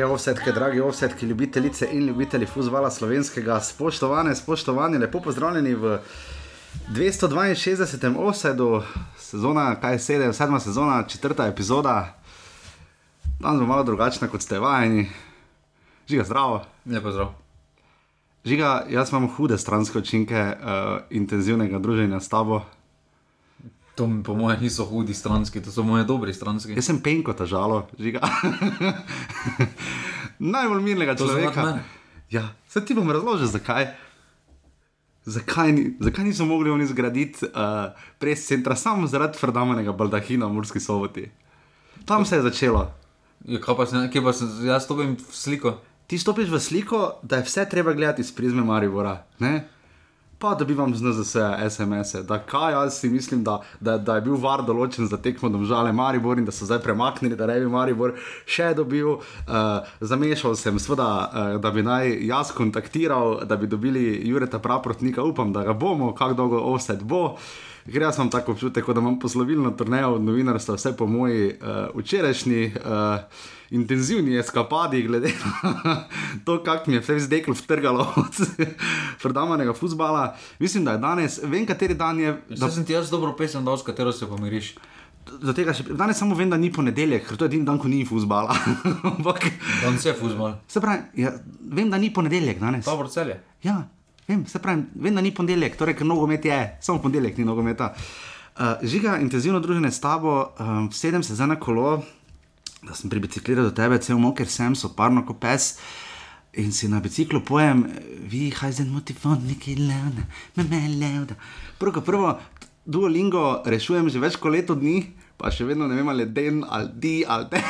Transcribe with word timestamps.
Drage 0.00 0.12
ovsetke, 0.12 0.52
dragi 0.52 0.80
ovsetke, 0.80 1.26
ljubitelice 1.26 1.88
in 1.92 2.06
ljubitelji 2.06 2.46
futbola 2.46 2.90
slovenskega, 2.90 3.60
spoštovane, 3.60 4.34
spoštovani, 4.34 4.98
lepo 4.98 5.20
pozdravljeni 5.20 5.74
v 5.74 5.98
262. 6.88 8.16
offsetu, 8.16 8.82
sezona, 9.18 9.74
kaj 9.80 9.98
sedem, 9.98 10.32
sedma 10.32 10.60
sezona, 10.60 11.02
četrta 11.08 11.46
epizoda. 11.46 12.16
Danes 13.40 13.60
bo 13.60 13.66
malo 13.66 13.84
drugačna, 13.84 14.28
kot 14.28 14.40
ste 14.42 14.58
vajeni. 14.58 15.10
Žiga, 16.08 16.24
zdravo. 16.24 16.64
Lepo 16.86 17.12
zdrav. 17.12 17.34
Žiga, 18.44 18.86
jaz 18.88 19.12
imam 19.12 19.28
hude 19.36 19.58
stranske 19.58 19.98
učinke 19.98 20.40
uh, 20.40 21.02
intenzivnega 21.10 21.78
druženja 21.78 22.20
s 22.20 22.28
tabo. 22.28 22.62
To 24.00 24.06
mi 24.08 24.22
po 24.24 24.32
mojem 24.32 24.62
niso 24.64 24.84
hudi 24.88 25.12
stranski, 25.14 25.60
to 25.60 25.68
so 25.68 25.82
moje 25.84 26.06
dobri 26.08 26.32
stranski. 26.32 26.72
Jaz 26.72 26.86
sem 26.88 27.02
penko, 27.04 27.34
ta 27.36 27.44
žalo, 27.44 27.82
žiga. 28.00 28.24
Najbolj 30.40 30.80
mirnega 30.80 31.12
To 31.20 31.28
človeka. 31.28 31.84
Ja, 32.32 32.46
se 32.64 32.80
ti 32.80 32.96
bom 32.96 33.10
razložil, 33.12 33.50
zakaj. 33.52 33.90
Zakaj, 35.28 35.72
ni, 35.76 35.82
zakaj 36.00 36.24
niso 36.24 36.46
mogli 36.48 36.72
oni 36.72 36.88
zgraditi 36.88 37.44
uh, 37.44 37.92
pres 38.16 38.46
centra 38.48 38.72
samo 38.72 39.04
zaradi 39.04 39.36
Ferdamenega 39.36 39.92
baldahina 39.92 40.48
v 40.48 40.56
Murski 40.56 40.80
soboti? 40.80 41.26
Tam 42.08 42.24
se 42.24 42.40
je 42.40 42.46
začelo. 42.48 42.86
Ja, 43.44 43.60
kaj 43.60 43.76
pa 43.76 43.84
sem, 43.84 44.08
kje 44.08 44.24
pa 44.24 44.32
sem, 44.32 44.48
jaz 44.64 44.88
stopim 44.88 45.12
v 45.20 45.36
sliko. 45.36 45.74
Ti 46.08 46.16
stopiš 46.16 46.48
v 46.48 46.56
sliko, 46.56 47.20
da 47.20 47.42
je 47.42 47.50
vse 47.52 47.68
treba 47.68 47.92
gledati 47.92 48.24
iz 48.24 48.32
prizme 48.32 48.64
Maribora. 48.64 49.18
Ne? 49.44 49.68
Pa 50.40 50.54
dobivam 50.54 50.94
z 50.94 51.02
NZS 51.02 51.36
SMS-e, 51.68 52.22
da 52.22 52.38
kaj 52.38 52.72
jaz 52.72 53.00
si 53.00 53.08
mislim, 53.10 53.44
da, 53.44 53.60
da, 53.80 53.98
da 53.98 54.14
je 54.14 54.22
bil 54.24 54.38
var 54.40 54.62
določen 54.64 55.04
za 55.04 55.18
tekmo 55.20 55.50
domžale 55.52 55.92
Maribor 55.92 56.40
in 56.40 56.46
da 56.48 56.54
so 56.56 56.64
zdaj 56.64 56.80
premaknili, 56.80 57.36
da 57.36 57.44
ne 57.50 57.58
bi 57.60 57.68
Maribor 57.68 58.14
še 58.48 58.70
dobil. 58.78 59.18
Uh, 59.20 59.84
zamešal 60.00 60.56
sem, 60.56 60.80
sveda, 60.80 61.10
uh, 61.10 61.50
da 61.60 61.74
bi 61.76 61.84
naj 61.84 62.14
jaz 62.24 62.54
kontaktiral, 62.56 63.42
da 63.44 63.60
bi 63.60 63.68
dobili 63.68 64.16
Jureta 64.30 64.62
Praprotnika, 64.64 65.20
upam, 65.28 65.52
da 65.52 65.66
ga 65.68 65.76
bomo, 65.76 66.14
kako 66.16 66.40
dolgo 66.40 66.64
offset 66.72 67.04
bo. 67.04 67.36
Ker 67.84 68.08
jaz 68.08 68.16
imam 68.16 68.32
tako 68.32 68.56
občutek, 68.56 68.88
da 68.88 69.00
imam 69.04 69.20
poslovilno 69.20 69.76
turnejo 69.76 70.14
od 70.16 70.24
novinarstva, 70.24 70.80
vse 70.80 70.96
po 70.96 71.04
moji 71.06 71.50
uh, 71.52 71.92
včerajšnji 72.00 72.66
uh, 72.80 73.58
intenzivni 73.70 74.38
eskapadi, 74.38 75.02
glede 75.02 75.32
na 75.84 76.04
to, 76.44 76.62
kako 76.62 76.90
mi 76.90 76.96
je 76.96 77.00
vse 77.00 77.18
zdeklo 77.18 77.54
vtrgalo 77.54 78.12
od 78.22 78.66
predavanega 79.22 79.72
futbola. 79.72 80.36
Mislim, 80.58 80.84
da 80.84 80.92
je 80.92 80.98
danes, 80.98 81.40
vem, 81.42 81.66
kateri 81.66 81.94
dan 81.94 82.20
je. 82.20 82.32
Da, 82.48 82.56
Zdaj 82.56 82.70
sem 82.70 82.84
ti 82.84 82.92
jaz 82.92 83.10
dobro 83.10 83.32
pesem 83.36 83.64
dal, 83.64 83.78
s 83.78 83.82
katero 83.82 84.12
se 84.12 84.26
pomiriš. 84.26 84.74
še, 85.74 85.84
danes 85.94 86.18
samo 86.18 86.34
vem, 86.34 86.50
da 86.50 86.56
ni 86.56 86.72
ponedeljek, 86.72 87.28
ker 87.28 87.36
to 87.36 87.44
je 87.44 87.52
edini 87.52 87.64
dan, 87.64 87.78
ko 87.78 87.88
ni. 87.88 88.02
Ampak, 89.04 89.46
Dan 89.84 89.98
se 89.98 90.14
fuzbol. 90.18 90.52
se 90.68 90.80
pravi, 90.80 91.22
ja, 91.22 91.32
vem, 91.60 91.90
da 91.90 91.98
ni 91.98 92.12
ponedeljek 92.12 92.58
danes. 92.60 92.84
Dobro 92.84 93.08
celje. 93.08 93.40
Ja, 93.62 93.88
vem, 94.28 94.46
se 94.46 94.58
pravi, 94.58 94.82
vem, 94.94 95.14
da 95.14 95.20
ni 95.20 95.34
ponedeljek, 95.34 95.76
torej, 95.76 95.94
ker 95.94 96.06
nogomet 96.06 96.44
je, 96.44 96.78
samo 96.80 96.98
ponedeljek 96.98 97.38
ni 97.38 97.44
nogometa. 97.44 97.94
Uh, 98.60 98.82
žiga, 98.82 99.18
intenzivno 99.22 99.60
druženje 99.60 99.90
s 99.90 100.00
tabo, 100.00 100.50
um, 100.58 100.90
sedem 100.92 101.22
se 101.22 101.34
za 101.34 101.46
na 101.46 101.56
kolo, 101.56 102.02
da 102.82 102.94
sem 102.94 103.10
pribicikliral 103.10 103.68
do 103.68 103.74
tebe, 103.76 103.98
cel 104.00 104.18
moker 104.18 104.48
sem, 104.48 104.74
soparno 104.74 105.24
kot 105.28 105.40
pes. 105.40 105.74
In 106.58 106.72
si 106.74 106.88
na 106.90 106.98
biciklu 106.98 107.44
pojem, 107.46 107.84
vi 108.26 108.48
hajzen 108.50 108.88
motivon, 108.90 109.38
neki 109.46 109.76
levna, 109.78 110.24
me 110.56 110.64
me 110.66 110.80
levna. 110.88 111.36
Prvo, 111.78 112.02
prvo, 112.02 112.32
Duolingo 112.84 113.62
rešujem 113.66 114.08
že 114.10 114.18
več 114.18 114.38
kot 114.40 114.50
leto 114.50 114.74
dni, 114.74 115.12
pa 115.38 115.52
še 115.54 115.64
vedno 115.68 115.86
ne 115.86 115.94
vem, 115.94 116.08
ali 116.10 116.26
je 116.26 116.32
den, 116.34 116.64
ali 116.66 116.90
di, 116.94 117.14
ali 117.22 117.46
te. 117.52 117.62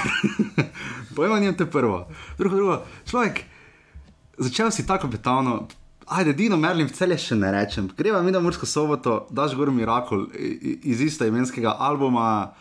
Pojma 1.16 1.40
nimam 1.42 1.58
te 1.58 1.66
prvo. 1.66 2.06
Drugo, 2.38 2.56
drugo, 2.56 2.78
človek, 3.10 3.44
začel 4.38 4.72
si 4.72 4.86
tako 4.88 5.10
betavno. 5.12 5.66
Ajde, 6.10 6.32
Dino 6.34 6.56
Merlin, 6.58 6.88
v 6.88 6.96
celje 6.96 7.20
še 7.22 7.36
ne 7.38 7.52
rečem. 7.54 7.86
Greva 7.94 8.22
mi 8.24 8.32
na 8.34 8.40
Mursko 8.42 8.66
soboto, 8.66 9.26
daš 9.30 9.52
gor 9.54 9.70
Mirakul 9.70 10.26
iz 10.34 11.04
ista 11.04 11.28
imenskega 11.28 11.76
albuma. 11.78 12.54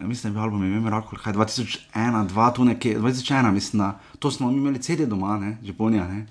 Ja, 0.00 0.06
Mislim, 0.06 0.32
da 0.32 0.38
je 0.38 0.40
bil 0.40 0.42
album 0.42 0.64
ime 0.64 0.80
Mirakul, 0.80 1.18
kaj 1.18 1.32
2001, 1.32 2.28
2, 2.28 2.54
tu 2.54 2.64
nekje, 2.64 2.98
2001, 2.98 3.50
mislim, 3.52 3.82
da 3.82 3.98
to 4.18 4.30
smo 4.30 4.50
imeli 4.50 4.82
CD 4.82 5.06
doma, 5.06 5.38
ne, 5.38 5.58
Japonija. 5.62 6.08
Ne. 6.08 6.26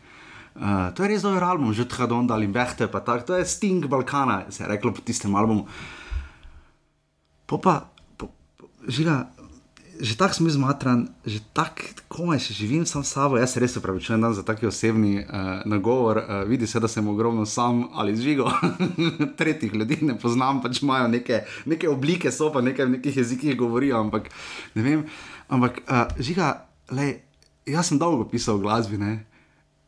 Uh, 0.56 0.92
to 0.96 1.04
je 1.04 1.10
res 1.10 1.22
dober 1.22 1.44
album, 1.44 1.74
že 1.74 1.86
od 1.86 1.94
Hadonda 1.96 2.34
ali 2.34 2.48
Behte, 2.48 2.88
pa 2.92 3.00
tako, 3.00 3.26
to 3.26 3.38
je 3.40 3.46
Sting 3.46 3.86
Balkana, 3.88 4.44
se 4.52 4.64
je 4.64 4.68
reklo 4.68 4.92
po 4.94 5.02
tistem 5.02 5.36
albumu. 5.36 5.66
Po 7.46 7.58
pa, 7.58 7.88
po, 8.18 8.28
po, 8.58 8.68
žiga, 8.88 9.32
že 10.02 10.18
tako 10.18 10.34
sem 10.34 10.46
bil 10.50 10.54
zmatran, 10.58 11.00
že 11.22 11.40
tako 11.54 11.94
komaj 12.10 12.42
še 12.42 12.58
živim 12.58 12.86
sam 12.90 13.06
s 13.06 13.14
sabo. 13.14 13.38
Jaz 13.38 13.54
se 13.54 13.62
res 13.62 13.78
upravičujem 13.78 14.26
za 14.34 14.42
taki 14.42 14.66
osebni 14.66 15.22
uh, 15.22 15.62
nagovor. 15.70 16.18
Uh, 16.18 16.42
vidi 16.50 16.68
se, 16.68 16.82
da 16.82 16.90
sem 16.90 17.06
ogromno 17.08 17.46
sam 17.46 17.86
ali 17.94 18.18
zžigo. 18.18 18.50
Tretjih 19.40 19.74
ljudi 19.78 20.02
ne 20.02 20.18
poznam, 20.18 20.62
pač 20.66 20.82
imajo 20.82 21.08
neke, 21.14 21.44
neke 21.70 21.90
oblike, 21.90 22.34
so 22.34 22.50
pa 22.50 22.66
nekaj 22.66 22.90
v 22.90 22.98
nekih 22.98 23.22
jezikih 23.22 23.58
govorijo, 23.58 24.02
ampak 24.02 24.34
ne 24.74 24.84
vem. 24.84 25.06
Ampak 25.54 25.84
uh, 25.86 26.10
žiga, 26.18 26.66
lej, 26.90 27.22
jaz 27.70 27.94
sem 27.94 28.02
dolgo 28.02 28.26
pisal 28.26 28.58
o 28.58 28.64
glasbi. 28.66 28.98
Ne? 28.98 29.22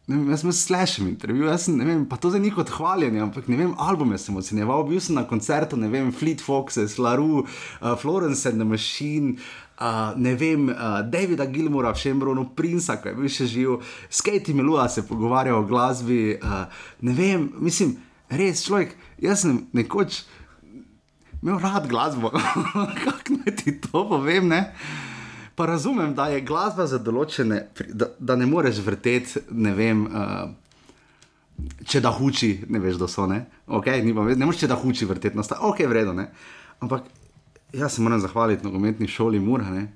Ne 0.03 0.17
vem, 0.17 0.31
jaz 0.33 0.41
sem 0.43 0.51
slišal 0.51 1.05
intervju, 1.07 1.45
jaz 1.47 1.63
sem, 1.63 1.77
vem, 1.79 2.01
pa 2.03 2.17
to 2.19 2.27
zdaj 2.27 2.41
ni 2.43 2.49
kot 2.51 2.67
hvaljenje, 2.75 3.21
ampak 3.23 3.45
ne 3.47 3.55
vem, 3.55 3.69
albume 3.79 4.17
sem 4.19 4.35
ocenjeval, 4.35 4.83
bil 4.89 4.99
sem 4.99 5.15
na 5.15 5.23
koncertu, 5.23 5.79
ne 5.79 5.87
vem, 5.87 6.09
Fleet 6.11 6.43
Foxes, 6.43 6.97
Laru, 6.99 7.45
uh, 7.45 7.93
Florence 7.95 8.43
and 8.49 8.59
the 8.59 8.67
Machine. 8.67 9.37
Uh, 9.73 10.13
ne 10.21 10.35
vem, 10.37 10.67
uh, 10.69 11.01
Davida 11.01 11.47
Gilmora, 11.49 11.95
Šembronu, 11.97 12.51
Princa, 12.55 12.99
ki 13.01 13.09
je 13.09 13.15
bil 13.17 13.31
še 13.33 13.47
živ, 13.49 13.79
s 14.05 14.21
Katie 14.21 14.53
Melua 14.53 14.85
se 14.89 15.01
pogovarjal 15.07 15.63
o 15.63 15.65
glasbi. 15.65 16.35
Uh, 16.37 16.67
ne 17.01 17.15
vem, 17.17 17.47
mislim, 17.57 17.95
res 18.29 18.61
človek, 18.67 18.93
jaz 19.23 19.41
sem 19.41 19.63
nekoč 19.73 20.21
imel 21.41 21.57
rad 21.59 21.87
glasbo, 21.89 22.29
kako 23.03 23.39
naj 23.41 23.55
ti 23.63 23.73
to 23.81 24.05
povem. 24.09 24.47
Ne? 24.53 24.61
Pa 25.57 25.65
razumem, 25.65 26.13
da 26.15 26.29
je 26.31 26.45
glasba 26.45 26.85
za 26.87 27.01
določene, 27.01 27.65
da, 27.89 28.11
da 28.19 28.37
ne 28.37 28.45
moreš 28.49 28.79
vrteti, 28.85 29.47
ne 29.51 29.73
vem. 29.77 30.05
Uh, 30.05 30.59
Če 31.85 31.99
da 32.01 32.09
huči, 32.09 32.63
ne 32.73 32.79
veš, 32.81 32.95
da 32.97 33.05
so 33.07 33.27
ne. 33.29 33.43
Okay, 33.77 34.01
ne 34.01 34.13
moreš, 34.17 34.63
če 34.63 34.71
da 34.71 34.75
huči 34.75 35.05
vrteti 35.05 35.37
na 35.37 35.43
stvari, 35.45 35.61
ok, 35.69 35.83
vredno. 35.87 36.25
Ampak 36.81 37.05
jaz 37.73 37.95
se 37.95 38.01
moram 38.01 38.19
zahvaliti 38.19 38.63
nogometni 38.63 39.07
šoli 39.07 39.39
Mura, 39.39 39.69
ne? 39.69 39.87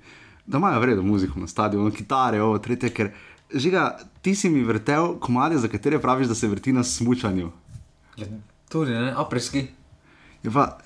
da 0.47 0.57
imajo 0.57 0.79
vredno 0.79 1.03
muziko 1.03 1.39
na 1.39 1.47
stadionu, 1.47 1.91
kitare, 1.91 2.41
ovo, 2.41 2.57
tretje, 2.57 2.89
ker 2.89 3.09
žiga, 3.53 3.97
ti 4.21 4.35
si 4.35 4.49
mi 4.49 4.63
vrtel 4.63 5.19
komade, 5.19 5.57
za 5.57 5.67
katere 5.67 5.99
praviš, 5.99 6.27
da 6.27 6.35
se 6.35 6.47
vrti 6.47 6.73
na 6.73 6.83
smučanju. 6.83 7.51
Ja, 8.17 8.27
tudi, 8.69 8.91
ne, 8.91 9.13
apreski. 9.17 9.67
Ja, 10.43 10.51
pa, 10.51 10.77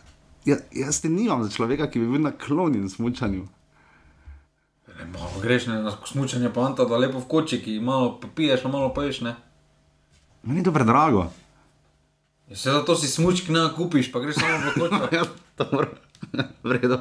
ja, 0.46 0.57
jaz 0.72 1.02
te 1.02 1.09
nimam 1.09 1.44
za 1.44 1.50
človeka, 1.50 1.90
ki 1.90 2.00
bi 2.00 2.07
bil 2.07 2.22
naklonjen 2.22 2.90
malo 5.13 5.41
greš 5.41 5.68
ne, 5.68 5.81
na 5.81 5.94
smučanje 6.06 6.53
panta, 6.53 6.85
da 6.85 6.97
lepo 6.97 7.19
v 7.19 7.28
kočiki, 7.28 7.79
malo 7.79 8.19
popiješ, 8.22 8.63
pa 8.63 8.69
malo 8.69 8.94
poješ, 8.94 9.22
ne. 9.22 9.35
Meni 10.44 10.59
je 10.59 10.63
to 10.63 10.72
predrago. 10.72 11.31
Ja, 12.50 12.56
se 12.56 12.72
zato 12.72 12.96
si 12.96 13.08
smučki 13.08 13.52
ne 13.52 13.69
kupiš, 13.75 14.12
pa 14.12 14.19
greš 14.19 14.35
samo 14.35 14.58
v 14.58 14.79
kočo. 14.79 15.08
Ja, 15.16 15.23
to 15.56 15.68
mora, 15.72 15.88
vredo. 16.64 17.00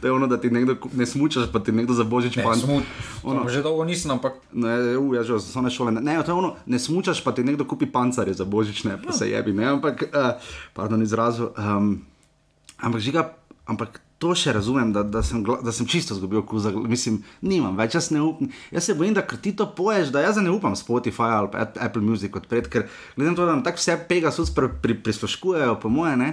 to 0.00 0.06
je 0.06 0.12
ono, 0.12 0.26
da 0.26 0.36
ti 0.36 0.48
nekdo 0.48 0.76
ne 0.92 1.06
smučaš, 1.06 1.52
pa 1.52 1.60
ti 1.60 1.68
nekdo 1.68 1.92
za 1.92 2.04
božič 2.04 2.36
Ne, 2.36 2.42
pan. 2.42 2.56
smuč. 2.56 2.84
Ono. 3.22 3.44
Že 3.44 3.60
dolgo 3.60 3.84
nisem, 3.84 4.10
ampak 4.10 4.40
Ne, 4.52 4.96
u, 4.96 5.12
ja, 5.12 5.20
že 5.20 5.36
so 5.36 5.60
ne 5.60 5.68
šole. 5.68 5.92
Ne, 5.92 6.00
ne, 6.00 6.16
to 6.18 6.32
je 6.32 6.34
ono, 6.34 6.56
ne 6.64 6.78
smučaš, 6.78 7.20
pa 7.20 7.32
ti 7.32 7.44
nekdo 7.44 7.64
kupi 7.64 7.84
pancarje 7.86 8.32
za 8.32 8.44
božične, 8.44 8.96
pa 8.96 9.12
se 9.12 9.28
jebi. 9.28 9.52
Ne, 9.52 9.68
ampak, 9.70 10.02
uh, 10.06 10.40
pardon, 10.72 10.96
izrazu. 10.98 11.52
Um, 11.52 12.00
ampak 12.78 13.00
žiga, 13.00 13.36
ampak 13.66 14.00
to 14.16 14.32
še 14.32 14.52
razumem, 14.52 14.92
da, 14.92 15.00
da, 15.02 15.20
sem, 15.20 15.40
da 15.40 15.72
sem 15.72 15.84
čisto 15.84 16.12
izgubil 16.12 16.40
gl- 16.42 16.84
Mislim, 16.86 17.20
nimam 17.42 17.72
več, 17.74 17.94
jaz 17.94 18.10
ne 18.10 18.20
upam. 18.20 18.48
Jaz 18.70 18.84
se 18.84 18.94
bojim, 18.94 19.12
da 19.12 19.20
ti 19.22 19.52
to 19.52 19.64
poješ, 19.66 20.08
da 20.08 20.20
jaz 20.20 20.36
ne 20.36 20.48
upam 20.50 20.72
Spotify 20.72 21.30
ali 21.34 21.48
Apple 21.78 22.00
Music 22.02 22.32
odpreti, 22.32 22.68
ker 22.70 22.84
glede 23.12 23.28
na 23.28 23.36
to, 23.36 23.44
da 23.44 23.52
nam 23.52 23.60
tako 23.60 23.76
vse 23.76 23.96
Pegasus 24.08 24.48
pri, 24.50 24.72
pri, 24.74 24.96
prisluškujejo, 24.98 25.76
po 25.76 25.88
moje, 25.88 26.16
ne. 26.16 26.30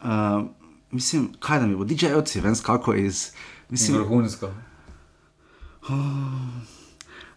Uh, 0.00 0.44
mislim, 0.92 1.32
kaj 1.38 1.58
da 1.58 1.66
mi 1.66 1.76
bo, 1.76 1.84
DJ-ovci, 1.84 2.40
vem, 2.40 2.54
kako 2.56 2.94
iz. 2.96 3.30
Mislim, 3.68 3.98
vrhunsko. 3.98 4.50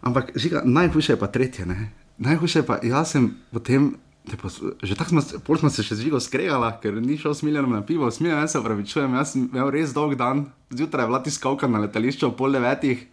Ampak 0.02 0.30
žiga, 0.34 0.62
najhujše 0.64 1.12
je 1.12 1.18
pa 1.18 1.26
tretje. 1.28 1.66
Ne? 1.66 1.90
Najhujše 2.18 2.58
je 2.58 2.64
pa, 2.64 2.78
jaz 2.82 3.10
sem 3.10 3.24
potem, 3.50 3.94
te 4.24 4.36
pos- 4.36 4.62
že 4.82 4.94
tako 4.94 5.10
smo, 5.10 5.20
se- 5.20 5.38
pol 5.38 5.56
smo 5.56 5.70
se 5.70 5.82
še 5.82 5.94
z 5.94 6.00
žigo 6.00 6.20
skregala, 6.20 6.70
ker 6.74 6.94
ni 6.94 7.16
šel 7.16 7.32
s 7.32 7.42
Miljanom 7.42 7.72
na 7.72 7.82
pivo, 7.82 8.06
s 8.06 8.20
Miljanom 8.20 8.46
se 8.46 8.58
upravičujem, 8.58 9.14
jaz 9.14 9.32
sem 9.32 9.44
imel 9.44 9.70
res 9.70 9.92
dolg 9.92 10.14
dan, 10.14 10.46
zjutraj 10.70 11.02
je 11.02 11.08
bila 11.08 11.20
tiskalka 11.20 11.66
na 11.66 11.78
letališču 11.80 12.26
ob 12.26 12.36
pol 12.36 12.52
devetih, 12.52 13.06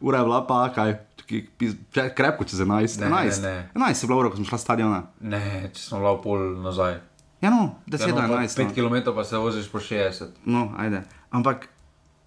ura 0.00 0.18
je 0.18 0.24
bila 0.24 0.40
pa 0.42 0.68
kaj, 0.68 0.98
krepko 2.10 2.44
čez 2.44 2.60
11, 2.60 2.98
Ne, 2.98 3.06
11, 3.06 3.42
ne, 3.42 3.50
ne. 3.50 3.70
11 3.76 4.02
je 4.02 4.08
bila 4.08 4.18
ura, 4.18 4.30
ko 4.30 4.36
smo 4.36 4.44
šla 4.46 4.58
s 4.58 4.62
stadiona. 4.62 5.00
Ne, 5.20 5.42
če 5.68 5.80
smo 5.80 5.98
lao 5.98 6.18
pol 6.18 6.38
nazaj. 6.58 6.98
Ja, 7.40 7.50
no, 7.50 7.78
10 7.86 7.98
do 8.08 8.16
Ja, 8.16 8.26
no, 8.26 8.28
pa 8.28 8.42
11. 8.42 8.56
5 8.56 8.66
no. 8.66 8.74
km 8.74 9.14
pa 9.14 9.24
se 9.24 9.36
voziš 9.36 9.68
po 9.68 9.78
60. 9.78 10.24
No, 10.44 10.72
ajde. 10.76 11.02
Ampak 11.30 11.68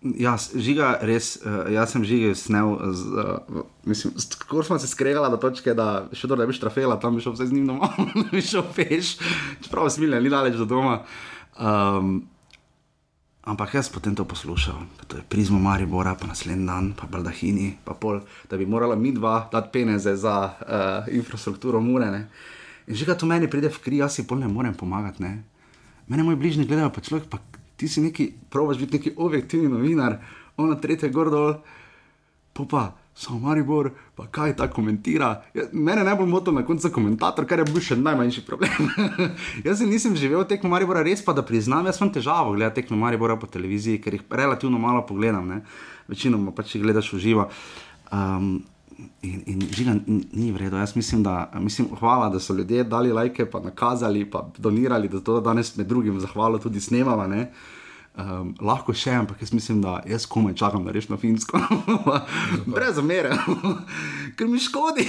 Ja, 0.04 0.34
s- 0.34 0.58
žiga, 0.58 0.98
res, 1.00 1.38
uh, 1.38 1.70
jaz 1.70 1.92
sem 1.92 2.02
žiga 2.02 2.34
snel. 2.34 2.74
Z, 2.90 3.06
uh, 3.06 3.38
mislim, 3.84 4.14
s- 4.16 4.34
kako 4.34 4.64
smo 4.64 4.80
se 4.80 4.88
skregali 4.88 5.30
do 5.30 5.38
točke, 5.38 5.76
da 5.76 6.10
še 6.12 6.26
dobro, 6.26 6.42
da 6.42 6.48
bi 6.48 6.54
štrafela, 6.54 6.98
tam 6.98 7.14
bi 7.14 7.22
šel 7.22 7.34
vse 7.34 7.46
z 7.46 7.54
njim 7.54 7.68
domov, 7.68 7.94
bi 8.32 8.42
šel 8.42 8.66
peš, 8.68 9.12
čeprav 9.62 9.86
smilja, 9.92 10.18
ni 10.18 10.26
daleč 10.28 10.56
do 10.56 10.66
doma. 10.66 11.04
Um, 11.56 12.26
ampak 13.44 13.76
jaz 13.76 13.90
potem 13.90 14.16
to 14.16 14.26
poslušal, 14.26 14.74
pa 14.98 15.06
to 15.06 15.18
je 15.18 15.24
prizmo 15.24 15.60
Maribora, 15.60 16.16
pa 16.16 16.26
naslednji 16.26 16.66
dan, 16.66 16.94
pa 16.94 17.06
Baldahini, 17.06 17.78
pa 17.84 17.94
pol, 17.94 18.22
da 18.46 18.58
bi 18.58 18.66
morala 18.66 18.96
mi 18.96 19.12
dva 19.12 19.50
dati 19.52 19.70
peneze 19.72 20.16
za 20.16 20.36
uh, 20.50 20.58
infrastrukturo 21.10 21.78
Murene. 21.80 22.26
In 22.92 23.00
že 23.00 23.08
ga 23.08 23.16
to 23.16 23.24
meni 23.24 23.48
pride 23.48 23.72
v 23.72 23.80
kri, 23.80 24.04
jaz 24.04 24.20
si 24.20 24.28
pol 24.28 24.44
ne 24.44 24.52
morem 24.52 24.76
pomagati. 24.76 25.24
Ne? 25.24 25.48
Mene 26.12 26.28
moji 26.28 26.36
bližnji 26.36 26.68
gledajo, 26.68 26.92
pa 26.92 27.00
človek, 27.00 27.32
pa 27.32 27.40
ti 27.80 27.88
si 27.88 28.04
neki, 28.04 28.52
probaš 28.52 28.84
biti 28.84 29.00
neki 29.00 29.12
objektivni 29.16 29.72
novinar, 29.72 30.20
ona 30.60 30.76
tretje 30.76 31.08
gor 31.08 31.32
dol, 31.32 31.54
pa 32.52 32.68
pa. 32.68 32.84
Samo 33.12 33.40
Maribor, 33.44 33.92
pa 34.16 34.24
kaj 34.32 34.56
ta 34.56 34.70
komentira. 34.72 35.44
Ja, 35.54 35.66
mene 35.76 36.04
najbolj 36.08 36.30
moti 36.32 36.52
na 36.56 36.64
koncu 36.66 36.90
komentator, 36.96 37.46
kar 37.46 37.60
je 37.60 37.66
bil 37.68 37.84
še 37.84 37.98
najmanjši 38.00 38.44
problem. 38.48 38.88
jaz 39.68 39.82
se 39.82 39.88
nisem 39.88 40.16
živel 40.16 40.46
tekmo 40.48 40.72
Maribora, 40.72 41.04
res 41.04 41.20
pa 41.24 41.36
da 41.36 41.44
priznam, 41.44 41.86
jaz 41.86 42.00
imam 42.00 42.14
težavo 42.16 42.56
gledati 42.56 42.82
tekmo 42.82 42.98
Maribora 42.98 43.36
po 43.36 43.52
televiziji, 43.52 44.00
ker 44.02 44.16
jih 44.16 44.24
relativno 44.32 44.80
malo 44.80 45.04
pogledam, 45.06 45.48
ne. 45.48 45.60
večinoma 46.08 46.56
pač 46.56 46.76
jih 46.76 46.86
gledaš 46.88 47.12
v 47.14 47.20
živo. 47.20 47.50
Um, 48.16 48.64
in, 49.22 49.44
in 49.46 49.68
žiga 49.72 49.96
ni 50.08 50.52
v 50.52 50.58
redu. 50.58 50.78
Jaz 50.78 50.96
mislim, 50.96 51.24
da 51.24 51.52
mislim, 51.60 51.88
hvala, 52.00 52.30
da 52.30 52.40
so 52.40 52.54
ljudje 52.54 52.84
dali 52.84 53.14
lajke, 53.14 53.46
pa 53.46 53.60
nakazali, 53.60 54.26
pa 54.30 54.48
donirali, 54.58 55.10
da 55.10 55.20
to 55.20 55.42
danes 55.42 55.76
med 55.78 55.88
drugim 55.88 56.20
zahvalo 56.20 56.58
tudi 56.58 56.82
snemamo. 56.82 57.28
ne. 57.28 57.52
Um, 58.12 58.50
lahko 58.60 58.92
še, 58.92 59.14
ampak 59.22 59.40
jaz 59.40 59.54
mislim, 59.56 59.78
da 59.80 60.02
jaz 60.04 60.26
komaj 60.28 60.58
čakam, 60.60 60.84
da 60.84 60.92
rečem 60.92 61.14
na 61.16 61.18
finsko. 61.18 61.62
Brez 62.74 62.98
zamere, 62.98 63.32
ker 64.36 64.50
mi 64.52 64.60
škodi. 64.60 65.06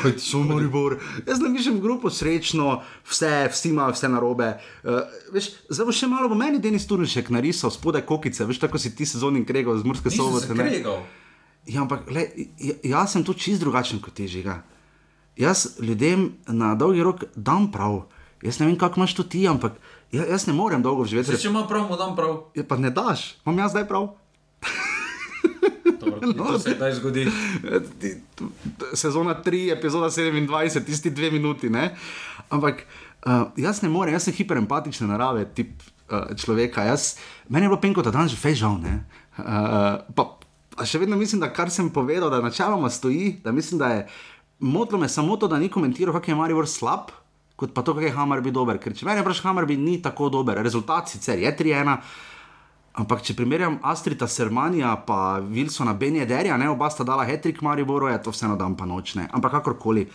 Kaj 0.00 0.14
ti 0.16 0.24
So 0.24 0.40
Maribor. 0.40 0.96
Jaz 1.28 1.42
ne 1.44 1.50
mišem 1.52 1.76
grupo 1.84 2.08
srečno, 2.08 2.78
vse, 3.04 3.50
vsi 3.52 3.74
imajo 3.74 3.92
vse 3.92 4.08
narobe. 4.08 4.54
Uh, 4.80 5.02
veš, 5.36 5.50
zdaj 5.68 5.90
bo 5.90 5.92
še 5.92 6.08
malo 6.08 6.32
bo 6.32 6.40
meni 6.40 6.62
Denis 6.64 6.88
Turnšek 6.88 7.28
narisal 7.28 7.74
spodaj 7.76 8.08
kokice, 8.08 8.48
veš, 8.48 8.64
tako 8.64 8.80
si 8.80 8.94
ti 8.96 9.04
sezonin 9.04 9.44
kregal 9.44 9.76
z 9.76 9.84
Murske 9.84 10.08
sobote. 10.16 10.56
ne. 10.56 10.64
kregal. 10.64 11.04
Ja, 11.66 11.82
ampak 11.82 12.08
le, 12.10 12.28
ja- 12.58 12.80
jaz 12.82 13.12
sem 13.12 13.24
tu 13.24 13.34
čist 13.34 13.60
drugačen 13.60 14.00
kot 14.00 14.14
ti 14.14 14.28
žiga. 14.28 14.62
Jaz 15.36 15.76
ljudem 15.80 16.32
na 16.48 16.74
dolgi 16.74 17.02
rok 17.02 17.24
dam 17.36 17.70
prav. 17.72 18.06
Jaz 18.42 18.58
ne 18.60 18.66
vem, 18.66 18.78
kako 18.78 19.00
imaš 19.00 19.14
to 19.14 19.22
ti, 19.22 19.48
ampak 19.48 19.72
ja, 20.12 20.24
jaz 20.24 20.46
ne 20.46 20.52
morem 20.52 20.82
dolgo 20.82 21.04
živeti. 21.04 21.28
Zdaj, 21.30 21.42
če 21.42 21.48
ima 21.48 21.66
prav, 21.68 21.88
mu 21.88 21.96
dam 21.96 22.16
prav. 22.16 22.50
Ja, 22.56 22.64
pa 22.64 22.76
ne 22.76 22.90
daš, 22.90 23.36
imam 23.44 23.58
jaz 23.58 23.70
zdaj 23.70 23.84
prav. 23.88 24.08
Dobro, 26.00 26.32
to 26.32 26.58
se 26.64 26.74
kdaj 26.74 26.94
zgodi. 26.94 27.28
Eh, 27.64 28.16
Sezona 28.94 29.34
3, 29.44 29.72
epizoda 29.72 30.08
27, 30.10 30.84
tisti 30.84 31.10
dve 31.10 31.30
minuti. 31.30 31.70
Ne? 31.70 31.96
Ampak 32.50 32.82
uh, 33.26 33.52
jaz 33.56 33.82
ne 33.82 33.88
morem, 33.88 34.14
jaz 34.16 34.24
sem 34.24 34.34
hiperempatične 34.34 35.06
narave, 35.06 35.44
tip 35.54 35.76
uh, 36.08 36.32
človeka. 36.36 36.84
Jaz, 36.88 37.16
meni 37.48 37.66
je 37.66 37.68
bilo 37.68 37.80
penko, 37.80 38.02
da 38.02 38.10
danes 38.10 38.32
že 38.32 38.40
fežal. 38.40 38.80
Uh, 38.80 40.00
pa, 40.16 40.24
pa 40.24 40.39
še 40.86 41.00
vedno 41.02 41.16
mislim, 41.16 41.40
da 41.40 41.52
kar 41.52 41.70
sem 41.70 41.90
povedal, 41.90 42.30
da 42.30 42.42
načeloma 42.42 42.90
stoji, 42.90 43.40
da 43.44 43.52
mislim, 43.52 43.78
da 43.78 43.88
je 43.94 44.06
motilo 44.60 45.00
me 45.00 45.08
samo 45.08 45.36
to, 45.36 45.48
da 45.48 45.58
ni 45.58 45.68
komentiral, 45.68 46.14
kak 46.14 46.28
je 46.28 46.34
Maribor 46.34 46.68
slab. 46.68 47.12
Kot 47.56 47.74
pa 47.76 47.82
to, 47.84 47.92
kako 47.92 48.06
je 48.06 48.16
Hamar 48.16 48.40
bil 48.40 48.54
dober. 48.56 48.78
Ker 48.80 48.94
če 48.96 49.04
meni 49.04 49.20
vprašaš, 49.20 49.44
Hamar 49.44 49.66
bi 49.68 49.76
ni 49.76 49.98
tako 50.02 50.30
dober. 50.32 50.62
Rezultat 50.64 51.12
sicer 51.12 51.38
je 51.38 51.52
3-1, 51.56 51.96
Ampak, 52.98 53.22
če 53.22 53.36
primerjam 53.38 53.76
Astrida 53.86 54.26
Sermanija 54.26 54.96
in 54.98 55.50
Wilsona 55.54 55.94
Benjederja, 55.94 56.56
ne 56.58 56.68
oba 56.68 56.88
sta 56.90 57.04
dala 57.06 57.24
hetrik 57.24 57.62
Mariboru, 57.62 58.08
je 58.10 58.22
to 58.22 58.32
vseeno 58.34 58.56
dan 58.58 58.74
pa 58.76 58.84
nočne. 58.84 59.28
Ampak 59.30 59.52
kakorkoli. 59.52 60.08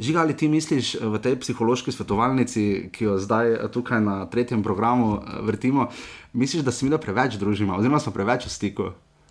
Žiga, 0.00 0.20
ali 0.20 0.36
ti 0.36 0.48
misliš 0.48 0.94
eh, 0.94 1.04
v 1.08 1.20
tej 1.20 1.38
psihološki 1.40 1.92
svetovalnici, 1.92 2.90
ki 2.92 3.04
jo 3.04 3.18
zdaj 3.20 3.52
eh, 3.52 3.68
tukaj 3.72 4.00
na 4.00 4.16
tretjem 4.32 4.62
programu 4.62 5.20
eh, 5.20 5.40
vrtimo, 5.44 5.88
misliš, 6.32 6.64
da 6.64 6.72
se 6.72 6.84
mi 6.84 6.90
da 6.92 6.98
preveč 7.00 7.36
družimo, 7.40 7.76
oziroma 7.76 8.00
smo 8.00 8.12
preveč 8.12 8.44
v 8.48 8.52
stiku? 8.52 8.90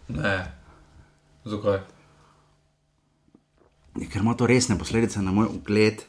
Ne. 0.10 0.65
Zakaj? 1.46 1.80
Ker 4.12 4.22
ima 4.22 4.34
to 4.36 4.48
resne 4.48 4.76
posledice 4.76 5.22
na 5.22 5.32
moj 5.32 5.48
ugled, 5.56 6.02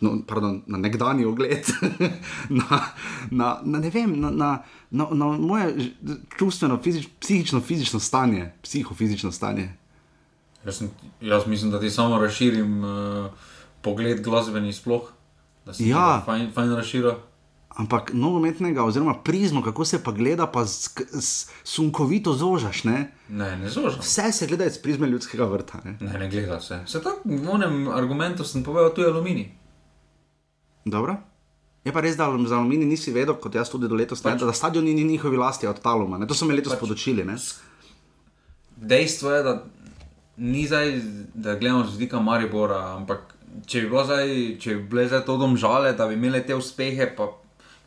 no, 0.00 0.16
pardon, 0.26 0.62
na 0.66 0.78
nekdanji 0.78 1.26
ugled, 1.26 1.68
na, 2.58 2.80
na, 3.30 3.60
na, 3.62 3.78
ne 3.78 3.90
vem, 3.90 4.16
na, 4.20 4.30
na, 4.30 4.48
na, 4.90 5.06
na 5.12 5.26
moje 5.38 5.92
čustveno, 6.38 6.80
fizič, 6.82 7.06
psihično, 7.20 7.60
fizično 7.60 8.00
stanje, 8.00 8.50
psihofizično 8.62 9.30
stanje. 9.32 9.68
Jaz, 10.64 10.76
sem, 10.76 10.90
jaz 11.20 11.46
mislim, 11.46 11.70
da 11.70 11.80
ti 11.80 11.90
samo 11.90 12.18
razširim 12.18 12.84
uh, 12.84 13.30
pogled 13.80 14.24
glasbeni 14.24 14.72
sploh. 14.72 15.12
Da 15.66 15.72
se 15.74 15.86
Ja. 15.88 16.18
ti 16.18 16.26
fajn, 16.26 16.50
fajn 16.52 16.74
razšira. 16.74 17.14
Ampak 17.70 18.10
nogometnega, 18.12 18.82
oziroma 18.84 19.14
prizmo, 19.24 19.62
kako 19.62 19.84
se 19.84 20.02
pa 20.02 20.12
gleda, 20.12 20.46
pa 20.46 20.64
sunkovito 21.64 22.32
zožaš. 22.34 22.84
Ne? 22.84 23.12
Ne, 23.28 23.56
ne 23.56 23.70
zožam. 23.70 24.00
Vse 24.00 24.32
se 24.32 24.46
gleda 24.46 24.66
iz 24.66 24.78
prizme 24.78 25.06
ljudskega 25.06 25.44
vrta. 25.44 25.78
Ne? 25.84 25.96
Ne, 26.00 26.18
ne 26.18 26.28
gleda 26.30 26.60
se. 26.60 26.82
Se 26.86 27.02
tako 27.02 27.20
v 27.24 27.50
onem 27.50 27.88
argumentu 27.88 28.44
sem 28.44 28.64
povedal, 28.64 28.94
tu 28.94 29.00
je 29.00 29.08
aluminij. 29.08 29.48
Dobro. 30.84 31.16
Je 31.84 31.92
pa 31.92 32.00
res, 32.00 32.16
da 32.16 32.26
za 32.46 32.58
aluminij 32.58 32.88
nisi 32.88 33.12
vedel, 33.12 33.38
kot 33.40 33.54
jaz 33.54 33.70
tudi 33.70 33.88
do 33.88 33.96
letos, 33.96 34.20
pač, 34.20 34.40
ne, 34.40 34.46
da 34.50 34.52
stadion 34.52 34.84
ni 34.84 35.04
njihovi 35.04 35.36
lasti 35.36 35.66
od 35.66 35.80
Taluma. 35.80 36.18
Ne? 36.18 36.26
To 36.26 36.34
so 36.34 36.44
me 36.44 36.54
letos 36.54 36.74
pač, 36.74 36.80
podočili. 36.80 37.24
Ne? 37.24 37.38
Dejstvo 38.76 39.30
je, 39.30 39.42
da 39.42 39.54
ni 40.36 40.66
zdaj, 40.66 41.00
da 41.34 41.54
gledamo 41.54 41.86
z 41.86 41.96
vidika 41.96 42.20
Maribora, 42.20 42.96
ampak 42.96 43.36
če 43.66 43.80
bi, 43.80 43.88
bilo 43.88 44.04
zdaj, 44.04 44.34
če 44.60 44.74
bi 44.74 44.82
bile 44.92 45.06
zdaj 45.08 45.24
to 45.28 45.36
domžale, 45.40 45.92
da 45.96 46.08
bi 46.08 46.18
imeli 46.18 46.42
te 46.46 46.56
uspehe, 46.56 47.08
pa 47.16 47.30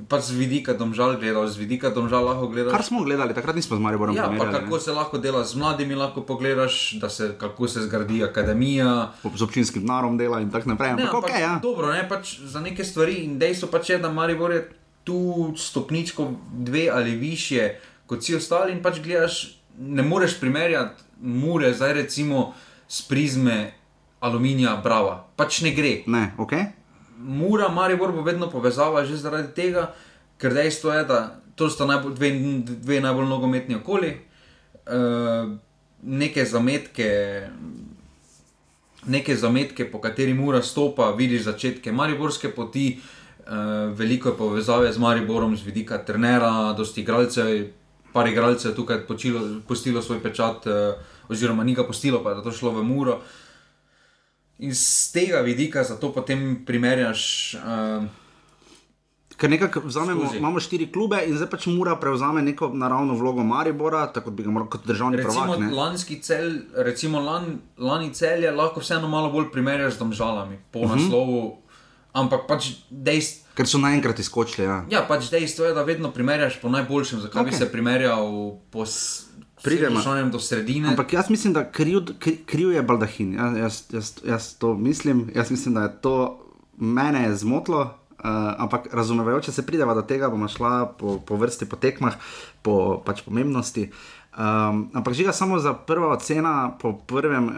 pač 0.09 0.33
z 0.33 0.37
vidika 0.37 0.73
domžal 0.73 1.17
gledal, 1.21 1.45
z 1.47 1.57
vidika 1.57 1.93
domžal 1.93 2.25
lahko 2.25 2.49
gledaš. 2.49 2.73
Kar 2.73 2.83
smo 2.83 3.03
gledali, 3.05 3.33
takrat 3.33 3.55
nismo 3.55 3.77
z 3.77 3.81
Mariborom 3.81 4.15
Ja, 4.15 4.25
pa 4.25 4.29
primerjali, 4.33 4.65
kako 4.65 4.75
ne. 4.75 4.81
se 4.81 4.91
lahko 4.91 5.17
dela 5.17 5.43
z 5.45 5.53
mladimi, 5.55 5.95
lahko 5.95 6.25
pogledaš, 6.25 6.97
da 6.97 7.09
se, 7.09 7.35
kako 7.37 7.67
se 7.67 7.85
zgradi 7.85 8.23
akademija. 8.23 9.13
z 9.21 9.41
občinskim 9.41 9.85
narom 9.85 10.17
dela 10.17 10.41
in 10.41 10.49
tako 10.49 10.73
naprej. 10.73 10.97
Ne, 10.97 11.05
Ampak, 11.05 11.13
ampak, 11.13 11.29
okay, 11.29 11.41
ja. 11.41 11.59
Dobro, 11.61 11.93
ne, 11.93 12.01
pač 12.09 12.39
za 12.41 12.59
neke 12.59 12.83
stvari 12.83 13.23
in 13.23 13.37
dejstvo 13.39 13.69
pač 13.69 13.93
je, 13.93 13.97
da 14.01 14.09
Maribor 14.09 14.51
je 14.51 14.69
tu 15.03 15.53
stopničko 15.57 16.31
dve 16.51 16.89
ali 16.89 17.15
više 17.15 17.75
kot 18.07 18.19
vsi 18.19 18.35
ostali 18.35 18.71
in 18.71 18.81
pač 18.81 18.99
gledaš, 19.03 19.61
ne 19.77 20.03
moreš 20.03 20.39
primerjati 20.39 21.03
mure 21.21 21.73
zdaj 21.73 21.93
recimo 21.93 22.53
s 22.87 23.01
prizme 23.01 23.73
aluminija, 24.19 24.75
brava. 24.83 25.27
Pač 25.35 25.61
ne 25.61 25.71
gre. 25.71 26.03
Ne, 26.07 26.33
okay. 26.37 26.71
Mura, 27.17 27.69
Maribor 27.69 28.11
bo 28.11 28.21
vedno 28.21 28.49
povezava 28.49 29.05
že 29.05 29.17
zaradi 29.17 29.53
tega, 29.55 29.93
ker 30.37 30.53
dejstvo 30.53 30.91
je, 30.93 31.03
da 31.07 31.19
to 31.55 31.69
sta 31.69 31.85
najbolj, 31.85 32.15
dve, 32.15 32.31
dve 32.83 33.01
najbolj 33.01 33.27
nogometni 33.29 33.75
okoli, 33.75 34.17
uh, 34.87 35.51
neke 36.03 36.45
zametke. 36.45 37.09
Neke 39.03 39.35
zametke, 39.35 39.85
po 39.91 39.99
kateri 39.99 40.33
mora 40.33 40.61
stopa, 40.61 41.11
vidiš 41.11 41.43
začetke 41.43 41.91
Mariborske 41.91 42.49
poti, 42.55 42.99
uh, 42.99 43.91
veliko 43.97 44.29
je 44.29 44.37
povezave 44.37 44.93
z 44.93 44.97
Mariborom, 44.97 45.57
z 45.57 45.65
vidika 45.65 45.97
trenera, 45.97 46.73
dosti 46.77 47.01
igralcev, 47.01 47.67
par 48.13 48.27
igralcev 48.27 48.71
je 48.71 48.75
tukaj 48.75 49.05
počilo, 49.07 49.41
postilo 49.67 50.01
svoj 50.01 50.23
pečat, 50.23 50.67
uh, 50.67 50.95
oziroma 51.29 51.63
ni 51.63 51.75
ga 51.75 51.83
postilo, 51.83 52.23
pa 52.23 52.31
je 52.31 52.43
to 52.43 52.51
šlo 52.51 52.71
v 52.71 52.83
Muro. 52.83 53.19
In 54.59 54.71
z 54.71 54.85
tega 55.11 55.39
vidika, 55.39 55.83
zato 55.83 56.11
potem 56.11 56.63
primerjaš. 56.65 57.21
Uh, 57.55 58.03
Ker 59.33 59.49
nekako 59.49 59.79
vzamemo, 59.81 60.21
Skozi. 60.21 60.37
imamo 60.37 60.59
štiri 60.59 60.85
klube 60.87 61.17
in 61.25 61.35
zdaj 61.35 61.49
pač 61.49 61.65
mora 61.65 61.95
prevzame 61.95 62.41
neko 62.41 62.69
naravno 62.69 63.13
vlogo 63.13 63.43
Maribora, 63.43 64.05
tako 64.07 64.31
bi 64.31 64.43
ga 64.43 64.51
moral 64.51 64.69
kot 64.69 64.85
državni 64.85 65.17
recimo, 65.17 65.43
prvak. 65.45 65.59
ne. 65.59 65.71
lanski 65.71 66.21
cel, 66.21 66.53
recimo 66.75 67.19
lan, 67.19 67.47
lani 67.77 68.13
cel 68.13 68.43
je 68.43 68.51
lahko 68.51 68.79
vseeno 68.79 69.07
malo 69.07 69.31
bolj 69.31 69.49
primerjaš 69.51 69.93
z 69.93 69.99
domžalami 69.99 70.57
po 70.71 70.79
uh 70.79 70.85
Mhm. 70.85 70.91
-huh. 70.91 71.01
naslovu, 71.01 71.57
ampak 72.13 72.47
pač 72.47 72.63
dejstvo. 72.89 73.43
Ker 73.53 73.67
so 73.67 73.77
naenkrat 73.77 74.19
izkočili. 74.19 74.67
Ja. 74.67 74.85
Ja, 74.89 75.01
pač 75.01 75.29
dejstvo 75.29 75.65
je, 75.65 75.73
da 75.73 75.83
vedno 75.83 76.11
primerjaš 76.11 76.61
po 76.61 76.69
najboljšem. 76.69 77.19
Zakaj 77.19 77.41
okay. 77.41 77.45
Bi 77.45 77.55
se 77.55 77.71
primerjal 77.71 78.25
po 78.71 78.85
Pridemo. 79.63 79.99
do 80.31 80.39
sredine? 80.39 80.89
Ampak 80.89 81.13
jaz 81.13 81.29
mislim, 81.29 81.53
da 81.53 81.63
kriv, 81.71 81.99
kri- 82.19 82.43
kriv 82.45 82.71
je 82.71 82.81
Baldahin. 82.81 83.33
Ja, 83.33 83.47
jaz, 83.57 83.83
jaz, 83.91 84.13
jaz 84.25 84.55
to 84.59 84.73
mislim, 84.77 85.29
jaz 85.35 85.51
mislim, 85.51 85.73
da 85.73 85.81
je 85.81 86.01
to 86.01 86.39
mene 86.77 87.23
je 87.23 87.35
zmotilo. 87.35 87.97
Uh, 88.23 88.29
ampak 88.57 88.87
razumevajoče 88.93 89.51
se 89.51 89.65
prideva 89.65 89.93
do 89.93 90.01
tega, 90.01 90.29
bomo 90.29 90.47
šla 90.47 90.93
po, 90.99 91.19
po 91.19 91.35
vrsti, 91.35 91.65
po 91.65 91.75
tekmah, 91.75 92.13
po 92.61 93.01
pač 93.05 93.21
pomembnosti. 93.21 93.89
Um, 94.37 94.87
ampak 94.93 95.13
žiga 95.13 95.31
samo 95.31 95.59
za 95.59 95.73
prva 95.73 96.07
ocena 96.07 96.71
po, 96.79 96.93
prvem, 96.93 97.47
uh, 97.47 97.53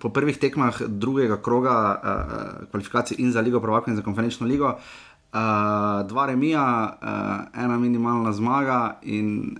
po 0.00 0.08
prvih 0.08 0.38
tekmah 0.38 0.80
drugega 0.88 1.36
kroga 1.36 1.76
uh, 1.76 2.70
kvalifikacij 2.70 3.20
in 3.20 3.32
za 3.32 3.40
Ligo 3.40 3.60
Prvakov 3.60 3.92
in 3.92 3.96
za 3.96 4.02
konferenčno 4.02 4.46
ligo. 4.46 4.72
Uh, 4.72 6.08
dva 6.08 6.26
remija, 6.26 6.64
uh, 7.02 7.62
ena 7.64 7.78
minimalna 7.78 8.32
zmaga 8.32 8.96
in 9.02 9.58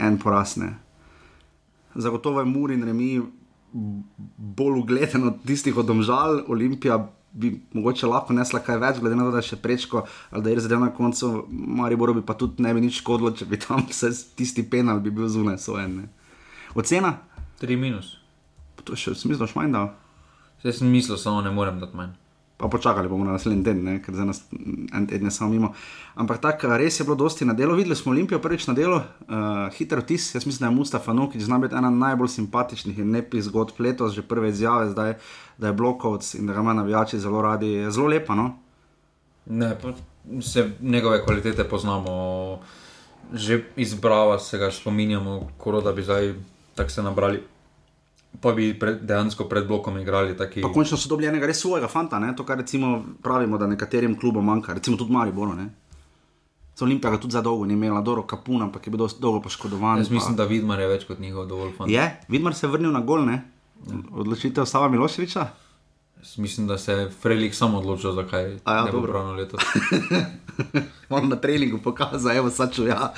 en 0.00 0.18
porasne. 0.18 0.74
Zagotovo 1.94 2.40
je 2.40 2.46
Muri 2.46 2.74
in 2.74 2.84
Remi 2.84 3.20
bolj 4.36 4.78
ugleden 4.78 5.26
od 5.28 5.42
tistih 5.46 5.76
od 5.76 5.86
domžal, 5.86 6.42
Olimpija 6.48 6.98
bi 7.32 7.60
mogoče 7.72 8.06
lahko 8.06 8.34
nesla 8.34 8.58
kaj 8.60 8.78
več, 8.82 8.98
glede 8.98 9.16
na 9.16 9.26
to, 9.28 9.34
da 9.34 9.42
je 9.42 9.50
še 9.52 9.58
prečko, 9.62 10.02
ali 10.30 10.42
da 10.42 10.50
je 10.50 10.64
zdaj 10.64 10.80
na 10.82 10.90
koncu, 10.94 11.30
Maribor 11.50 12.14
bi 12.14 12.24
pa 12.26 12.34
tudi 12.34 12.62
ne 12.62 12.74
bi 12.74 12.82
nič 12.82 12.98
škodilo, 13.02 13.30
če 13.36 13.46
bi 13.46 13.60
tam 13.60 13.84
vse 13.90 14.10
tisti 14.36 14.66
penal 14.66 15.00
bi 15.00 15.14
bil 15.14 15.28
zunaj 15.30 15.60
sojen. 15.62 16.08
Ocena? 16.74 17.18
3 17.62 17.78
minus. 17.78 18.16
To 18.84 18.96
je 18.96 19.04
še 19.04 19.14
v 19.14 19.20
smislu 19.22 19.46
šmajn 19.50 19.76
dal. 19.76 19.92
Jaz 20.64 20.80
sem 20.80 20.90
mislil, 20.92 21.18
samo 21.20 21.42
ne 21.44 21.52
morem 21.54 21.78
dati 21.80 21.96
manj. 21.96 22.16
Pa 22.60 22.68
počakali 22.68 23.08
bomo 23.08 23.24
na 23.24 23.32
naslednji 23.32 23.64
teden, 23.64 23.84
ne? 23.84 24.02
ker 24.04 24.14
za 24.14 24.24
nas 24.24 24.42
en 24.92 25.06
teden 25.06 25.26
je 25.26 25.30
samo 25.30 25.50
mimo. 25.50 25.72
Ampak 26.14 26.40
tako, 26.40 26.74
res 26.76 27.00
je 27.00 27.04
bilo 27.08 27.16
dosti 27.16 27.44
na 27.48 27.54
delu. 27.56 27.74
Videli 27.74 27.96
smo 27.96 28.12
Olimpijo 28.12 28.38
prvič 28.38 28.66
na 28.68 28.74
delu, 28.76 28.98
uh, 29.00 29.72
hiter 29.72 30.02
vtis. 30.04 30.34
Jaz 30.34 30.46
mislim, 30.46 30.66
da 30.66 30.70
je 30.70 30.76
Mustafa 30.76 31.12
Nuki 31.16 31.40
zna 31.40 31.58
biti 31.58 31.74
ena 31.74 31.90
najbolj 31.90 32.28
simpatičnih 32.28 32.98
in 32.98 33.14
lepih 33.16 33.42
zgodb 33.48 33.80
letos, 33.80 34.12
že 34.12 34.22
prve 34.22 34.52
izjave, 34.52 34.90
zdaj, 34.90 35.14
da 35.58 35.72
je 35.72 35.72
blokovc 35.72 36.34
in 36.34 36.46
da 36.46 36.52
ga 36.52 36.60
ima 36.60 36.74
navijači 36.74 37.18
zelo 37.18 37.42
radi. 37.42 37.72
Je 37.80 37.90
zelo 37.90 38.12
lepa, 38.12 38.34
no? 38.34 38.50
Ne, 39.46 39.76
se 40.42 40.70
njegove 40.80 41.24
kvalitete 41.24 41.64
poznamo, 41.64 42.12
že 43.32 43.62
izbrava 43.76 44.38
se 44.38 44.58
ga 44.58 44.70
spominjamo, 44.70 45.48
kot 45.58 45.84
da 45.84 45.92
bi 45.92 46.02
zdaj 46.02 46.34
tako 46.74 46.90
se 46.90 47.02
nabrali. 47.02 47.42
Pa 48.40 48.52
bi 48.52 48.78
pred, 48.78 49.02
dejansko 49.02 49.44
pred 49.44 49.66
blokom 49.66 49.98
igrali 49.98 50.36
taki. 50.36 50.62
Pa 50.62 50.72
končno 50.72 50.96
so 50.96 51.08
dobili 51.08 51.28
enega 51.28 51.46
res 51.46 51.60
svojega 51.60 51.88
fanta, 51.88 52.18
ne? 52.18 52.36
to 52.36 52.44
kar 52.44 52.62
pravimo, 53.22 53.58
da 53.58 53.66
nekaterim 53.66 54.14
klubom 54.18 54.44
manjka, 54.44 54.72
recimo 54.72 54.96
tudi 54.96 55.12
Mariboru. 55.12 55.54
ne. 55.54 55.70
Za 56.76 56.84
Olimpijo 56.84 57.10
ga 57.10 57.20
tudi 57.20 57.32
za 57.32 57.42
dolgo 57.42 57.66
ni 57.66 57.74
imela, 57.74 58.00
dobro 58.00 58.22
kapuna, 58.22 58.64
ampak 58.64 58.86
je 58.86 58.90
bil 58.90 59.08
dolgo 59.20 59.40
poškodovan. 59.40 59.98
Jaz 59.98 60.08
pa- 60.08 60.14
mislim, 60.14 60.36
da 60.36 60.44
Vidmar 60.44 60.80
je 60.80 60.86
več 60.86 61.04
kot 61.04 61.18
njihov 61.18 61.46
dovolj 61.46 61.72
fan. 61.76 61.90
Je, 61.90 62.20
Vidmar 62.28 62.54
se 62.54 62.66
je 62.66 62.70
vrnil 62.70 62.92
na 62.92 63.00
gol, 63.00 63.26
ne? 63.26 63.42
Odločitev 64.12 64.64
Sava 64.64 64.88
Miloševiča. 64.88 65.46
Mislim, 66.36 66.66
da 66.66 66.78
se 66.78 66.92
je 66.92 67.10
Frelik 67.12 67.54
sam 67.54 67.74
odločil, 67.74 68.12
zakaj 68.12 68.56
A 68.64 68.74
ja, 68.74 68.84
ne 68.84 68.90
dobro. 68.92 69.12
pravno 69.12 69.32
leto. 69.32 69.56
Malo 71.08 71.26
na 71.26 71.36
treningu 71.36 71.78
pokazal, 71.78 72.36
evo, 72.36 72.50
saču, 72.50 72.86
ja. 72.86 73.12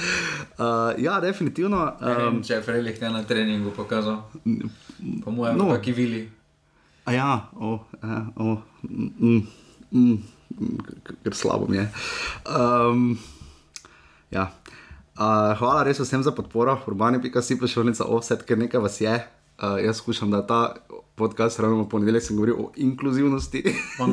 Uh, 0.52 0.64
ja, 0.98 1.20
definitivno. 1.20 1.92
Um, 2.00 2.26
Um, 2.28 2.42
če 2.42 2.54
je 2.54 2.62
Frelik 2.62 3.00
ne 3.00 3.10
na 3.10 3.22
treningu 3.22 3.70
pokazal, 3.70 4.22
po 5.24 5.30
mojem, 5.30 5.58
No. 5.58 5.68
pa 5.68 5.78
kivili. 5.78 6.30
a 7.04 7.12
ja, 7.12 7.30
o, 7.52 7.78
ja, 8.00 8.26
o, 8.36 8.56
mm, 8.82 9.10
mm, 9.20 9.42
mm, 9.92 10.18
k- 11.02 11.14
ker 11.24 11.34
slabo 11.34 11.66
mi 11.66 11.76
je. 11.76 11.88
Um, 12.48 13.18
ja. 14.30 14.50
Uh, 15.12 15.24
hvala 15.52 15.82
res 15.82 15.98
vsem 15.98 16.22
za 16.22 16.30
podporo, 16.30 16.78
urbani.si 16.86 17.58
prešilnica 17.58 18.04
offset, 18.06 18.42
ker 18.42 18.56
nekaj 18.56 18.80
vas 18.80 19.00
je. 19.00 19.12
Uh, 19.58 19.76
jaz 19.78 19.96
skušam, 19.96 20.30
da 20.30 20.40
ta 20.42 20.74
podcast, 21.14 21.60
ravno 21.60 21.84
ponedeljek 21.84 22.22
sem 22.22 22.36
govoril 22.36 22.54
o 22.56 22.70
inkluzivnosti. 22.76 23.62
Pa 23.98 24.06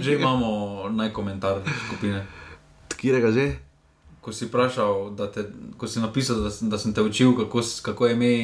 Že 0.00 0.14
imamo 0.18 0.48
najkomentar 0.90 1.58
skupine. 1.86 2.26
Kjerega 2.90 3.32
že? 3.32 3.52
Ko 4.20 4.30
si 4.30 4.46
vprašal, 4.46 4.94
te, 5.28 5.44
ko 5.76 5.86
si 5.86 5.98
napisal, 5.98 6.36
da, 6.38 6.50
sem- 6.50 6.70
da 6.70 6.78
sem 6.78 6.92
te 6.92 7.02
učil, 7.02 7.34
kako, 7.34 7.60
kako 7.82 8.06
je 8.06 8.12
ime 8.12 8.34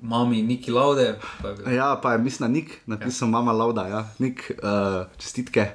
mami 0.00 0.42
Niki 0.42 0.70
Laude. 0.70 1.18
pa 1.42 1.48
je 1.48 1.76
Ja, 1.76 1.94
pa 1.94 2.12
je 2.12 2.18
mislim, 2.18 2.52
Nik 2.52 2.80
napisal, 2.86 3.28
ja. 3.28 3.30
mama 3.30 3.52
Lauda, 3.52 3.86
ja. 3.86 4.08
Nik, 4.18 4.50
uh, 4.56 4.66
čestitke 5.16 5.66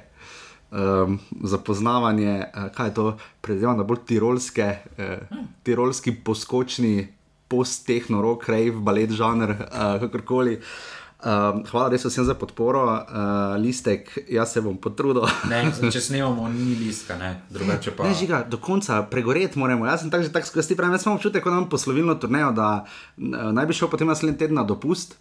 um, 0.68 1.18
za 1.42 1.58
poznavanje, 1.58 2.44
uh, 2.46 2.68
kaj 2.70 2.86
je 2.86 2.94
to, 2.94 3.06
predvidevam, 3.40 3.78
da 3.78 3.84
bolj 3.84 3.98
tirolske, 4.06 4.76
uh, 4.92 5.38
tirolski 5.62 6.14
poskočni, 6.14 7.08
post-tehno, 7.48 8.22
rock, 8.22 8.48
rave, 8.48 8.76
balet, 8.82 9.10
žanr, 9.10 9.54
uh, 9.54 9.96
kakorkoli. 10.02 10.60
Um, 11.16 11.62
hvala 11.64 11.88
res 11.88 12.04
vsem 12.04 12.26
za 12.28 12.34
podporo, 12.36 12.84
uh, 12.86 13.54
listek, 13.56 14.10
jaz 14.28 14.52
se 14.52 14.60
bom 14.60 14.76
potrudil. 14.76 15.24
Ne, 15.50 15.62
če 15.72 16.02
snemamo, 16.12 16.44
ni 16.52 16.76
listka, 16.76 17.16
ne, 17.16 17.30
drugače 17.50 17.94
pa. 17.96 18.04
Ne, 18.04 18.14
žiga, 18.14 18.42
do 18.44 18.60
konca 18.60 19.00
pregoreti 19.10 19.58
moramo. 19.58 19.88
Jaz 19.88 20.04
sem 20.04 20.12
tako 20.12 20.28
že 20.28 20.34
tako 20.34 20.50
skozi 20.52 20.76
pravim, 20.76 20.92
jaz 20.94 21.06
imam 21.06 21.16
občutek, 21.16 21.44
da 21.44 21.56
imam 21.56 21.70
poslovilno 21.72 22.18
turnejo, 22.20 22.52
da 22.52 22.68
uh, 22.84 23.48
naj 23.56 23.66
bi 23.66 23.78
šel 23.78 23.90
potem 23.90 24.12
naslednji 24.12 24.38
teden 24.44 24.60
na 24.60 24.66
dopust. 24.68 25.16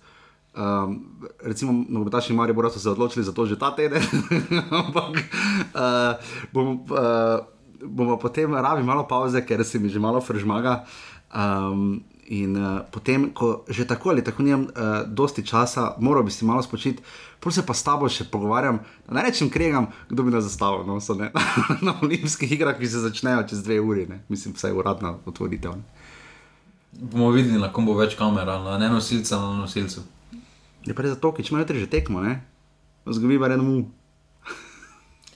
Um, 0.55 0.99
recimo, 1.43 1.71
nogometaši 1.71 2.35
Maribora 2.35 2.69
so 2.69 2.79
se 2.79 2.89
odločili 2.89 3.25
za 3.25 3.33
to 3.35 3.45
že 3.45 3.59
ta 3.59 3.71
teden, 3.75 4.03
ampak 4.83 5.15
uh, 5.15 6.19
bomo, 6.51 6.85
uh, 6.91 7.39
bomo 7.81 8.19
potem 8.19 8.51
rabi 8.55 8.83
malo 8.83 9.07
pauze, 9.07 9.41
ker 9.47 9.63
se 9.63 9.79
mi 9.79 9.89
že 9.89 9.99
malo 9.99 10.21
fržmaga. 10.21 10.83
Um, 11.31 12.03
in 12.25 12.57
uh, 12.57 12.81
potem, 12.91 13.29
ko 13.33 13.65
že 13.69 13.85
tako 13.85 14.09
ali 14.09 14.23
tako 14.23 14.43
nimam 14.43 14.65
uh, 14.65 15.05
dosti 15.05 15.45
časa, 15.45 15.95
moral 15.99 16.23
bi 16.25 16.31
si 16.33 16.45
malo 16.45 16.61
spočiti, 16.61 17.03
pol 17.39 17.53
se 17.53 17.61
pa 17.61 17.73
s 17.73 17.85
tabo 17.85 18.09
še 18.09 18.25
pogovarjam, 18.25 18.79
ne 19.13 19.21
rečem 19.21 19.49
kregam, 19.49 19.91
kdo 20.09 20.25
bi 20.25 20.33
nas 20.33 20.47
zastavil 20.49 20.81
no, 20.89 20.97
so, 20.97 21.13
ne, 21.13 21.29
na 21.85 21.93
olimpijskih 22.01 22.51
igrah, 22.51 22.73
ki 22.79 22.89
se 22.89 23.03
začnejo 23.05 23.45
čez 23.45 23.61
dve 23.61 23.77
uri, 23.77 24.07
ne. 24.09 24.23
mislim, 24.29 24.55
vsaj 24.57 24.73
uradna 24.73 25.17
otvoritev. 25.29 25.77
Ne. 25.77 25.85
Bomo 26.95 27.29
videli, 27.35 27.59
na 27.61 27.69
kom 27.69 27.85
bo 27.85 27.93
več 27.93 28.15
kamer, 28.17 28.47
na 28.47 28.77
ne 28.81 28.89
nosilca, 28.89 29.37
na 29.37 29.61
nosilcu. 29.61 30.01
Je 30.85 30.93
pa 30.97 31.05
res 31.05 31.13
zato, 31.13 31.29
ker 31.35 31.45
če 31.45 31.53
imajo 31.53 31.77
že 31.77 31.91
tekmo, 31.91 32.23
ne, 32.25 32.39
zgubi 33.05 33.37
pa 33.37 33.51
eno 33.53 33.63
mu. 33.67 33.77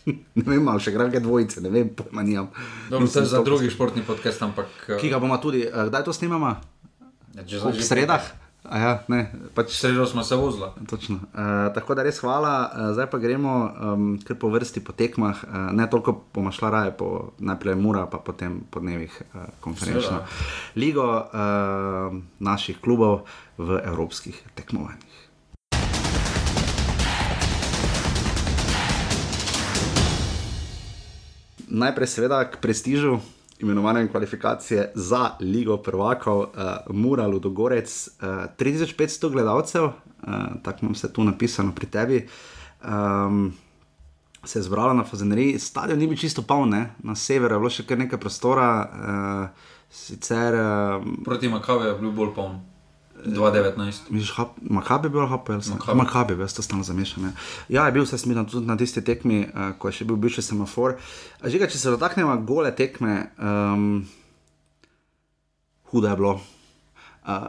ne 0.39 0.46
vem, 0.48 0.65
ali 0.65 0.81
še 0.81 0.96
granke 0.96 1.22
dvojice, 1.22 1.62
ne 1.62 1.69
vem, 1.69 1.93
pojma 1.93 2.25
nimam. 2.25 2.50
Dobro, 2.89 3.05
to 3.05 3.22
je 3.22 3.29
za 3.29 3.43
drugi 3.46 3.69
športni 3.69 4.01
podcast, 4.01 4.41
ampak. 4.41 4.74
eh, 4.88 4.98
Ki 4.98 5.13
ga 5.13 5.22
bomo 5.22 5.38
tudi, 5.38 5.67
kdaj 5.69 6.08
to 6.08 6.13
snimamo? 6.15 6.55
Ja, 7.48 7.72
V 7.72 7.79
sredah? 7.79 8.24
Ja, 8.67 9.00
ne, 9.08 9.31
pač 9.55 9.72
Sredo 9.72 10.03
smo 10.05 10.19
se 10.24 10.36
vozili. 10.36 10.67
Točno. 10.89 11.15
Uh, 11.15 11.72
tako 11.74 11.96
da 11.96 12.03
res 12.03 12.19
hvala, 12.19 12.67
uh, 12.67 12.91
zdaj 12.91 13.08
pa 13.08 13.17
gremo 13.17 13.53
um, 13.72 14.19
kar 14.19 14.36
po 14.36 14.51
vrsti 14.51 14.84
po 14.84 14.91
tekmah. 14.91 15.39
Uh, 15.48 15.72
ne 15.72 15.88
toliko 15.89 16.27
bomo 16.36 16.51
šla 16.51 16.69
raje 16.69 16.91
po 16.91 17.31
najprej 17.39 17.79
Mura, 17.79 18.03
pa 18.12 18.19
potem 18.19 18.60
po 18.67 18.84
dnevih 18.84 19.15
uh, 19.31 19.48
konferenčno 19.63 20.19
Seveda. 20.19 20.75
ligo 20.75 21.08
uh, 21.08 22.19
naših 22.43 22.84
klubov 22.84 23.24
v 23.58 23.79
evropskih 23.79 24.36
tekmovanjih. 24.60 25.15
Najprej, 31.69 32.08
seveda, 32.10 32.43
k 32.50 32.60
prestižu, 32.60 33.22
imenovanjem 33.60 34.08
kvalifikacije 34.08 34.92
za 34.96 35.30
Ligo 35.39 35.78
prvakov, 35.78 36.39
uh, 36.39 36.48
Mura, 36.89 37.28
Ludogorec, 37.28 38.08
uh, 38.08 38.28
3500 38.58 39.32
gledalcev, 39.32 39.84
uh, 39.84 39.94
tako 40.63 40.80
imam 40.82 40.96
se 40.96 41.13
tu 41.13 41.24
napisano 41.24 41.75
pri 41.75 41.86
tebi. 41.86 42.28
Um, 42.84 43.54
Se 44.46 44.60
je 44.60 44.63
zbralo 44.63 44.94
na 44.94 45.04
Fazeneriji, 45.04 45.60
stadion 45.60 46.00
ni 46.00 46.08
bil 46.08 46.18
čisto 46.18 46.42
poln, 46.42 46.86
na 47.04 47.16
severu 47.16 47.56
je 47.56 47.60
bilo 47.60 47.70
še 47.70 47.84
kar 47.84 47.98
nekaj 48.00 48.20
prostora, 48.20 48.70
uh, 48.88 49.72
sicer, 49.92 50.56
uh, 50.56 51.04
Proti 51.25 51.50
Makavu 51.51 51.84
je 51.84 51.96
bil 52.00 52.13
bolj 52.16 52.32
poln. 52.36 52.62
2019. 53.25 54.09
misliš, 54.09 54.31
hap, 54.38 54.55
Makabe 54.61 55.07
je 55.07 55.09
bil 55.09 55.21
ali 55.21 55.29
Hapel? 55.29 55.55
Maccabi. 55.55 55.97
Makabe, 55.97 56.38
jaz 56.39 56.53
to 56.53 56.61
stalno 56.61 56.83
zamešam. 56.83 57.23
ja. 57.23 57.31
Ja, 57.69 57.85
je 57.85 57.91
bil 57.91 58.05
se 58.05 58.17
smiren 58.17 58.45
tudi 58.45 58.67
na 58.67 58.77
tisti 58.77 59.01
tekmi, 59.01 59.47
uh, 59.47 59.71
ko 59.77 59.88
je 59.88 59.99
še 59.99 60.05
bil 60.05 60.15
bivši 60.15 60.41
semafor. 60.41 60.97
A 61.41 61.49
Žiga, 61.49 61.67
če 61.67 61.77
se 61.77 61.89
dotaknemo 61.89 62.38
gole 62.47 62.71
tekme, 62.75 63.31
um, 63.38 64.07
hudo 65.91 66.07
je 66.07 66.15
bilo. 66.15 66.39
Uh, 67.27 67.47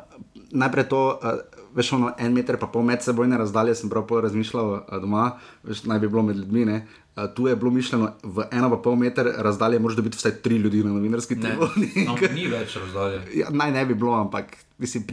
najprej 0.50 0.88
to, 0.88 1.02
uh, 1.22 1.59
veš, 1.74 1.92
ono 1.92 2.12
en 2.18 2.32
meter, 2.32 2.58
pa 2.58 2.66
pol 2.66 2.82
medsebojne 2.82 3.38
razdalje, 3.38 3.74
sem 3.74 3.90
prav 3.90 4.06
razmišljal 4.20 4.70
uh, 4.72 4.80
doma, 5.00 5.30
veš, 5.62 5.84
naj 5.84 5.98
bi 5.98 6.08
bilo 6.08 6.22
med 6.22 6.36
ljudmi. 6.36 6.64
Ne? 6.64 6.86
Uh, 7.16 7.24
tu 7.34 7.46
je 7.48 7.56
bilo 7.56 7.70
mišljeno, 7.70 8.12
v 8.22 8.44
eno 8.52 8.70
pa 8.70 8.76
pol 8.76 8.96
meter 8.96 9.28
razdalje, 9.38 9.78
moraš 9.78 9.96
dobiti 9.96 10.16
vsaj 10.16 10.32
tri 10.42 10.56
ljudi 10.56 10.84
na 10.84 10.92
novinarski 10.92 11.34
Ne, 11.34 11.40
tribuni. 11.42 12.06
no, 12.06 12.16
ni 12.38 12.46
več 12.46 12.76
razdalje. 12.76 13.22
Ja, 13.34 13.50
naj 13.50 13.72
ne 13.72 13.86
bi 13.86 13.94
bilo, 13.94 14.14
ampak 14.20 14.56
mislim, 14.78 15.04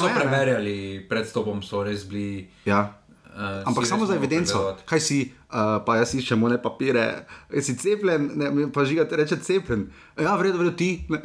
so 0.00 0.06
je. 0.06 0.14
ne. 0.14 0.20
preverjali 0.20 1.06
pred 1.08 1.28
stopom, 1.28 1.62
so 1.62 1.82
res 1.84 2.06
bili. 2.08 2.48
Ja. 2.64 2.98
Uh, 3.32 3.64
Ampak 3.64 3.86
samo 3.88 4.06
za 4.06 4.14
evidenco, 4.14 4.76
kaj 4.84 5.00
si, 5.00 5.18
uh, 5.48 5.80
pa 5.86 5.96
jaz 5.96 6.12
iščem 6.14 6.42
one 6.44 6.58
papire, 6.60 7.24
"E, 7.48 7.62
si 7.64 7.72
cepljen, 7.76 8.30
ne, 8.36 8.66
pa 8.68 8.84
žiga 8.84 9.06
ti 9.08 9.16
reče 9.16 9.38
cepljen. 9.40 9.86
Ja, 10.20 10.36
v 10.36 10.42
redu, 10.42 10.58
v 10.58 10.68
redu 10.68 10.76
ti. 10.76 10.90
ne." 11.08 11.16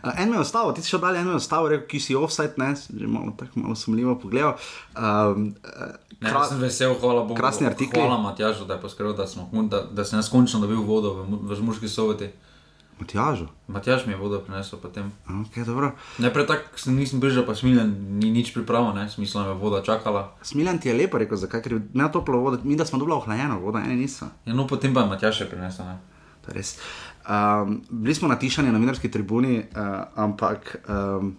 Uh, 0.00 0.12
en 0.20 0.30
me 0.32 0.36
je 0.36 0.40
ostal, 0.40 0.72
ti 0.72 0.80
si 0.80 0.88
še 0.88 0.98
dalje, 0.98 1.20
en 1.20 1.28
me 1.28 1.36
je 1.36 1.42
ostal, 1.42 1.68
rekel, 1.68 1.86
ki 1.92 2.00
si 2.00 2.16
offside, 2.16 2.56
ne, 2.56 2.72
že 2.72 3.04
malo, 3.04 3.36
tako 3.36 3.60
malo 3.60 3.76
sumljivo 3.76 4.16
pogledal. 4.16 4.56
Um, 4.96 5.52
Ne, 6.24 6.30
jaz 6.30 6.48
sem 6.48 6.60
vesel, 6.62 6.94
hvala 6.96 7.24
Bogu. 7.26 7.36
krasni 7.36 7.66
artikli. 7.66 8.00
Hvala 8.00 8.16
Matjažu, 8.22 8.64
da 8.64 8.78
je 8.78 8.80
poskrbel, 8.80 9.12
da, 9.12 9.26
smo, 9.26 9.44
da, 9.68 9.82
da 9.84 10.04
sem 10.04 10.16
jaz 10.16 10.30
končno 10.32 10.60
dobil 10.62 10.80
vodo 10.80 11.10
v, 11.20 11.50
v 11.50 11.56
Žmurski 11.58 11.88
soboti. 11.88 12.30
Matjažu. 13.00 13.46
Matjaž 13.68 14.06
mi 14.06 14.12
je 14.12 14.16
vodo 14.16 14.38
prinesel 14.40 14.78
potem. 14.78 15.12
Okay, 15.28 15.64
dobro. 15.66 15.92
Najprej 16.18 16.46
tako 16.46 16.78
sem- 16.78 16.96
nisem 16.96 17.20
bil, 17.20 17.46
pa 17.46 17.54
smiljen, 17.54 17.90
ni 18.18 18.30
nič 18.30 18.54
pripravo, 18.54 18.92
ne, 18.92 19.08
smisla 19.10 19.46
me 19.46 19.54
voda 19.54 19.82
čakala. 19.82 20.32
Smiljan 20.42 20.78
ti 20.78 20.88
je 20.88 20.94
lepo 20.94 21.18
rekel, 21.18 21.36
zakaj, 21.36 21.62
ker 21.62 21.80
ne 21.94 22.12
toplo 22.12 22.38
vodo, 22.38 22.58
mi 22.64 22.76
da 22.76 22.84
smo 22.84 22.98
dobili 22.98 23.16
ohlajeno 23.16 23.58
vodo, 23.60 23.78
eni 23.78 23.96
niso. 23.96 24.26
Ja, 24.46 24.54
no, 24.54 24.66
potem 24.66 24.94
pa 24.94 25.00
je 25.00 25.10
Matjaž 25.10 25.42
še 25.42 25.50
prinesel. 25.50 25.86
Ne. 25.86 25.98
To 26.44 26.52
je 26.52 26.54
res. 26.54 26.76
Um, 27.24 27.82
bili 27.90 28.14
smo 28.14 28.28
natišani 28.28 28.68
na 28.68 28.78
novinarski 28.78 29.10
tribuni, 29.10 29.58
uh, 29.58 30.04
ampak 30.14 30.76
um, 30.88 31.36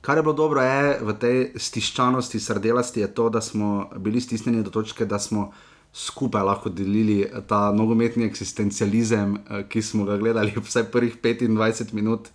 kar 0.00 0.16
je 0.16 0.22
bilo 0.22 0.34
dobro 0.34 0.62
je, 0.62 0.98
v 1.02 1.12
tej 1.18 1.36
stiščanosti, 1.56 2.40
srdelasti, 2.40 3.00
je 3.00 3.08
to, 3.14 3.28
da 3.28 3.40
smo 3.40 3.90
bili 3.96 4.20
stisnjeni 4.20 4.62
do 4.62 4.70
točke, 4.70 5.04
da 5.04 5.18
smo 5.18 5.52
skupaj 5.94 6.42
lahko 6.42 6.70
delili 6.74 7.20
ta 7.48 7.68
nogometni 7.72 8.26
eksistencializem, 8.26 9.36
uh, 9.38 9.62
ki 9.70 9.82
smo 9.82 10.04
ga 10.08 10.18
gledali 10.18 10.54
vsaj 10.66 10.90
prvih 10.90 11.16
25 11.22 11.94
minut. 11.94 12.28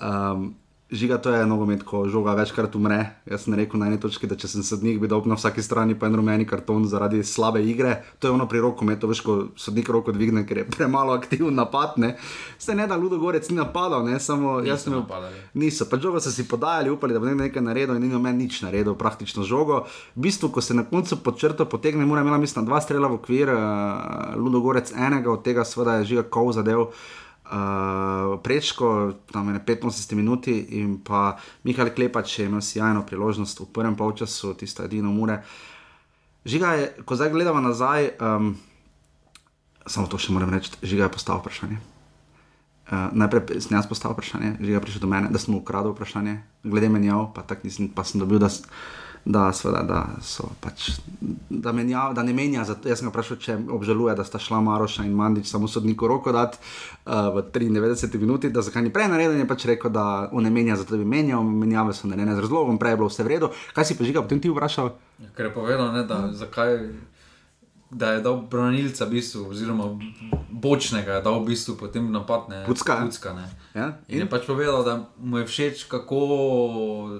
Um, 0.00 0.54
Žiga, 0.92 1.16
to 1.18 1.32
je 1.32 1.46
nogomet, 1.46 1.82
ko 1.88 2.04
žoga 2.04 2.34
večkrat 2.36 2.74
umre. 2.76 2.98
Jaz 3.24 3.46
sem 3.46 3.54
rekel 3.56 3.80
na 3.80 3.86
eni 3.88 3.96
točki, 3.96 4.28
da 4.28 4.36
če 4.36 4.50
sem 4.52 4.64
sodnik, 4.66 4.98
bi 5.00 5.08
dal 5.08 5.24
na 5.24 5.38
vsaki 5.38 5.62
strani 5.64 5.94
pa 5.96 6.10
en 6.10 6.18
rumeni 6.20 6.44
karton 6.44 6.84
zaradi 6.84 7.22
slabe 7.24 7.62
igre. 7.64 7.94
To 8.20 8.28
je 8.28 8.34
ono 8.36 8.44
pri 8.44 8.60
roku, 8.60 8.84
to 9.00 9.08
veš, 9.08 9.22
ko 9.24 9.36
sodnik 9.56 9.88
roko 9.88 10.12
dvigne, 10.12 10.44
ker 10.44 10.60
je 10.60 10.64
premalo 10.68 11.14
aktiven 11.16 11.56
napad. 11.56 11.96
Ne. 11.96 12.18
Se 12.58 12.76
ne 12.76 12.84
da 12.86 12.98
Ludo 13.00 13.16
Gorec 13.16 13.48
ni 13.48 13.56
napadal, 13.56 14.04
ne 14.04 14.20
samo 14.20 14.58
jaz 14.60 14.84
sem 14.84 14.92
napadali. 14.92 15.40
Niso, 15.54 15.88
pa 15.88 15.96
žogo 15.96 16.20
so 16.20 16.28
si 16.28 16.44
podajali, 16.44 16.92
upali, 16.92 17.16
da 17.16 17.24
bo 17.24 17.32
nekaj 17.40 17.64
naredil 17.64 17.96
in 17.96 18.04
ni 18.04 18.12
noben 18.12 18.36
nič 18.36 18.60
naredil, 18.60 18.92
praktično 18.92 19.48
žogo. 19.48 19.86
V 20.12 20.28
bistvu, 20.28 20.52
ko 20.52 20.60
se 20.60 20.76
na 20.76 20.84
koncu 20.84 21.22
pod 21.24 21.40
črto 21.40 21.64
potegne, 21.64 22.04
mora 22.04 22.20
imela 22.20 22.36
mislim 22.36 22.68
dva 22.68 22.84
strela 22.84 23.08
v 23.08 23.16
okvir, 23.16 23.48
uh, 23.48 24.36
Ludo 24.36 24.60
Gorec 24.60 24.92
enega, 24.92 25.32
od 25.32 25.40
tega 25.40 25.64
seveda 25.64 26.02
je 26.02 26.12
žiga 26.12 26.28
kov 26.28 26.52
zadev 26.52 26.90
uh, 27.52 28.40
prečko, 28.42 29.12
tam 29.32 29.54
je 29.54 29.60
85 29.60 30.16
minut, 30.16 30.48
in 30.48 30.98
pa 31.04 31.36
Mihajl 31.64 31.92
Klepač 31.92 32.38
je 32.38 32.46
imel 32.48 32.64
sjajno 32.64 33.04
priložnost 33.06 33.60
v 33.60 33.68
prvem 33.72 33.96
polčasu, 33.96 34.54
tisto 34.54 34.84
edino 34.84 35.12
mure. 35.12 35.42
Žiga 36.44 36.68
je, 36.72 36.86
ko 37.04 37.16
zdaj 37.16 37.30
gledamo 37.30 37.60
nazaj, 37.60 38.16
um, 38.18 38.56
samo 39.86 40.08
to 40.08 40.18
še 40.18 40.32
moram 40.32 40.50
reči, 40.50 40.72
žiga 40.82 41.06
je 41.06 41.14
postavil 41.14 41.44
vprašanje. 41.44 41.78
Uh, 42.92 43.12
najprej 43.14 43.62
sem 43.62 43.76
jaz 43.76 43.86
postavil 43.86 44.16
vprašanje, 44.16 44.56
žiga 44.58 44.80
je 44.80 44.84
prišel 44.88 45.04
do 45.04 45.12
mene, 45.12 45.30
da 45.30 45.38
sem 45.38 45.54
ukradel 45.54 45.94
vprašanje, 45.94 46.40
glede 46.64 46.88
menjav, 46.90 47.30
pa, 47.36 47.44
pa 47.44 48.02
sem 48.04 48.18
dobil, 48.18 48.42
da 48.42 48.50
da, 49.24 49.52
sveda, 49.52 49.82
da, 49.82 50.00
pač, 50.60 50.90
da, 51.50 51.72
menja, 51.72 52.08
da 52.14 52.22
ne 52.22 52.32
menja. 52.32 52.64
Zato, 52.64 52.88
jaz 52.90 52.98
sem 52.98 53.10
vprašal, 53.10 53.38
če 53.42 53.56
obžaluje, 53.70 54.16
da 54.18 54.24
sta 54.26 54.40
šla 54.42 54.60
Maroša 54.66 55.06
in 55.06 55.14
Mandič 55.14 55.46
samo 55.50 55.68
sodniku 55.70 56.08
roko 56.10 56.32
dati 56.34 56.58
uh, 56.58 57.30
v 57.36 57.44
93 57.54 58.18
minuti, 58.18 58.50
da 58.50 58.64
zakaj 58.66 58.82
ni 58.82 58.90
prej 58.92 59.10
naredil, 59.12 59.38
je 59.38 59.46
pač 59.48 59.66
rekel, 59.70 59.94
da 59.94 60.28
on 60.32 60.42
ne 60.42 60.50
menja, 60.50 60.76
zato 60.80 60.98
bi 60.98 61.06
menjal, 61.06 61.46
menjave 61.46 61.94
so 61.94 62.10
narejene 62.10 62.34
z 62.34 62.46
razlogom, 62.46 62.80
prej 62.82 62.96
je 62.96 63.00
bilo 63.02 63.10
vse 63.12 63.22
v 63.22 63.34
redu. 63.36 63.52
Kaj 63.76 63.86
si 63.86 63.98
pa 63.98 64.08
že 64.08 64.16
ga 64.16 64.26
potem 64.26 64.42
ti 64.42 64.50
vprašal? 64.50 64.90
Ker 65.38 65.50
je 65.50 65.54
povedal, 65.54 65.94
ne, 65.94 66.02
da, 66.08 66.24
zakaj 66.34 66.80
da 67.92 68.12
je 68.12 68.20
dal 68.20 68.40
branilca, 68.50 69.04
v 69.04 69.10
bistvu, 69.10 69.46
oziroma 69.50 69.84
bočnega, 70.50 71.20
da 71.20 71.30
je 71.30 71.40
v 71.40 71.44
bistvu 71.44 71.76
potem 71.76 72.12
napadne. 72.12 72.64
Pucka. 72.66 72.96
Pucka 73.04 73.36
ja? 73.74 74.00
in? 74.08 74.14
in 74.14 74.18
je 74.24 74.28
pač 74.30 74.46
povedal, 74.46 74.80
da 74.84 74.94
mu 75.18 75.38
je 75.38 75.46
všeč, 75.46 75.84
kako 75.92 76.20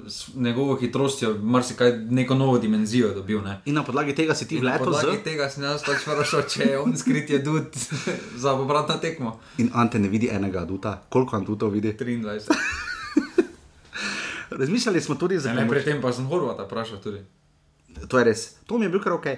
s 0.09 0.33
njegovo 0.35 0.76
hitrostjo 0.81 1.35
marsikaj 1.43 1.93
neko 2.09 2.35
novo 2.35 2.59
dimenzijo 2.59 3.12
dobil. 3.14 3.43
Ne? 3.45 3.61
In 3.64 3.75
na 3.75 3.85
podlagi 3.85 4.14
tega 4.14 4.35
si 4.35 4.49
ti 4.49 4.61
vlekel. 4.61 4.81
Na 4.81 4.85
podlagi 4.85 5.21
z... 5.21 5.25
tega 5.25 5.50
si 5.50 5.61
jaz 5.61 5.85
pač 5.85 6.07
vprašal, 6.07 6.49
če 6.49 6.71
je 6.71 6.79
on 6.81 6.97
skrit 6.97 7.31
je 7.31 7.43
dud 7.45 7.76
za 8.37 8.57
obratno 8.57 8.97
tekmo. 8.97 9.37
In 9.59 9.71
Ante 9.75 10.00
ne 10.00 10.09
vidi 10.09 10.33
enega 10.33 10.64
duta, 10.64 11.02
koliko 11.09 11.37
Antutov 11.37 11.76
vidi? 11.76 11.93
23. 11.93 12.49
Razmišljali 14.61 15.00
smo 15.00 15.14
tudi 15.21 15.38
za. 15.38 15.52
Ne, 15.52 15.69
predtem 15.69 16.00
pa 16.00 16.12
sem 16.12 16.25
Horvata 16.29 16.64
vprašal 16.64 17.00
tudi 17.05 17.21
to 18.09 18.19
je 18.19 18.25
res, 18.25 18.47
to 18.67 18.78
mi 18.78 18.89
je 18.89 18.93
bil 18.95 19.02
kar 19.02 19.17
ok. 19.17 19.28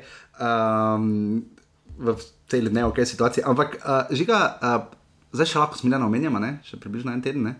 Um, 0.40 1.44
v 1.98 2.18
tej 2.50 2.66
ne 2.70 2.84
ok 2.84 3.06
situaciji. 3.06 3.44
Ampak 3.46 3.78
uh, 3.78 4.10
žiga, 4.10 4.58
uh, 4.58 4.82
zdaj 5.34 5.46
še 5.46 5.62
lahko 5.62 5.78
smiljeno 5.78 6.10
omenjamo, 6.10 6.42
ne? 6.42 6.58
še 6.66 6.78
približno 6.82 7.14
en 7.14 7.22
teden. 7.22 7.50
Ne? 7.50 7.54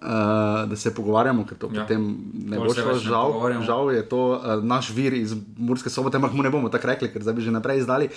Uh, 0.00 0.64
da 0.70 0.76
se 0.80 0.94
pogovarjamo, 0.96 1.44
ker 1.44 1.58
to 1.60 1.68
ja. 1.74 1.82
potem 1.82 2.06
ne 2.48 2.56
bo 2.56 2.72
šlo. 2.72 2.96
Žal, 3.02 3.34
žal 3.68 3.90
je 3.92 4.04
to 4.08 4.22
uh, 4.38 4.62
naš 4.64 4.94
vir 4.96 5.18
iz 5.18 5.34
Murske 5.58 5.92
sobote, 5.92 6.16
ampak 6.16 6.32
mu 6.32 6.46
ne 6.46 6.52
bomo 6.52 6.72
tako 6.72 6.94
rekli, 6.94 7.10
ker 7.12 7.20
zdaj 7.20 7.36
bi 7.36 7.44
že 7.44 7.52
naprej 7.52 7.84
izdali. 7.84 8.08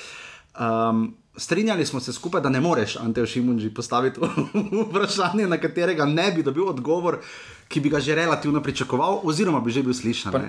Um, 0.54 1.17
strinjali 1.36 1.86
smo 1.86 2.00
se 2.00 2.13
skupaj, 2.13 2.41
da 2.46 2.50
ne 2.54 2.62
moreš 2.62 2.96
Antejo 3.02 3.26
Šimunži 3.26 3.74
postaviti 3.74 4.22
vprašanje, 4.88 5.50
na 5.50 5.58
katerega 5.58 6.06
ne 6.06 6.30
bi 6.32 6.46
dobil 6.46 6.69
odgovor, 6.69 7.19
ki 7.67 7.82
bi 7.82 7.89
ga 7.89 8.00
že 8.00 8.15
relativno 8.15 8.62
pričakoval, 8.62 9.19
oziroma 9.28 9.60
bi 9.60 9.74
že 9.74 9.84
bil 9.84 9.98
slišan. 9.98 10.32
Pa, 10.32 10.39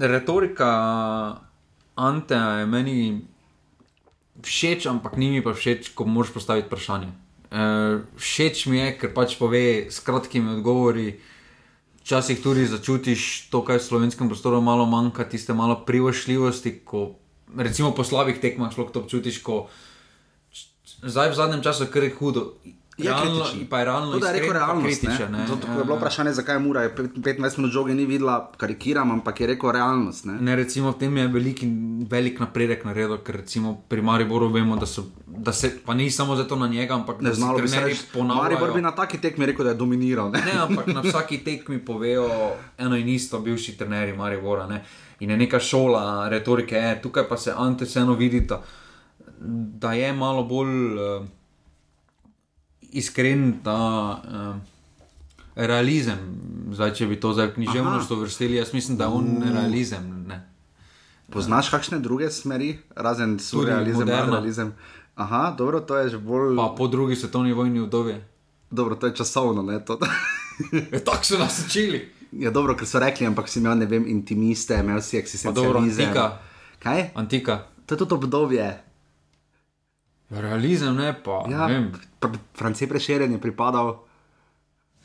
retorika 0.00 0.70
Ante 1.94 2.34
je 2.34 2.66
meni 2.66 3.22
všeč, 4.42 4.86
ampak 4.86 5.16
ni 5.16 5.30
mi 5.30 5.40
pa 5.42 5.54
všeč, 5.54 5.94
ko 5.94 6.04
moraš 6.04 6.34
postaviti 6.34 6.66
vprašanje. 6.66 7.06
E, 7.06 7.14
všeč 8.18 8.66
mi 8.66 8.82
je, 8.82 8.88
ker 8.98 9.14
pač 9.14 9.38
pove 9.38 9.86
s 9.90 10.02
kratkimi 10.02 10.58
odgovori. 10.58 11.14
Včasih 12.02 12.42
tudi 12.42 12.66
začutiš 12.68 13.48
to, 13.48 13.62
kar 13.62 13.78
v 13.78 13.86
slovenskem 13.86 14.28
prostoru 14.28 14.60
malo 14.60 14.84
manjka, 14.84 15.24
tiste 15.24 15.54
malo 15.54 15.86
privošljivosti, 15.86 16.82
ko 16.84 17.14
recimo 17.56 17.94
po 17.94 18.04
slabih 18.04 18.42
tekmah 18.42 18.74
sploh 18.74 18.90
to 18.90 19.06
občutiš, 19.06 19.40
ko 19.40 19.70
zdaj 21.06 21.32
v 21.32 21.38
zadnjem 21.38 21.62
času 21.62 21.86
je 21.86 21.92
kar 21.94 22.04
hudo. 22.18 22.58
Je 22.96 23.10
realno, 23.10 23.44
pa 23.70 23.78
je 23.78 23.84
realno, 23.84 24.18
da 24.18 24.26
je 24.26 24.32
rekel 24.32 24.52
realnost. 24.52 25.02
Ne? 25.02 25.46
Zato 25.48 25.78
je 25.78 25.84
bilo 25.84 25.96
vprašanje, 25.96 26.32
zakaj 26.32 26.58
mora 26.58 26.90
25 26.90 27.58
minut 27.58 27.72
žoge 27.72 27.94
ni 27.94 28.06
videla, 28.06 28.52
karikiram, 28.56 29.10
ampak 29.10 29.40
je 29.40 29.46
rekel 29.46 29.70
realnost. 29.70 30.24
Ne? 30.24 30.32
Ne, 30.40 30.56
recimo, 30.56 30.90
v 30.90 30.98
tem 30.98 31.16
je 31.16 31.26
veliki, 31.28 31.68
velik 32.10 32.40
napredek 32.40 32.84
naredil, 32.84 33.18
ker 33.26 33.42
recimo 33.42 33.74
pri 33.88 34.02
Mariboru 34.02 34.48
vemo, 34.48 34.76
da, 34.76 34.86
so, 34.86 35.08
da 35.26 35.52
se, 35.52 35.72
pa 35.86 35.94
ni 35.94 36.10
samo 36.10 36.36
zato 36.36 36.56
na 36.56 36.68
njega, 36.68 36.94
ampak 36.94 37.20
ne 37.20 37.34
znalo 37.34 37.58
bi 37.58 37.68
se 37.68 37.80
reči, 37.80 38.06
Maribor 38.22 38.72
bi 38.74 38.82
na 38.82 38.94
taki 38.94 39.18
tekmi 39.18 39.46
rekel, 39.46 39.64
da 39.64 39.74
je 39.74 39.82
dominiral. 39.82 40.30
Ne, 40.30 40.38
ne 40.46 40.58
ampak 40.62 40.86
na 40.86 41.00
vsaki 41.00 41.42
tekmi 41.44 41.84
povejo 41.84 42.30
eno 42.78 42.96
in 42.96 43.08
isto, 43.08 43.40
bivši 43.40 43.78
trenerji 43.78 44.16
Maribora. 44.16 44.66
Ne? 44.66 44.84
In 45.20 45.30
je 45.30 45.36
neka 45.36 45.58
šola 45.58 46.28
retorike, 46.28 46.76
je, 46.76 46.98
tukaj 47.02 47.28
pa 47.28 47.36
se 47.36 47.54
Ante 47.56 47.84
vseeno 47.84 48.14
vidi, 48.14 48.40
da, 48.40 48.62
da 49.82 49.92
je 49.92 50.12
malo 50.12 50.44
bolj. 50.44 50.94
Uh, 50.94 51.26
iskren 52.94 53.52
ta 53.64 53.78
uh, 54.22 54.56
realizem. 55.54 56.18
Zdaj, 56.72 56.94
če 56.94 57.06
bi 57.10 57.20
to 57.20 57.32
za 57.32 57.48
književnost 57.52 58.10
uvrstili, 58.10 58.58
jaz 58.58 58.72
mislim, 58.74 58.98
da 58.98 59.08
on 59.08 59.36
uh. 59.38 59.48
realizem. 59.52 60.24
Ne. 60.28 60.40
Poznaš 61.32 61.70
kakšne 61.72 61.98
druge 61.98 62.30
smeri, 62.30 62.78
razen 62.96 63.38
surrealizem, 63.40 64.08
realizem? 64.08 64.74
Aha, 65.14 65.54
dobro, 65.58 65.80
to 65.80 65.96
je 65.96 66.14
že 66.14 66.18
bolj. 66.18 66.56
Pa 66.56 66.74
po 66.76 66.86
drugi 66.88 67.16
svetovni 67.16 67.52
vojni 67.52 67.80
vdovje. 67.80 68.18
Dobro, 68.70 68.94
to 68.94 69.06
je 69.06 69.14
časovno, 69.14 69.62
ne 69.62 69.78
to. 69.84 69.98
je 70.72 71.04
tako 71.06 71.24
so 71.24 71.38
nas 71.38 71.62
učili. 71.66 72.12
Ja, 72.32 72.50
dobro, 72.50 72.74
ker 72.76 72.86
so 72.86 72.98
rekli, 72.98 73.26
ampak 73.26 73.48
si 73.48 73.58
imel, 73.58 73.78
ne 73.78 73.86
vem, 73.86 74.06
intimiste, 74.08 74.74
imel 74.74 75.00
si 75.02 75.18
eksistencializem. 75.18 76.08
Antika. 76.08 76.38
Kaj? 76.82 77.10
Antika. 77.14 77.62
To 77.86 77.94
je 77.94 77.98
tudi 77.98 78.14
obdobje. 78.14 78.83
Realizem 80.34 80.96
ne 80.96 81.14
pa. 81.24 81.44
Ja, 81.50 81.68
pr 82.18 82.28
Franci 82.58 82.86
preširjen 82.86 83.32
je 83.32 83.40
pripadal. 83.40 83.96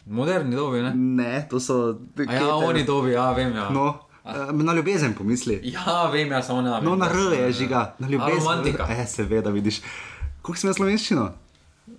Moderni 0.05 0.55
dobi, 0.55 0.81
ne? 0.81 0.93
Ne, 0.95 1.47
to 1.49 1.59
so. 1.59 1.99
Ja, 2.17 2.55
oni 2.55 2.83
dobi, 2.83 3.11
ja, 3.11 3.31
vem. 3.31 3.55
Ja. 3.55 3.69
No. 3.69 4.09
Uh, 4.25 4.51
na 4.51 4.73
ljubezen 4.73 5.13
pomisli. 5.13 5.59
Ja, 5.63 6.09
vem, 6.11 6.31
ja, 6.31 6.41
samo 6.43 6.61
na. 6.61 6.79
No, 6.81 6.95
na 6.95 7.09
R 7.09 7.33
je 7.33 7.51
žiga, 7.51 7.95
na 7.99 8.07
ljubezen. 8.07 8.39
Romantika. 8.39 8.87
E, 8.89 9.05
seveda, 9.07 9.49
vidiš. 9.49 9.81
Kako 10.41 10.57
si 10.57 10.67
imel 10.67 10.75
slovenščino? 10.77 11.29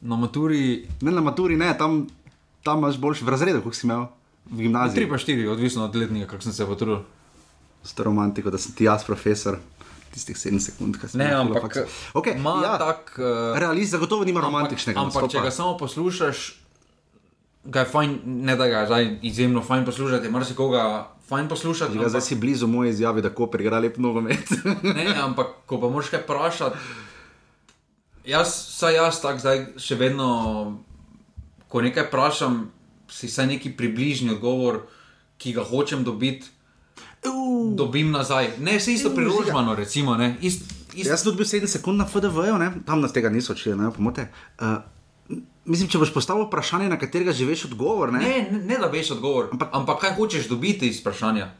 Na 0.01 0.17
maturi. 0.17 0.87
Ne, 1.01 1.15
na 1.15 1.23
maturi 1.23 1.57
ne, 1.57 1.71
tam, 1.79 2.05
tam 2.67 2.83
imaš 2.83 2.99
boljši 2.99 3.25
v 3.25 3.35
razredu, 3.35 3.63
kot 3.63 3.79
si 3.79 3.87
imel 3.87 4.07
v 4.51 4.67
gimnaziji. 4.67 5.07
3 5.07 5.11
pa 5.11 5.19
4, 5.23 5.49
odvisno 5.53 5.85
od 5.85 5.97
letnika, 5.97 6.31
kako 6.31 6.49
sem 6.49 6.57
se 6.57 6.67
potrudil. 6.67 7.05
S 7.83 7.95
to 7.97 8.05
romantiko, 8.05 8.51
da 8.51 8.59
sem 8.59 8.75
ti 8.77 8.85
jaz 8.85 9.07
profesor 9.07 9.59
tistih 10.15 10.37
7 10.37 10.61
sekund, 10.63 10.99
ki 10.99 11.09
sem 11.09 11.23
jih 11.23 11.31
videl. 11.31 11.41
Ampak 11.45 11.77
okay, 12.19 12.35
ja, 12.39 12.75
tak, 12.81 13.15
uh, 13.19 13.55
realist 13.59 13.95
zagotovo 13.95 14.27
nima 14.27 14.43
romantičnega. 14.45 14.99
Ampak, 14.99 15.23
ampak 15.25 15.35
če 15.35 15.45
ga 15.45 15.53
samo 15.55 15.77
poslušaš, 15.79 16.43
ga 17.65 17.85
je 17.85 17.91
fajn, 17.93 18.17
ne 18.49 18.57
da 18.57 18.67
ga 18.71 18.83
je 18.83 18.91
zdaj 18.91 19.09
izjemno 19.31 19.63
fajn 19.63 19.85
poslušati, 19.87 20.33
marsikoga 20.33 20.85
fajn 21.29 21.49
poslušati. 21.49 21.95
Ja, 21.95 22.03
ampak, 22.03 22.15
zdaj 22.17 22.27
si 22.27 22.41
blizu 22.41 22.67
moje 22.67 22.91
izjave, 22.91 23.23
da 23.23 23.31
Koper 23.35 23.63
igra 23.63 23.79
lep 23.79 24.01
nogomet. 24.03 24.51
ne, 24.97 25.07
ampak 25.23 25.63
ko 25.67 25.81
pa 25.81 25.93
moraš 25.93 26.11
kaj 26.11 26.25
vprašati, 26.25 26.77
jaz, 28.25 28.55
saj 28.79 28.95
jaz 28.99 29.21
tak 29.23 29.43
zdaj 29.43 29.67
še 29.81 29.99
vedno, 30.01 30.31
ko 31.71 31.83
nekaj 31.85 32.09
vprašam, 32.09 32.65
si 33.11 33.29
saj 33.31 33.47
neki 33.55 33.75
približni 33.77 34.35
odgovor, 34.37 34.85
ki 35.41 35.55
ga 35.57 35.65
hočem 35.67 36.05
dobiti. 36.05 36.51
Uh. 37.25 37.77
Dobim 37.77 38.11
nazaj, 38.11 38.51
ne 38.59 38.81
se 38.81 38.93
isto 38.93 39.11
priložmano, 39.11 39.75
recimo. 39.75 40.17
Ist, 40.41 40.63
ist... 40.95 41.11
Jaz 41.11 41.23
sem 41.23 41.33
dobil 41.33 41.45
7 41.45 41.67
sekund 41.67 41.99
na 41.99 42.07
FDV, 42.07 42.57
tam 42.87 43.01
nas 43.01 43.13
tega 43.13 43.29
niso 43.29 43.53
učili, 43.53 43.77
ne 43.77 43.91
pomote. 43.93 44.29
Uh, 44.61 44.67
mislim, 45.65 45.89
če 45.89 46.01
boš 46.01 46.15
postavil 46.15 46.47
vprašanje, 46.49 46.89
na 46.89 46.99
katerega 46.99 47.33
že 47.33 47.45
veš 47.45 47.69
odgovor. 47.71 48.13
Ne, 48.13 48.21
ne, 48.25 48.39
ne, 48.51 48.63
ne 48.65 48.79
da 48.81 48.89
veš 48.89 49.17
odgovor, 49.19 49.51
ampak, 49.53 49.69
ampak 49.73 50.01
kaj 50.01 50.15
hočeš 50.17 50.49
dobiti 50.49 50.89
iz 50.89 51.01
vprašanja. 51.01 51.51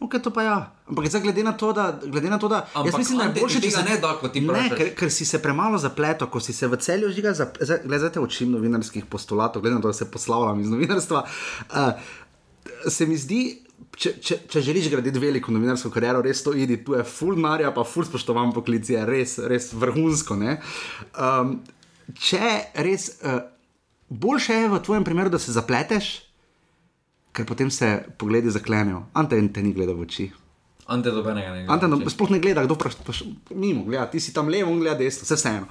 Ok, 0.00 0.18
to 0.18 0.34
pa 0.34 0.42
ja. 0.42 0.56
Ampak 0.90 1.06
zdaj, 1.06 1.22
glede 1.22 1.44
na 1.46 1.52
to, 1.54 1.72
da, 1.72 2.00
glede 2.02 2.28
na 2.30 2.38
to, 2.38 2.48
da 2.50 2.66
jaz 2.66 2.74
Ampak 2.74 2.98
mislim, 2.98 3.18
da 3.18 3.24
je 3.24 3.40
boljše, 3.40 3.60
če 3.62 3.70
se 3.70 3.82
ne 3.86 3.98
da, 4.02 4.10
kot 4.20 4.34
ti 4.34 4.42
ne, 4.42 4.50
vprašaš. 4.50 4.78
ker, 4.78 4.90
ker 4.98 5.12
si 5.14 5.24
se 5.24 5.38
premalo 5.42 5.78
zapletel, 5.78 6.28
ko 6.28 6.42
si 6.42 6.52
se 6.52 6.68
v 6.68 6.76
celju 6.76 7.12
žiga, 7.14 7.32
zdaj 7.32 8.10
te 8.12 8.20
učim 8.20 8.50
novinarskih 8.52 9.06
postulatov, 9.06 9.62
glede 9.62 9.78
na 9.78 9.84
to, 9.84 9.94
da 9.94 9.96
se 9.96 10.10
poslavljam 10.10 10.60
iz 10.60 10.70
novinarstva. 10.74 11.24
Uh, 11.70 12.90
se 12.90 13.06
mi 13.06 13.16
zdi, 13.16 13.63
če, 13.96 14.14
če, 14.22 14.38
če 14.50 14.62
želiš 14.64 14.90
graditi 14.92 15.22
veliko 15.22 15.54
novinarsko 15.54 15.90
kariero, 15.94 16.22
res 16.24 16.42
to 16.44 16.54
idi, 16.56 16.80
tu 16.84 16.96
je 16.96 17.04
full 17.08 17.38
marja, 17.40 17.72
pa 17.74 17.86
full 17.88 18.06
spoštovan 18.08 18.52
poklic, 18.56 18.88
je 18.90 19.02
res, 19.08 19.38
res 19.50 19.70
vrhunsko. 19.72 20.36
ne. 20.40 20.58
Um, 21.14 21.58
če 22.20 22.54
res, 22.86 23.10
uh, 23.22 23.42
boljše 24.08 24.60
je 24.62 24.70
v 24.72 24.80
tvojem 24.86 25.06
primeru, 25.06 25.32
da 25.32 25.40
se 25.42 25.54
zapleteš, 25.54 26.14
ker 27.34 27.46
potem 27.48 27.70
se 27.70 27.96
pogledi 28.18 28.52
zaklenejo. 28.54 29.06
Ante 29.18 29.40
te 29.52 29.62
ni 29.62 29.74
gledal 29.74 29.98
v 29.98 30.06
oči. 30.06 30.30
Ante 30.86 31.10
dobenega 31.10 31.54
ne. 31.54 31.64
Ante 31.72 31.88
no, 31.88 31.98
sploh 32.12 32.34
ne 32.34 32.38
gleda, 32.42 32.64
kdo 32.66 32.76
praš, 32.78 32.98
praš, 33.00 33.24
mimo 33.50 33.86
gleda, 33.88 34.04
ti 34.12 34.20
si 34.20 34.34
tam 34.36 34.50
levo, 34.52 34.70
on 34.70 34.82
gleda 34.82 34.98
desno, 35.00 35.24
vse 35.24 35.38
vseeno. 35.40 35.70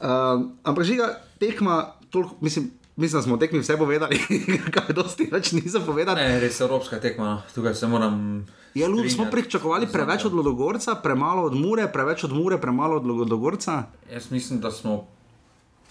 Um, 0.00 0.48
ampak 0.64 0.88
žiga 0.88 1.10
tekma, 1.38 1.82
toliko, 2.10 2.38
mislim, 2.40 2.70
mislim, 2.96 3.18
da 3.18 3.22
smo 3.22 3.36
tekmi 3.36 3.58
vse 3.58 3.76
povedali, 3.76 4.18
kaj 4.74 4.94
dosti 4.94 5.28
več 5.32 5.52
niso 5.52 5.80
povedali. 5.86 6.20
Ne, 6.20 6.40
res 6.40 6.60
evropska 6.60 7.00
tekma, 7.00 7.24
no. 7.24 7.42
tukaj 7.54 7.74
se 7.74 7.86
moram. 7.86 8.46
Je 8.74 8.88
lud, 8.88 8.98
smo 8.98 9.08
strinjati. 9.08 9.30
pričakovali 9.30 9.86
preveč 9.92 10.24
od 10.24 10.34
Lodogorca, 10.34 10.94
premalo 10.94 11.42
od 11.42 11.54
Mure, 11.54 11.88
preveč 11.92 12.24
od 12.24 12.32
Mure, 12.32 12.58
premalo 12.60 12.96
od 12.96 13.06
Lodogorca. 13.06 13.82
Jaz 14.12 14.30
mislim, 14.30 14.60
da 14.60 14.70
smo 14.70 15.06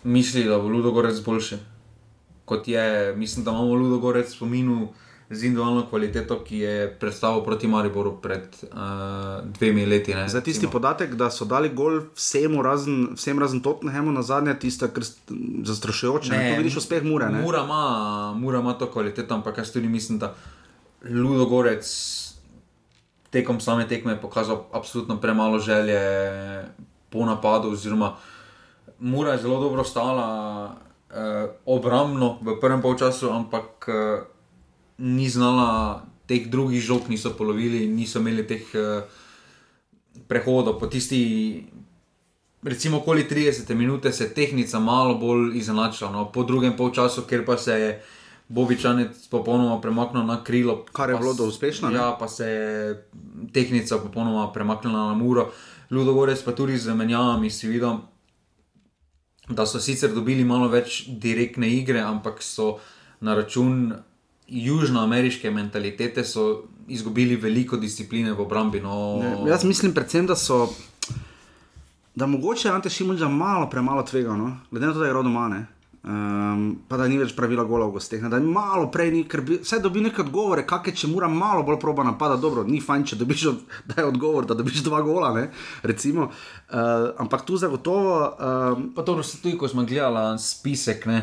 mislili, 0.04 0.50
da 0.50 0.60
bo 0.60 0.68
Ludogorec 0.68 1.20
boljši. 1.24 1.58
Kot 2.46 2.68
je, 2.68 3.16
mislim, 3.16 3.46
da 3.46 3.52
imamo 3.52 3.74
Ludogorec 3.74 4.28
v 4.28 4.36
spominu 4.36 4.88
z 5.34 5.44
individualno 5.44 5.86
kvaliteto, 5.90 6.44
ki 6.44 6.58
je 6.58 6.76
predstavil 7.00 7.44
proti 7.44 7.68
Mariboru 7.68 8.18
pred 8.22 8.44
uh, 8.64 8.70
dvemi 9.46 9.86
leti. 9.86 10.14
Ne, 10.14 10.30
Za 10.30 10.42
tisti 10.42 10.60
recimo. 10.60 10.72
podatek, 10.72 11.16
da 11.16 11.30
so 11.30 11.46
dali 11.46 11.70
gol 11.70 12.02
vsemu 12.16 12.62
razen, 12.62 13.08
vsem 13.16 13.40
razen 13.40 13.62
Tottenhamu 13.62 14.12
na 14.12 14.22
zadnje, 14.22 14.54
tista 14.56 14.88
kar 14.88 15.04
st- 15.04 15.34
zastrašujoče. 15.66 16.32
Ne, 16.32 16.52
tu 16.52 16.58
vidiš 16.58 16.78
uspeh 16.78 17.04
Mure. 17.04 17.30
Ne? 17.30 17.42
Mura 17.42 17.64
ima, 17.64 17.84
Mura 18.36 18.60
ima 18.60 18.74
to 18.74 18.92
kvaliteto, 18.92 19.34
ampak 19.34 19.58
jaz 19.58 19.72
tudi 19.72 19.88
mislim, 19.88 20.20
da 20.20 20.34
Ludogorec 21.04 21.86
tekom 23.30 23.60
same 23.60 23.88
tekme 23.88 24.12
je 24.12 24.22
pokazal 24.22 24.64
absolutno 24.72 25.18
premalo 25.18 25.60
želje 25.60 26.00
po 27.10 27.26
napadu, 27.26 27.72
oziroma 27.72 28.16
Mura 29.00 29.32
je 29.32 29.38
zelo 29.38 29.60
dobro 29.60 29.84
stala 29.84 30.76
eh, 31.10 31.16
obrambno 31.66 32.38
v 32.42 32.60
prvem 32.62 32.82
polčasu, 32.82 33.30
ampak 33.32 33.86
eh, 33.88 34.22
ni 34.98 35.30
znala 35.30 36.04
teh 36.28 36.50
drugih 36.50 36.82
žog, 36.82 37.10
niso 37.10 37.34
polovili, 37.38 37.88
niso 37.88 38.20
imeli 38.20 38.48
teh 38.48 38.76
eh, 38.76 39.04
prehodov 40.28 40.80
po 40.80 40.88
tisti 40.88 41.22
recimo 42.64 42.98
okoli 42.98 43.28
30 43.30 43.74
minut 43.74 44.08
se 44.12 44.24
je 44.24 44.34
tehnica 44.34 44.80
malo 44.80 45.16
bolj 45.16 45.58
izenačila, 45.58 46.12
no, 46.12 46.32
po 46.32 46.44
drugem 46.44 46.78
polčasu, 46.78 47.22
ker 47.22 47.46
pa 47.46 47.58
se 47.58 47.74
je 47.74 48.04
Bobičanec 48.48 49.28
popolnoma 49.32 49.82
premaknil 49.82 50.26
na 50.26 50.44
krilo. 50.44 50.86
Kar 50.92 51.10
je 51.10 51.18
bilo 51.18 51.34
do 51.34 51.44
uspešno, 51.44 51.90
ne? 51.90 51.96
Ja, 51.96 52.16
pa 52.20 52.28
se 52.28 52.48
je 52.48 53.08
tehnica 53.54 53.98
popolnoma 53.98 54.52
premaknila 54.52 55.08
na 55.08 55.14
muro. 55.14 55.52
Ludogorec 55.92 56.44
pa 56.44 56.52
tudi 56.52 56.78
z 56.78 56.94
menjavami 56.94 57.50
si 57.50 57.68
videl, 57.68 57.98
da 59.50 59.66
so 59.66 59.80
sicer 59.80 60.14
dobili 60.14 60.44
malo 60.44 60.68
več 60.68 61.06
direktne 61.08 61.70
igre, 61.70 62.02
ampak 62.02 62.44
so 62.44 62.78
na 63.22 63.36
račun 63.36 63.94
južnoameriške 64.48 65.52
mentalitete 65.52 66.24
so 66.24 66.64
izgubili 66.88 67.36
veliko 67.36 67.78
discipline 67.78 68.34
v 68.34 68.42
obrambi. 68.42 68.82
No, 68.82 69.20
Ne, 69.24 69.50
Jaz 69.50 69.64
mislim 69.64 69.94
predvsem, 69.94 70.26
da 70.28 70.36
so. 70.36 70.70
Da 72.16 72.26
mogoče 72.26 72.70
Ante 72.70 72.90
Šimunča 72.90 73.28
malo 73.28 73.70
premalo 73.70 74.04
tvega, 74.04 74.36
no? 74.36 74.58
glede 74.72 74.86
na 74.88 74.94
to, 74.94 75.00
da 75.00 75.06
je 75.06 75.14
rodoma 75.14 75.48
ne. 75.48 75.66
Um, 76.04 76.76
pa 76.88 76.98
da 76.98 77.08
ni 77.08 77.16
več 77.18 77.32
pravila 77.32 77.64
gola 77.64 77.86
v 77.88 77.94
gosteh, 77.96 78.20
ne, 78.22 78.28
da 78.30 78.36
je 78.36 78.44
malo 78.44 78.90
prej, 78.92 79.12
ni, 79.12 79.22
ker 79.24 79.40
bi 79.42 79.56
vse 79.62 79.80
dobil 79.80 80.04
neke 80.04 80.20
odgovore, 80.22 80.66
kakšne 80.68 80.94
če 81.00 81.08
mora 81.08 81.30
malo 81.32 81.64
bolj 81.64 81.78
proba 81.80 82.04
napada, 82.04 82.36
dobro, 82.36 82.66
ni 82.68 82.82
fajn, 82.84 83.06
če 83.08 83.16
dobiš 83.16 83.46
od, 83.54 83.62
da 83.88 84.04
odgovor, 84.10 84.44
da 84.46 84.58
dobiš 84.60 84.82
dva 84.84 85.00
gola, 85.02 85.32
ne, 85.34 85.46
recimo. 85.82 86.28
Uh, 86.28 87.16
ampak 87.24 87.46
tu 87.48 87.56
zagotovo 87.58 88.18
um, 88.20 88.90
Pa 88.92 89.02
dobro, 89.02 89.24
se 89.24 89.40
tudi, 89.40 89.56
ko 89.58 89.68
smo 89.72 89.86
gledali 89.88 90.36
spisek, 90.40 91.06
ne. 91.08 91.22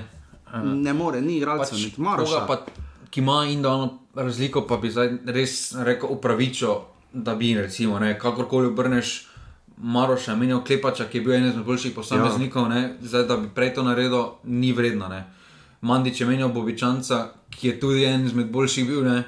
ne 0.64 0.92
more, 0.96 1.20
ni 1.20 1.36
igralcev, 1.36 1.76
Pač, 1.76 1.98
Maroša. 2.00 2.46
koga 2.46 2.46
pa, 2.48 2.88
ki 3.10 3.20
ima 3.20 3.44
individualno 3.44 3.98
razliko, 4.14 4.66
pa 4.66 4.76
bi 4.76 4.90
zdaj 4.90 5.10
res 5.26 5.72
rekel 5.74 6.08
upravičo, 6.12 6.80
da 7.12 7.34
bi 7.34 7.54
recimo, 7.54 7.98
ne, 7.98 8.18
kakorkoli 8.18 8.66
obrneš. 8.66 9.26
Maroša, 9.82 10.34
menjal 10.36 10.64
Klepača, 10.64 11.06
ki 11.08 11.18
je 11.18 11.22
bil 11.24 11.32
eden 11.32 11.48
izmed 11.48 11.64
boljših 11.64 11.94
posameznikov, 11.94 12.66
ja. 12.68 12.88
zdaj 13.00 13.22
da 13.24 13.36
bi 13.36 13.48
prej 13.54 13.74
to 13.74 13.82
naredil, 13.82 14.24
ni 14.44 14.72
vredno. 14.76 15.08
Ne. 15.08 15.24
Mandič 15.80 16.20
je 16.20 16.26
menjal 16.26 16.52
Bobičanca, 16.52 17.30
ki 17.50 17.68
je 17.68 17.80
tudi 17.80 18.04
eden 18.04 18.26
izmed 18.26 18.50
boljših 18.52 18.86
bil. 18.86 19.04
Ne. 19.04 19.22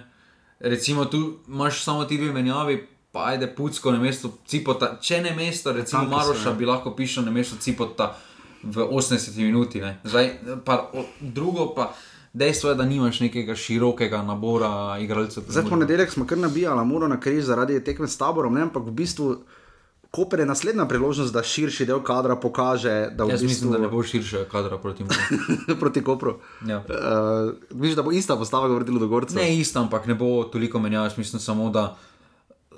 Recimo 0.61 1.05
tu 1.05 1.39
imaš 1.49 1.83
samo 1.85 2.05
ti 2.05 2.19
dve 2.19 2.33
menjavi, 2.33 2.87
pa 3.13 3.25
ajde 3.33 3.55
pucko 3.55 3.93
na 3.93 3.99
mesto 3.99 4.33
Cipota. 4.47 4.99
Če 5.01 5.23
ne 5.23 5.33
mesto, 5.37 5.73
recimo 5.73 6.03
Tanko 6.03 6.21
se, 6.21 6.27
Maroša, 6.27 6.49
ja. 6.49 6.55
bi 6.55 6.67
lahko 6.67 6.93
pišel 6.97 7.25
na 7.25 7.31
mesto 7.31 7.57
Cipota 7.57 8.13
v 8.63 8.87
80 8.93 9.37
minuti. 9.37 9.81
ne. 9.81 9.99
Zdaj, 10.05 10.31
pa, 10.65 10.91
o, 10.93 11.05
drugo 11.21 11.73
pa 11.75 11.95
dejstvo 12.33 12.71
je, 12.71 12.77
da 12.77 12.85
nimaš 12.85 13.21
nekega 13.21 13.55
širokega 13.55 14.23
nabora 14.23 14.99
igralcev. 15.01 15.45
Zdaj, 15.49 15.69
ponedeljek 15.69 16.13
smo 16.13 16.27
kar 16.27 16.39
nabijali, 16.39 16.87
mora 16.87 17.09
na 17.09 17.21
križ 17.21 17.45
zaradi 17.45 17.85
tekme 17.85 18.09
s 18.09 18.19
taborom, 18.19 18.55
ne, 18.55 18.63
ampak 18.69 18.87
v 18.87 18.91
bistvu 18.91 19.37
Koper 20.13 20.41
je 20.41 20.47
naslednja 20.47 20.85
priložnost, 20.85 21.33
da 21.33 21.41
širši 21.43 21.87
del 21.89 22.03
kadra 22.05 22.35
pokaže, 22.37 23.09
da 23.17 23.25
v 23.25 23.33
Jaz 23.33 23.41
bistvu 23.41 23.49
mislim, 23.49 23.71
da 23.73 23.79
ne 23.79 23.89
bo 23.89 24.03
širše 24.05 24.45
kadra 24.51 24.77
proti 24.79 25.05
proti 25.81 26.03
Kopru. 26.05 26.35
Ja. 26.69 26.83
Uh, 26.85 27.55
Viš, 27.71 27.95
da 27.97 28.03
bo 28.03 28.13
ista 28.13 28.37
postava 28.37 28.69
govorila 28.69 29.01
do 29.01 29.09
Gorca. 29.09 29.35
Ne 29.35 29.57
isto, 29.57 29.81
ampak 29.81 30.07
ne 30.07 30.15
bo 30.15 30.45
toliko 30.45 30.79
menjav. 30.79 31.05
Jaz 31.05 31.17
mislim 31.19 31.41
samo, 31.41 31.71
da 31.71 31.97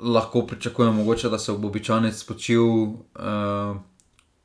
lahko 0.00 0.46
pričakujemo, 0.46 0.92
mogoče, 0.92 1.28
da 1.28 1.38
se 1.38 1.52
bo 1.52 1.68
običajnec 1.68 2.22
spočil, 2.22 2.62
uh, 2.62 3.02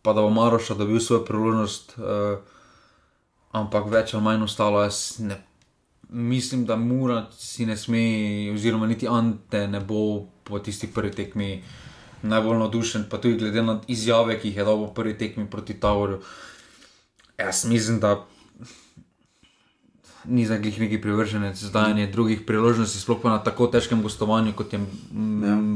pa 0.01 0.13
da 0.13 0.21
bo 0.21 0.29
Maroša 0.29 0.73
dobil 0.73 0.99
svojo 0.99 1.25
priložnost, 1.25 1.93
uh, 1.97 2.39
ampak 3.51 3.89
več 3.91 4.13
ali 4.13 4.23
manj 4.23 4.43
ostalo. 4.43 4.85
Ne, 5.19 5.37
mislim, 6.09 6.65
da 6.65 6.75
Mura 6.75 7.25
si 7.37 7.65
ne 7.65 7.77
sme, 7.77 8.01
oziroma 8.53 8.87
niti 8.87 9.07
Ante 9.07 9.67
ne 9.67 9.79
bo 9.79 10.25
po 10.43 10.59
tisti 10.59 10.87
prvi 10.87 11.11
tekmi 11.11 11.63
najbolj 12.21 12.57
navdušen, 12.59 13.05
pa 13.09 13.17
tudi 13.17 13.37
glede 13.39 13.61
na 13.63 13.79
izjave, 13.87 14.39
ki 14.39 14.49
jih 14.49 14.57
je 14.57 14.65
dal 14.67 14.83
v 14.83 14.93
prvi 14.93 15.17
tekmi 15.17 15.47
proti 15.49 15.73
Tavorju. 15.79 16.19
Jaz 17.39 17.65
mislim, 17.65 17.99
da 17.99 18.25
ni 20.25 20.45
za 20.45 20.57
njih 20.57 20.79
neki 20.79 21.01
privrženec 21.01 21.57
zdajanje 21.57 22.07
drugih 22.07 22.41
priložnosti, 22.47 22.99
sploh 22.99 23.21
pa 23.21 23.29
na 23.29 23.43
tako 23.43 23.67
težkem 23.67 24.01
gostovanju, 24.03 24.53
kot 24.53 24.73
je 24.73 24.79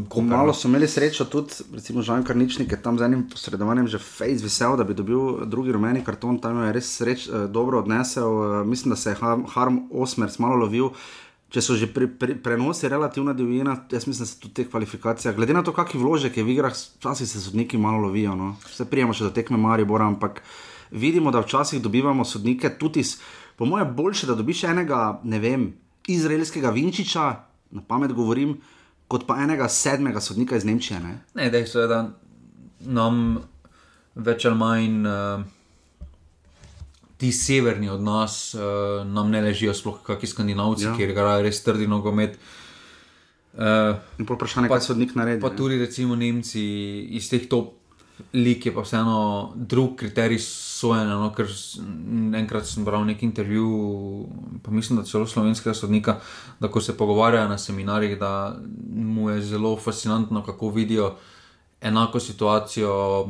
mm, 0.03 0.09
Ko 0.09 0.21
malo 0.21 0.53
so 0.53 0.67
imeli 0.67 0.87
srečo, 0.87 1.25
tudi 1.25 1.53
recimo 1.73 2.01
Žan 2.01 2.23
Karničnik 2.23 2.71
je 2.71 2.81
tam 2.81 2.97
z 2.97 3.01
enim 3.01 3.23
posredovanjem 3.23 3.87
že 3.87 3.97
fejs 3.97 4.43
vesel, 4.43 4.77
da 4.77 4.83
bi 4.83 4.93
dobil 4.93 5.45
drugi 5.45 5.71
rumeni 5.71 6.03
karton, 6.03 6.37
tam 6.37 6.63
je 6.63 6.73
res 6.73 6.91
sreč, 6.91 7.27
eh, 7.27 7.47
dobro 7.47 7.79
odnesel. 7.79 8.27
eh, 8.53 8.65
Mislim, 8.65 8.89
da 8.89 8.95
se 8.95 9.09
je 9.09 9.15
Har- 9.15 9.45
Harm 9.47 9.77
Osmers 9.91 10.39
malo 10.39 10.55
lovil. 10.55 10.89
Če 11.49 11.61
so 11.61 11.75
že 11.75 11.85
pri, 11.85 12.07
pri, 12.09 12.35
prenosi 12.35 12.89
relativna 12.89 13.33
divjina, 13.33 13.85
jaz 13.91 14.07
mislim, 14.07 14.19
da 14.19 14.25
se 14.25 14.39
tudi 14.39 14.53
te 14.53 14.63
kvalifikacije, 14.65 15.33
glede 15.33 15.53
na 15.53 15.61
to, 15.61 15.71
kakšen 15.71 16.01
vložek 16.01 16.37
je 16.37 16.43
v 16.43 16.49
igrah, 16.49 16.73
včasih 16.73 17.29
se 17.29 17.41
sodniki 17.41 17.77
malo 17.77 17.97
lovijo. 17.99 18.33
No. 18.35 18.55
Vse 18.65 18.85
prijemo 18.85 19.13
še 19.13 19.23
do 19.23 19.29
tekme 19.29 19.57
Maribora, 19.57 20.05
ampak 20.05 20.41
vidimo, 20.91 21.29
da 21.31 21.39
včasih 21.39 21.81
dobivamo 21.81 22.25
sodnike 22.25 22.69
tudi 22.71 22.99
iz, 22.99 23.19
po 23.55 23.65
mojem, 23.65 23.95
boljše, 23.95 24.25
da 24.25 24.35
dobiš 24.35 24.63
enega, 24.63 25.19
ne 25.23 25.39
vem, 25.39 25.73
izraelskega 26.07 26.69
Vinčiča, 26.69 27.25
na 27.71 27.81
pamet 27.81 28.13
govorim, 28.13 28.57
kot 29.07 29.27
pa 29.27 29.37
enega 29.37 29.67
sedmega 29.69 30.21
sodnika 30.21 30.55
iz 30.55 30.65
Nemčije. 30.65 30.99
Ne? 30.99 31.19
Ne, 31.35 31.49
dejstvo 31.49 31.81
je, 31.81 31.87
da 31.87 31.99
nam 32.79 33.43
več 34.15 34.45
ali 34.45 34.57
manj 34.57 35.05
uh, 35.05 35.43
ti 37.17 37.31
severni 37.31 37.89
od 37.89 38.01
nas 38.01 38.55
uh, 38.55 38.61
nam 39.05 39.29
ne 39.29 39.41
ležijo, 39.41 39.73
sploh 39.73 40.01
kakšni 40.03 40.27
skandinavci, 40.27 40.85
Ja. 40.85 40.95
kjer 40.97 41.09
igrajo 41.09 41.43
res 41.43 41.61
trdi 41.63 41.87
nogomet. 41.87 42.37
Uh, 43.53 43.95
In 44.17 44.25
pol 44.25 44.35
vprašanje, 44.35 44.67
kaj 44.67 44.81
sodnik 44.81 45.13
naredi. 45.15 45.41
Pa 45.41 45.49
ne. 45.49 45.55
tudi 45.55 45.77
recimo 45.77 46.15
Nemci 46.15 46.63
iz 47.13 47.29
teh 47.29 47.45
top 47.47 47.75
lig 48.33 48.65
je 48.65 48.73
pa 48.73 48.81
vseeno 48.81 49.17
drug 49.55 49.95
kriterij 49.95 50.39
sojenja. 50.39 51.15
No, 51.15 51.31
ker 51.33 51.47
enkrat 52.35 52.65
sem 52.67 52.85
bral 52.85 53.05
nek 53.05 53.23
intervju, 53.23 53.67
pa 54.63 54.71
mislim, 54.71 54.99
da 54.99 55.05
celo 55.05 55.27
slovenskega 55.27 55.73
sodnika, 55.73 56.19
da 56.59 56.67
ko 56.67 56.81
se 56.81 56.97
pogovarjajo 56.97 57.49
na 57.49 57.57
seminarjih, 57.57 58.19
da 58.19 58.55
mu 58.89 59.29
je 59.29 59.41
zelo 59.41 59.77
fascinantno, 59.77 60.43
kako 60.43 60.69
vidijo 60.69 61.15
enako 61.81 62.19
situacijo. 62.19 63.29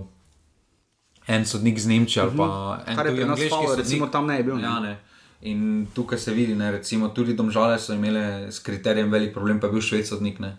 En 1.27 1.45
sodnik 1.45 1.79
z 1.79 1.87
Nemčije 1.87 2.23
ali 2.23 2.37
pa 2.37 2.43
en 2.87 2.93
Mhm. 2.93 2.95
Kar 2.95 3.05
je 3.05 3.11
tuji 3.11 3.15
pri 3.15 3.25
nas 3.25 3.31
angleški 3.31 3.49
faul, 3.49 3.67
sodnik. 3.67 3.85
recimo 3.85 4.07
tam 4.07 4.27
ne 4.27 4.37
je 4.37 4.43
bil, 4.43 4.55
ne. 4.55 4.63
Ja, 4.63 4.79
ne. 4.79 4.99
In 5.41 5.87
tukaj 5.93 6.17
se 6.17 6.33
vidi, 6.33 6.55
ne, 6.55 6.71
recimo, 6.71 7.07
tudi 7.09 7.33
domžale 7.33 7.79
so 7.79 7.93
imele 7.93 8.51
s 8.51 8.59
kriterijem 8.59 9.11
velik 9.11 9.33
problem, 9.33 9.59
pa 9.59 9.67
je 9.67 9.73
bil 9.73 9.81
šved 9.81 10.07
sodnik. 10.07 10.39
Ne. 10.39 10.57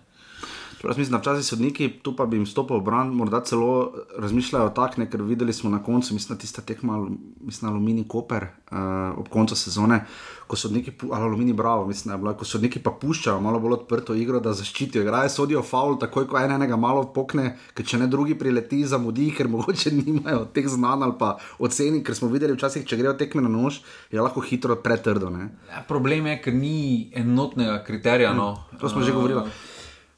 Čeprav 0.76 0.98
mislim, 0.98 1.12
da 1.12 1.18
včasih 1.18 1.46
sodniki, 1.46 1.88
tu 2.02 2.16
pa 2.16 2.26
bi 2.26 2.36
jim 2.36 2.46
stopil 2.46 2.78
v 2.78 2.84
bran, 2.84 3.08
morda 3.14 3.40
celo 3.44 3.92
razmišljajo 4.18 4.68
tako, 4.74 5.06
ker 5.10 5.22
videli 5.22 5.52
smo 5.52 5.70
na 5.70 5.82
koncu, 5.82 6.14
mislim, 6.14 6.36
da 6.36 6.40
tista 6.40 6.62
tekma, 6.62 7.08
mislim, 7.40 7.70
Alumini 7.70 8.04
Koper 8.08 8.46
uh, 8.70 9.18
ob 9.18 9.28
koncu 9.28 9.56
sezone, 9.56 10.04
ko 10.46 10.56
sodniki, 10.56 10.92
ali 11.12 11.22
Alumini 11.22 11.52
Bravo, 11.52 11.86
mislim, 11.86 12.10
da 12.10 12.14
je 12.14 12.22
bilo, 12.22 12.34
ko 12.34 12.44
sodniki 12.44 12.82
pa 12.82 12.90
puščajo 12.90 13.40
malo 13.40 13.60
bolj 13.60 13.72
odprto 13.72 14.14
igro, 14.14 14.40
da 14.40 14.52
zaščitijo, 14.52 15.02
igrajo, 15.02 15.28
sodijo 15.28 15.62
faul, 15.62 15.98
takoj 15.98 16.26
ko 16.28 16.38
en 16.38 16.52
enega 16.56 16.76
malo 16.76 17.04
pokne, 17.14 17.56
ker 17.74 17.86
če 17.86 18.02
ne 18.02 18.08
drugi 18.10 18.36
prileti, 18.38 18.82
zamudi, 18.86 19.30
ker 19.36 19.48
mogoče 19.48 19.92
nimajo 20.00 20.44
teh 20.54 20.68
znanj 20.68 21.06
ali 21.08 21.18
pa 21.18 21.36
oceni, 21.58 22.02
ker 22.04 22.16
smo 22.18 22.28
videli 22.32 22.56
včasih, 22.56 22.86
če 22.86 22.98
grejo 23.00 23.14
tekme 23.20 23.44
na 23.44 23.52
nož, 23.52 23.80
je 24.12 24.20
lahko 24.20 24.44
hitro 24.44 24.76
pretrdo. 24.76 25.30
Ne. 25.32 25.48
Ja, 25.70 25.84
problem 25.88 26.26
je, 26.32 26.40
ker 26.44 26.54
ni 26.54 27.10
enotnega 27.16 27.80
kriterija. 27.86 28.34
No. 28.36 28.54
To 28.80 28.88
smo 28.88 29.02
že 29.02 29.14
govorili. 29.14 29.46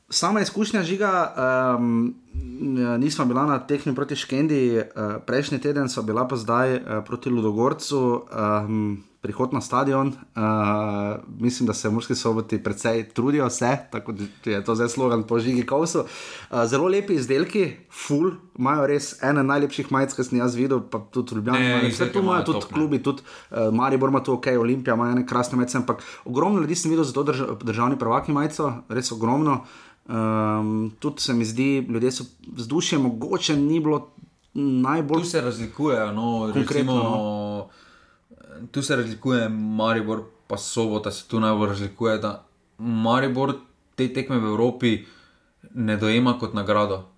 Sama 0.09 0.41
izkušnja 0.41 0.83
žiga, 0.83 1.35
um, 1.79 2.15
nismo 2.99 3.25
bila 3.25 3.47
na 3.47 3.59
tekmi 3.59 3.95
proti 3.95 4.17
Škendi, 4.17 4.79
uh, 4.79 5.17
prejšnji 5.27 5.59
teden 5.59 5.89
so 5.89 6.03
bila 6.03 6.29
pa 6.29 6.37
zdaj 6.37 6.75
uh, 6.75 6.81
proti 7.05 7.31
Ludogorcu, 7.31 8.23
um, 8.31 9.03
prihod 9.21 9.53
na 9.53 9.61
stadion. 9.61 10.07
Uh, 10.09 11.19
mislim, 11.39 11.67
da 11.67 11.75
se 11.75 11.89
v 11.89 11.93
Murski 11.93 12.15
soboti 12.15 12.63
precej 12.63 13.09
trudijo, 13.09 13.47
vse, 13.47 13.79
tako 13.91 14.13
da 14.13 14.51
je 14.51 14.65
to 14.65 14.75
zdaj 14.75 14.89
slogan 14.89 15.23
po 15.23 15.39
žigi 15.39 15.67
Kovsu. 15.67 15.99
Uh, 15.99 16.65
zelo 16.65 16.87
lepi 16.89 17.15
izdelki, 17.15 17.73
full, 17.91 18.31
imajo 18.59 18.87
res 18.87 19.17
ene 19.23 19.43
najlepših 19.43 19.91
majic, 19.91 20.15
ki 20.15 20.25
sem 20.29 20.39
jaz 20.39 20.55
videl, 20.55 20.85
pa 20.91 21.03
tudi 21.11 21.41
imajo. 21.43 21.81
Vse 21.91 22.13
tu 22.13 22.23
imajo 22.23 22.45
tudi 22.47 22.61
top, 22.61 22.73
klubi, 22.73 23.03
tudi 23.03 23.27
uh, 23.51 23.75
Maribor 23.75 24.15
ima 24.15 24.23
tu 24.23 24.39
ok, 24.39 24.47
Olimpija 24.61 24.95
ima 24.95 25.11
ene 25.17 25.27
krasne 25.27 25.59
majice, 25.59 25.81
ampak 25.83 26.07
ogromno 26.25 26.63
ljudi 26.63 26.79
sem 26.79 26.95
videl 26.95 27.05
za 27.05 27.13
to 27.13 27.27
drž 27.27 27.43
državni 27.65 27.99
prvaki 27.99 28.33
majico, 28.33 28.73
res 28.89 29.13
ogromno. 29.13 29.65
Um, 30.09 30.93
tudi 30.99 31.21
se 31.21 31.35
mi 31.35 31.45
zdi, 31.45 31.87
ljudje 31.89 32.13
so 32.13 32.25
vzdušje, 32.47 32.99
mogoče 32.99 33.57
ni 33.57 33.81
bilo 33.81 34.11
najbolj. 34.55 35.23
Tu 35.23 35.29
se 35.29 35.41
razlikujejo. 35.41 36.13
No, 36.13 36.51
Konkretno, 36.55 36.95
recimo, 36.95 37.69
Tu 38.71 38.83
se 38.83 38.97
razlikuje 38.97 39.49
Maribor, 39.49 40.23
pa 40.47 40.57
sobota 40.57 41.11
se 41.11 41.29
tu 41.29 41.41
najbolj 41.41 41.69
razlikuje. 41.69 42.19
Da 42.19 42.47
Maribor 42.79 43.55
te 43.95 44.09
tekme 44.13 44.39
v 44.39 44.47
Evropi 44.47 45.05
ne 45.75 45.97
dojema 45.97 46.39
kot 46.39 46.55
nagrado. 46.55 47.09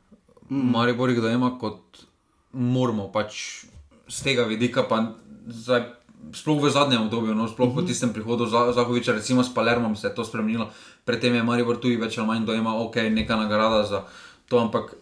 Mm. 0.51 0.71
Maribor 0.71 1.11
jih 1.11 1.21
dojema 1.21 1.59
kot 1.59 2.05
moramo, 2.53 3.11
pač 3.13 3.65
z 4.09 4.23
tega 4.23 4.43
vidika. 4.43 4.83
Pa 4.89 5.13
zdaj, 5.47 5.85
sploh 6.33 6.61
v 6.63 6.71
zadnjem 6.71 7.03
obdobju, 7.03 7.35
no, 7.35 7.49
sploh 7.49 7.69
mm 7.69 7.73
-hmm. 7.73 7.81
po 7.81 7.87
tistem 7.87 8.13
prihodu 8.13 8.47
Za- 8.47 8.73
Zahoviča, 8.73 9.13
recimo 9.13 9.45
s 9.45 9.55
Palermom, 9.55 9.97
se 9.97 10.07
je 10.07 10.15
to 10.15 10.25
spremenilo. 10.25 10.71
Predtem 11.05 11.35
je 11.35 11.43
Maribor 11.43 11.77
tudi 11.77 11.97
več 11.97 12.19
ali 12.19 12.27
manj 12.27 12.45
dojema, 12.45 12.75
ok, 12.75 12.97
neka 12.97 13.37
nagrada 13.37 13.83
za 13.83 14.05
to, 14.49 14.59
ampak 14.59 14.95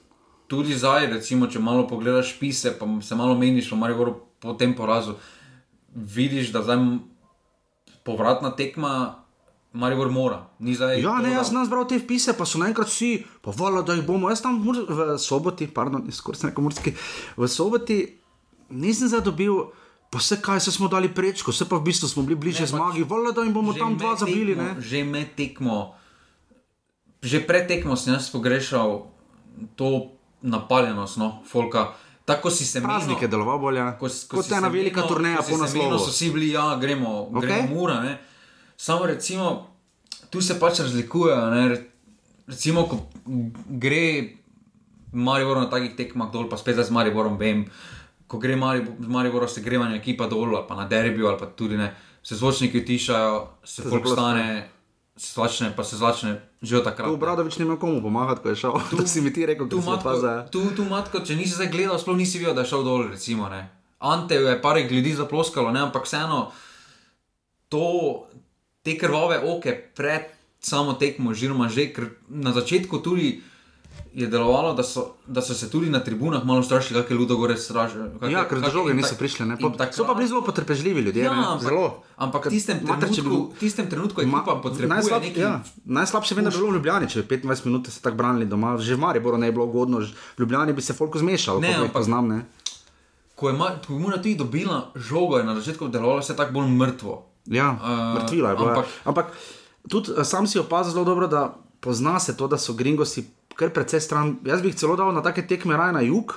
tudi 0.47 0.75
zdaj, 0.75 1.07
recimo, 1.07 1.47
če 1.47 1.59
malo 1.59 1.87
pogledaš 1.87 2.35
spise, 2.35 2.79
pa 2.79 2.87
se 3.03 3.15
malo 3.15 3.35
meniš 3.35 3.73
o 3.73 3.77
Mariboru 3.77 4.15
po 4.41 4.55
tem 4.55 4.75
porazu, 4.75 5.15
vidiš, 5.95 6.53
da 6.53 6.63
zdaj 6.63 6.79
povratna 8.05 8.51
tekma 8.51 9.23
Maribor 9.73 10.11
mora. 10.11 10.47
Ni 10.59 10.75
zdaj 10.75 11.03
Ja, 11.03 11.17
to, 11.17 11.23
ne, 11.23 11.33
jaz 11.33 11.49
sem 11.49 11.65
zbral 11.65 11.85
te 11.89 11.99
vpise, 11.99 12.33
pa 12.33 12.47
so 12.47 12.59
naenkrat 12.59 12.89
vsi, 12.89 13.25
pa 13.43 13.51
vola, 13.51 13.83
da 13.83 13.95
jih 13.95 14.07
bomo. 14.07 14.31
Jaz 14.31 14.41
tam 14.41 14.63
v, 14.63 15.19
soboti, 15.19 15.67
pardon, 15.67 16.07
skoraj 16.19 16.41
sem 16.41 16.51
rekel 16.51 16.95
v 17.37 17.49
soboti 17.49 17.99
nisem 18.71 19.09
zadobil. 19.09 19.73
Pa 20.07 20.17
vse 20.17 20.37
kaj, 20.39 20.61
se 20.61 20.71
smo 20.71 20.87
dali 20.87 21.09
prečko, 21.09 21.51
vse 21.51 21.65
pa 21.65 21.77
v 21.77 21.83
bistvu 21.83 22.07
smo 22.07 22.23
bili 22.23 22.37
bliže 22.37 22.61
Ne, 22.61 22.67
pač 22.67 22.71
zmagi, 22.71 23.03
vola, 23.05 23.33
da 23.33 23.43
jim 23.43 23.53
bomo 23.53 23.73
tam 23.73 23.97
dva 23.97 24.15
zabili. 24.15 24.55
tekmo- 24.55 24.63
Ne? 24.65 24.81
Že 24.81 25.05
med 25.05 25.29
tekmo, 25.35 25.95
že 27.21 27.41
pred 27.41 27.67
tekmo 27.67 27.95
sem 27.95 28.15
jaz 28.15 28.29
pogrešal 28.29 29.11
to 29.75 30.11
napaljenost, 30.43 31.17
no, 31.17 31.43
folka. 31.45 31.93
Tako 32.25 32.51
si 32.51 32.65
se 32.65 32.81
Praznik 32.81 33.17
je 33.17 33.21
menil- 33.21 33.31
deloval 33.31 33.59
bolje, 33.59 33.83
ko, 33.99 34.07
s- 34.07 34.25
ko 34.25 34.37
kot 34.37 34.51
ena 34.53 34.69
velika 34.69 35.01
menil- 35.01 35.09
turneja 35.09 35.37
ko 35.37 35.43
po 35.45 35.51
menil, 35.53 35.63
naslovu. 35.65 35.99
So 36.01 36.11
vsi 36.11 36.31
bili, 36.31 36.51
ja, 36.51 36.77
gremo, 36.77 37.09
Ok. 37.29 37.41
gremo 37.41 37.69
mura. 37.69 38.01
Ne. 38.01 38.19
Samo 38.77 39.07
recimo, 39.07 39.67
tu 40.29 40.41
se 40.41 40.55
pač 40.55 40.79
razlikujejo. 40.79 41.51
Ne. 41.51 41.69
Re- 41.69 41.85
Recimo, 42.47 42.85
ko 42.85 43.11
gre 43.69 44.37
Maribor 45.13 45.57
na 45.57 45.67
takih 45.67 45.97
tekmah 45.97 46.31
dol, 46.31 46.47
pa 46.47 46.57
spet 46.57 46.77
z 46.77 46.91
Mariborom 46.91 47.37
vem. 47.37 47.67
Ko 48.27 48.39
gre 48.39 48.57
Maribor, 48.57 48.95
z 49.01 49.09
Mariborom 49.09 49.49
se 49.49 49.63
grevanje 49.63 49.97
ekipa 49.97 50.27
dol, 50.27 50.57
ali 50.57 50.67
pa 50.69 50.75
na 50.75 50.89
derbiju, 50.89 51.29
ali 51.29 51.39
pa 51.39 51.47
tudi 51.47 51.77
ne, 51.77 51.95
se 52.23 52.35
zvočniki 52.37 52.81
utišajo, 52.81 53.49
se 53.65 53.83
folk 53.83 54.07
zaploska. 54.07 54.21
stane, 54.21 54.69
se 55.17 55.33
začne, 55.41 55.73
pa 55.77 55.85
se 55.85 55.97
začne 55.97 56.41
že 56.63 56.79
od 56.79 56.85
takrat. 56.85 57.07
Tu 57.07 57.17
Bradovič 57.17 57.59
ni 57.59 57.65
imel 57.65 57.79
komu 57.79 58.03
pomagati, 58.03 58.43
ko 58.43 58.49
je 58.49 58.57
šel. 58.57 58.73
Tu 58.91 59.07
si 59.13 59.21
mi 59.21 59.33
ti 59.33 59.47
rekel, 59.47 59.69
Tu, 59.69 59.79
matko, 59.81 60.17
za. 60.19 60.47
tu, 60.51 60.65
tu 60.77 60.85
matko, 60.85 61.23
če 61.23 61.37
nisi 61.37 61.55
zdaj 61.55 61.71
gledal, 61.71 61.99
sploh 61.99 62.17
nisi 62.19 62.43
videl, 62.43 62.55
da 62.55 62.67
je 62.67 62.73
šel 62.75 62.83
dol. 62.83 63.07
Recimo, 63.13 63.49
ne. 63.49 63.71
Ante 63.99 64.35
je 64.35 64.57
par 64.63 64.77
ljudi 64.77 65.15
zaploskalo, 65.15 65.71
ne, 65.71 65.87
ampak 65.87 66.05
vseeno 66.05 66.51
to, 67.69 68.27
te 68.83 68.99
krvave 68.99 69.39
oke 69.47 69.73
pred 69.95 70.35
samo 70.61 70.99
tekmo, 70.99 71.31
oziroma 71.31 71.69
že 71.69 71.95
na 72.29 72.53
začetku 72.53 72.99
tudi 72.99 73.41
je 74.13 74.27
delovalo, 74.27 74.73
da 74.73 74.83
so, 74.83 75.03
da 75.27 75.41
so 75.41 75.53
se 75.53 75.69
tudi 75.69 75.91
na 75.91 76.01
tribunah 76.01 76.41
malo 76.41 76.63
strašili, 76.63 76.97
kakšne 76.97 77.17
ludogore 77.17 77.57
straže. 77.57 78.01
Ja, 78.23 78.45
ker 78.45 78.59
do 78.59 78.71
žoge 78.71 78.95
niso 78.95 79.13
prišli. 79.15 79.45
Ne? 79.45 79.55
Pa, 79.57 79.89
so 79.89 80.03
pa 80.03 80.15
bili 80.15 80.25
zelo 80.27 80.41
potrpežljivi 80.41 81.01
ljudje. 81.03 81.23
Ja, 81.23 81.33
ne? 81.33 81.45
ampak, 81.47 81.63
zelo. 81.63 81.87
ampak 82.17 82.43
v 82.43 82.51
tistem 82.51 82.81
trenutku, 82.81 83.23
bil- 83.23 83.47
tistem 83.59 83.87
trenutku 83.87 84.19
Ma- 84.23 84.41
ekipa 84.41 84.57
potrebuje 84.59 84.89
najslab, 84.91 85.23
nekaj. 85.23 85.43
ja, 85.43 85.53
najslabše 85.85 86.33
bi 86.33 86.43
bilo 86.43 86.71
v 86.71 86.75
Ljubljani, 86.75 87.07
če 87.07 87.23
bi 87.23 87.37
25 87.39 87.67
minut 87.67 87.87
se 87.87 88.01
tako 88.01 88.17
branili 88.17 88.47
doma, 88.47 88.79
že 88.79 88.95
v 88.95 89.01
Mariboru 89.01 89.37
ne 89.37 89.47
bi 89.47 89.55
bilo 89.55 89.67
ugodno, 89.67 90.01
v 90.01 90.09
Ljubljani 90.39 90.73
bi 90.73 90.81
se 90.81 90.93
folko 90.93 91.19
zmešal, 91.19 91.61
Ne, 91.61 91.75
ampak 91.75 91.93
poznam. 91.93 92.25
Ne? 92.27 92.41
Ko 93.35 93.49
je 93.49 93.55
je 93.55 93.61
Mura 93.91 94.17
tudi 94.17 94.35
dobila 94.35 94.91
žogo, 94.97 95.37
je 95.37 95.45
na 95.45 95.53
začetku 95.55 95.89
delovalo 95.89 96.21
vse 96.21 96.33
tako 96.33 96.53
bolj 96.55 96.69
mrtvo. 96.69 97.21
Ja, 97.47 97.71
uh, 97.71 98.17
mrtvila 98.17 98.51
je 98.51 98.57
bila. 98.57 98.73
ampak- 98.73 98.89
Ampak, 99.05 99.27
ampak 99.27 99.27
tudi 99.85 100.11
eh, 100.11 100.25
sam 100.25 100.47
si 100.47 100.59
opazil 100.59 100.93
zelo 100.93 101.05
dobro, 101.05 101.27
da 101.27 101.53
pozna 101.81 102.17
se 102.19 102.33
to, 102.33 102.49
da 102.49 102.57
so 102.57 102.73
gringosi 102.73 103.29
kar 103.57 103.73
precej 103.75 104.01
stran. 104.01 104.37
Jaz 104.45 104.63
bi 104.63 104.73
jih 104.73 104.79
celo 104.79 104.97
dal 104.97 105.13
na 105.17 105.25
take 105.25 105.47
tekme 105.47 105.77
raje 105.77 105.97
na 105.97 106.05
jug, 106.05 106.37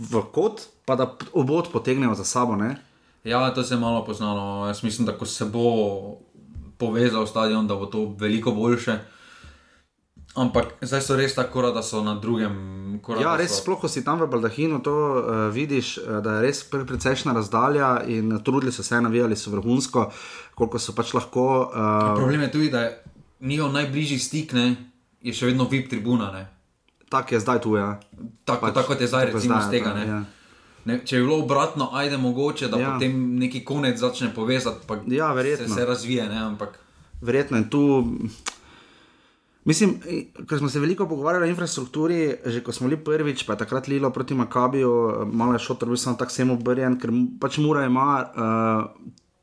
v 0.00 0.22
kot, 0.32 0.68
pa 0.88 0.96
da 0.96 1.10
obod 1.32 1.68
potegnejo 1.72 2.14
za 2.14 2.24
sabo. 2.24 2.56
Ne? 2.56 2.76
Ja, 3.24 3.50
to 3.54 3.62
se 3.62 3.74
je 3.74 3.80
malo 3.80 4.04
poznalo. 4.04 4.66
Jaz 4.66 4.82
mislim, 4.82 5.06
da 5.06 5.18
ko 5.18 5.26
se 5.26 5.44
bo 5.44 6.18
povezal 6.78 7.26
stadion, 7.26 7.66
da 7.66 7.76
bo 7.76 7.86
to 7.86 8.14
veliko 8.18 8.52
boljše. 8.52 8.98
Ampak 10.34 10.78
zdaj 10.80 11.02
so 11.02 11.16
res 11.18 11.34
tako, 11.34 11.62
da 11.74 11.82
so 11.82 12.04
na 12.06 12.14
drugem 12.14 13.00
koraku. 13.02 13.24
Ja, 13.24 13.34
res, 13.36 13.56
sploh 13.58 13.80
ko 13.82 13.88
si 13.90 14.04
tam 14.06 14.20
v 14.22 14.28
Baldahinu, 14.30 14.78
to 14.78 14.94
uh, 14.94 15.40
vidiš, 15.50 15.98
uh, 15.98 16.20
da 16.22 16.38
je 16.38 16.44
res 16.46 16.62
pre- 16.70 16.86
precejšna 16.86 17.34
razdalja 17.34 18.04
in 18.06 18.30
trudili 18.46 18.72
so 18.72 18.86
se, 18.86 19.00
navijali 19.02 19.36
so 19.36 19.50
vrhunsko, 19.50 20.06
koliko 20.54 20.78
so 20.78 20.94
pač 20.94 21.12
lahko. 21.18 21.48
Uh, 21.74 22.14
Problem 22.14 22.46
je 22.46 22.52
tudi, 22.52 22.70
da 22.70 22.84
je 22.86 22.92
njihov 23.40 23.74
najbližji 23.74 24.18
stik 24.22 24.54
ne, 24.54 24.68
je 25.20 25.32
še 25.32 25.46
vedno 25.46 25.64
VIP 25.66 25.88
tribuna. 25.88 26.30
Ne. 26.30 26.46
tak 27.08 27.32
je 27.32 27.40
zdaj 27.40 27.58
tu, 27.60 27.74
ja. 27.74 27.98
Tako, 28.44 28.60
Pač, 28.62 28.74
tako 28.74 28.92
je 28.94 29.06
zdaj, 29.06 29.24
tako 29.24 29.36
recimo, 29.36 29.54
zdaj, 29.56 29.66
z 29.66 29.70
tega. 29.72 29.88
ja, 29.88 29.94
Ne. 29.94 30.06
ja. 30.06 30.20
Ne, 30.82 31.00
če 31.00 31.16
je 31.16 31.22
bilo 31.22 31.38
obratno, 31.38 31.90
ajde 31.92 32.16
mogoče, 32.16 32.68
da 32.68 32.78
Ja. 32.78 32.92
potem 32.92 33.12
neki 33.36 33.60
konec 33.62 33.98
začne 33.98 34.30
povezati. 34.30 34.86
pa 34.86 34.96
Ja, 35.06 35.32
verjetno. 35.32 35.66
Se, 35.66 35.74
se 35.74 35.84
razvije, 35.84 36.24
ne, 36.24 36.38
ampak. 36.38 36.78
Verjetno 37.20 37.56
je 37.56 37.66
tu. 37.66 37.82
Mislim, 39.62 39.98
ker 40.48 40.58
smo 40.58 40.68
se 40.68 40.80
veliko 40.80 41.04
pogovarjali 41.04 41.44
o 41.44 41.48
infrastrukturi, 41.48 42.16
že 42.46 42.62
ko 42.62 42.72
smo 42.72 42.88
bili 42.88 42.96
prvič, 42.98 43.44
pa 43.44 43.52
je 43.52 43.58
takrat 43.58 43.88
Lilo 43.88 44.08
proti 44.10 44.32
Makabiju, 44.34 44.92
malo 45.26 45.52
je 45.52 45.58
šotor, 45.58 45.88
bil 45.88 45.98
sem 45.98 46.16
tako 46.16 46.32
sem 46.32 46.48
obrjen, 46.48 46.96
ker 46.96 47.10
pač 47.36 47.58
mora 47.58 47.84
ima 47.84 48.06
uh, 48.24 48.88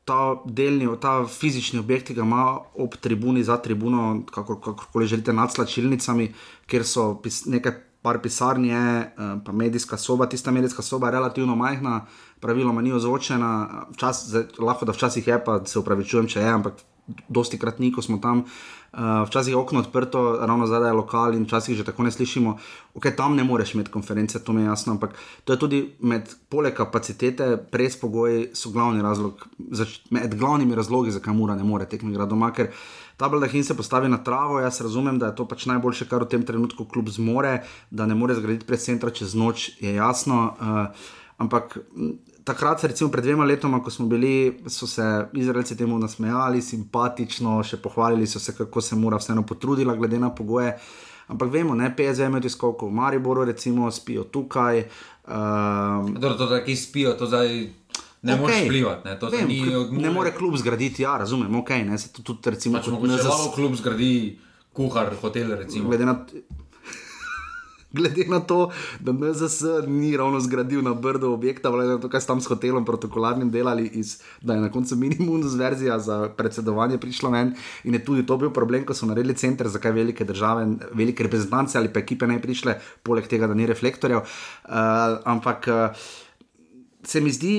ta 0.08 0.20
delni, 0.44 0.88
ta 1.00 1.26
fizični 1.28 1.82
objekt, 1.82 2.08
ki 2.08 2.16
ga 2.16 2.24
ima 2.24 2.44
ob 2.80 2.96
tribuni, 2.96 3.44
za 3.44 3.58
tribuno, 3.62 4.22
kakor, 4.32 4.56
kakorkoli 4.64 5.06
želite, 5.06 5.32
nad 5.36 5.52
slačilnicami, 5.52 6.32
kjer 6.66 6.86
so 6.86 7.12
pis, 7.22 7.44
nekaj. 7.46 7.84
Par 7.98 8.20
pisarn 8.22 8.62
je, 8.64 8.78
eh, 8.78 9.30
pa 9.44 9.52
medijska 9.52 9.96
soba, 9.98 10.28
tista 10.30 10.52
medijska 10.54 10.82
soba 10.86 11.08
je 11.08 11.12
relativno 11.16 11.56
majhna, 11.58 12.06
praviloma 12.40 12.82
ni 12.82 12.92
ozvočena, 12.94 13.50
včas, 13.90 14.20
zdaj, 14.28 14.44
lahko 14.58 14.86
da 14.86 14.94
včasih 14.94 15.26
je, 15.26 15.38
pa 15.44 15.56
se 15.66 15.78
upravičujem, 15.78 16.28
če 16.30 16.40
je, 16.40 16.52
ampak 16.60 16.78
dosti 17.28 17.58
krat 17.58 17.78
ni, 17.78 17.92
ko 17.92 18.02
smo 18.02 18.18
tam. 18.18 18.44
Uh, 18.92 19.28
včasih 19.28 19.52
je 19.52 19.56
okno 19.56 19.80
odprto, 19.80 20.38
ravno 20.40 20.66
zadaj 20.66 20.88
je 20.88 20.96
lokal 20.96 21.34
in 21.34 21.44
včasih 21.44 21.76
že 21.76 21.84
tako 21.84 22.02
ne 22.02 22.10
slišimo. 22.10 22.56
Ok, 22.94 23.10
tam 23.16 23.36
ne 23.36 23.44
moreš 23.44 23.74
imeti 23.74 23.90
konference, 23.90 24.40
to 24.44 24.52
mi 24.52 24.62
je 24.62 24.66
jasno, 24.66 24.92
ampak 24.92 25.14
to 25.44 25.52
je 25.52 25.58
tudi 25.58 25.80
med 26.00 26.30
poleg 26.48 26.74
kapacitete, 26.74 27.56
pres 27.72 28.00
pogoji 28.00 28.48
so 28.54 28.72
glavni 28.72 29.02
razlog, 29.02 29.44
zač, 29.70 30.00
med 30.10 30.34
glavnimi 30.38 30.74
razlogi, 30.74 31.12
zakaj 31.12 31.36
mora 31.36 31.56
ne 31.56 31.64
more 31.64 31.84
tekmi 31.84 32.10
igrati 32.10 32.32
doma, 32.32 32.48
ker 32.52 32.72
ta 33.16 33.28
baldahin 33.28 33.64
se 33.64 33.76
postavi 33.76 34.08
na 34.08 34.22
travo, 34.24 34.60
jaz 34.60 34.80
razumem, 34.80 35.18
da 35.18 35.26
je 35.26 35.36
to 35.36 35.48
pač 35.48 35.66
najboljše, 35.66 36.08
kar 36.08 36.24
v 36.24 36.32
tem 36.32 36.42
trenutku 36.48 36.88
klub 36.88 37.08
zmore, 37.12 37.62
da 37.90 38.06
ne 38.06 38.14
more 38.14 38.34
zgraditi 38.34 38.66
pred 38.66 38.80
centra 38.80 39.10
čez 39.10 39.34
noč, 39.34 39.72
je 39.80 39.94
jasno. 39.94 40.54
Uh, 40.60 41.08
ampak 41.38 41.78
takrat, 42.48 42.84
recimo 42.88 43.10
pred 43.12 43.24
dvema 43.24 43.44
letoma, 43.44 43.82
ko 43.84 43.92
smo 43.92 44.06
bili, 44.08 44.60
so 44.66 44.86
se 44.88 45.04
Izraelci 45.36 45.76
temu 45.76 45.98
nasmejali, 46.00 46.62
simpatično, 46.64 47.58
še 47.64 47.76
pohvalili 47.84 48.26
so 48.26 48.40
se, 48.40 48.54
kako 48.56 48.80
se 48.84 48.96
mora 48.96 49.20
vseeno 49.20 49.44
potrudila, 49.46 49.96
glede 49.96 50.20
na 50.20 50.32
pogoje. 50.34 50.72
Ampak 51.28 51.52
vemo, 51.52 51.74
ne, 51.76 51.90
PSV 51.96 52.30
ima 52.30 52.40
tudi 52.40 52.54
skokov 52.54 52.88
v 52.88 52.96
Mariboru, 52.96 53.44
recimo, 53.44 53.90
spijo 53.92 54.24
tukaj. 54.32 54.80
Um, 55.28 56.14
Dobro, 56.16 56.36
to, 56.40 56.46
da 56.48 56.62
ki 56.64 56.76
spijo, 56.76 57.12
to 57.20 57.28
zdaj 57.28 57.50
ne 58.22 58.32
okay. 58.32 58.40
moreš 58.40 58.62
vplivati. 58.64 59.08
Ne, 59.08 59.18
to 59.20 59.28
Vem, 59.34 59.48
ni 59.48 60.00
ne 60.02 60.10
more 60.10 60.32
klub 60.34 60.56
zgraditi, 60.56 61.04
ja, 61.04 61.18
razumem, 61.20 61.60
ok, 61.60 61.74
ne, 61.84 61.98
se 62.00 62.12
tudi 62.16 62.54
recimo 62.56 62.78
Pač 62.78 62.88
kot 62.88 62.96
mogoče 62.96 63.18
NZS 63.18 63.28
malo 63.28 63.50
klub 63.54 63.76
zgradi 63.76 64.14
kuhar, 64.72 65.12
hotel, 65.20 65.52
recimo. 65.60 65.88
glede 65.92 66.08
na, 66.08 66.16
glede 67.92 68.24
na 68.28 68.40
to, 68.40 68.70
da 69.00 69.12
NZS 69.12 69.62
ni 69.86 70.16
ravno 70.16 70.40
zgradil 70.40 70.82
na 70.82 70.94
brdo 70.94 71.32
objekta, 71.32 71.70
glede 71.70 71.96
na 71.96 72.00
to, 72.00 72.08
kaj 72.08 72.20
so 72.20 72.26
tam 72.26 72.40
s 72.40 72.50
hotelom 72.50 72.84
protokolarnim 72.84 73.50
delali, 73.50 73.86
iz, 73.86 74.18
da 74.42 74.54
je 74.54 74.60
na 74.60 74.70
koncu 74.72 74.96
minimum 74.96 75.42
verzija 75.58 75.98
za 75.98 76.28
predsedovanje 76.36 76.98
prišla 76.98 77.30
ven 77.30 77.54
in 77.84 77.94
je 77.94 78.04
tudi 78.04 78.26
to 78.26 78.36
bil 78.36 78.50
problem, 78.50 78.84
ko 78.84 78.94
so 78.94 79.06
naredili 79.06 79.34
center, 79.34 79.68
zakaj 79.68 79.92
velike 79.92 80.24
države, 80.24 80.66
velike 80.92 81.22
reprezentance 81.22 81.78
ali 81.78 81.92
pa 81.92 82.00
ekipe 82.00 82.26
ne 82.26 82.40
prišle, 82.42 82.78
poleg 83.02 83.26
tega, 83.26 83.46
da 83.46 83.54
ni 83.54 83.66
reflektorjev. 83.66 84.18
Uh, 84.18 84.74
ampak 85.24 85.68
uh, 85.68 86.08
se 87.04 87.20
mi 87.20 87.32
zdi, 87.32 87.54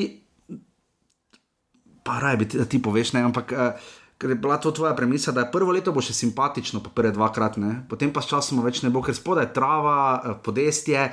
pa 2.03 2.19
raj 2.19 2.37
bi 2.37 2.47
ti, 2.47 2.65
ti 2.69 2.81
poveš, 2.81 3.13
ne, 3.13 3.25
ampak. 3.25 3.51
Uh, 3.51 3.95
Ker 4.19 4.29
je 4.29 4.35
bila 4.35 4.57
to 4.59 4.71
tvoja 4.75 4.91
premisa, 4.95 5.31
da 5.31 5.45
je 5.45 5.51
prvo 5.51 5.71
leto 5.71 5.93
bo 5.95 6.01
še 6.03 6.11
simpatično, 6.11 6.81
pa 6.83 6.91
prve 6.91 7.13
dvakrat 7.15 7.55
ne, 7.55 7.77
potem 7.87 8.11
pa 8.11 8.19
s 8.19 8.27
časom 8.27 8.59
več 8.65 8.81
ne 8.83 8.91
bo, 8.91 8.99
ker 8.99 9.15
spodaj 9.15 9.47
je 9.47 9.53
trava, 9.55 9.99
eh, 10.19 10.35
podestje. 10.43 11.05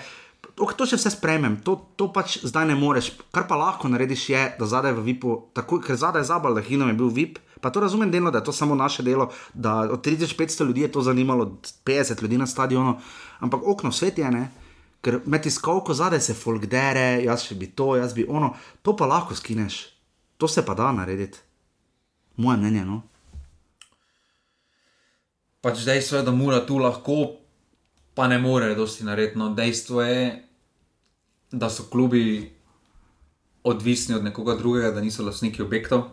To, 0.59 0.66
to 0.66 0.88
še 0.90 0.99
vse 0.99 1.12
spremem, 1.14 1.61
to, 1.62 1.77
to 1.95 2.09
pač 2.11 2.40
zdaj 2.42 2.66
ne 2.66 2.75
moreš. 2.75 3.12
Kar 3.31 3.47
pa 3.47 3.55
lahko 3.61 3.87
narediš, 3.92 4.25
je, 4.33 4.42
da 4.59 4.66
zadaj 4.66 4.97
v 4.99 5.07
VIP-u, 5.07 5.37
takoj, 5.55 5.85
ker 5.87 6.01
zadaj 6.01 6.27
za 6.27 6.40
Baldahinom 6.42 6.90
je 6.90 6.99
bil 6.99 7.14
VIP, 7.14 7.38
pa 7.62 7.71
to 7.71 7.85
razumem 7.85 8.11
delno, 8.11 8.35
da 8.35 8.42
je 8.42 8.49
to 8.51 8.57
samo 8.57 8.75
naše 8.75 9.07
delo, 9.07 9.31
da 9.55 9.87
od 9.87 10.03
3500 10.03 10.66
ljudi 10.66 10.87
je 10.88 10.92
to 10.99 11.07
zanimalo, 11.07 11.47
od 11.47 11.73
50 11.87 12.23
ljudi 12.27 12.42
na 12.42 12.51
stadionu, 12.51 12.99
ampak 13.38 13.62
okno 13.62 13.95
svet 13.95 14.19
je 14.19 14.31
ne. 14.35 14.49
Ker 15.05 15.21
med 15.31 15.47
tiskovko 15.47 15.95
zadaj 15.95 16.25
se 16.27 16.35
folk 16.35 16.66
dere, 16.66 17.23
jaz 17.23 17.47
še 17.47 17.55
bi 17.55 17.71
to, 17.71 17.95
jaz 18.01 18.19
bi 18.19 18.27
ono, 18.27 18.57
to 18.83 18.97
pa 18.99 19.07
lahko 19.07 19.38
skineš. 19.38 19.85
To 20.42 20.51
se 20.51 20.66
pa 20.66 20.75
da 20.75 20.90
narediti. 20.92 21.45
Moje 22.37 22.59
mnenje, 22.61 22.85
no. 22.85 23.03
Pač 25.61 25.83
dejstvo 25.85 26.20
je, 26.20 26.27
da 26.27 26.33
mora 26.33 26.61
tu 26.66 26.79
lahko, 26.79 27.37
pa 28.14 28.29
ne 28.29 28.38
more 28.38 28.75
dosti 28.75 29.05
narediti. 29.05 29.38
No. 29.38 29.51
Dejstvo 29.55 30.03
je, 30.03 30.42
da 31.53 31.70
so 31.70 31.88
klubi 31.90 32.53
odvisni 33.64 34.14
od 34.14 34.25
nekoga 34.25 34.55
drugega, 34.57 34.90
da 34.90 35.01
niso 35.01 35.25
lastniki 35.25 35.62
objektov. 35.62 36.05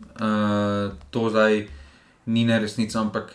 Uh, 0.00 0.92
to 1.10 1.30
zdaj 1.30 1.68
ni 2.26 2.44
neresnica, 2.44 3.00
ampak 3.00 3.34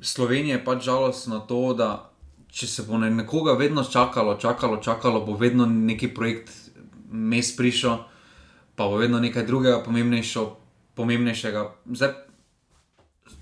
Slovenija 0.00 0.56
je 0.56 0.64
pač 0.64 0.84
žalostna 0.84 1.38
na 1.38 1.40
to, 1.46 1.74
da 1.74 2.10
če 2.50 2.66
se 2.66 2.82
bo 2.88 2.98
nekoga 2.98 3.52
vedno 3.52 3.84
čakalo, 3.84 4.34
čakalo, 4.40 4.80
čakalo, 4.82 5.20
bo 5.26 5.36
vedno 5.38 5.66
neki 5.66 6.08
projekt 6.14 6.50
mes 7.10 7.52
prišel, 7.56 7.98
pa 8.74 8.88
bo 8.88 8.96
vedno 8.96 9.20
nekaj 9.20 9.46
drugega 9.46 9.82
pomembnejšo, 9.84 10.44
pomembnejšega. 11.00 11.64
Zdaj, 11.96 12.14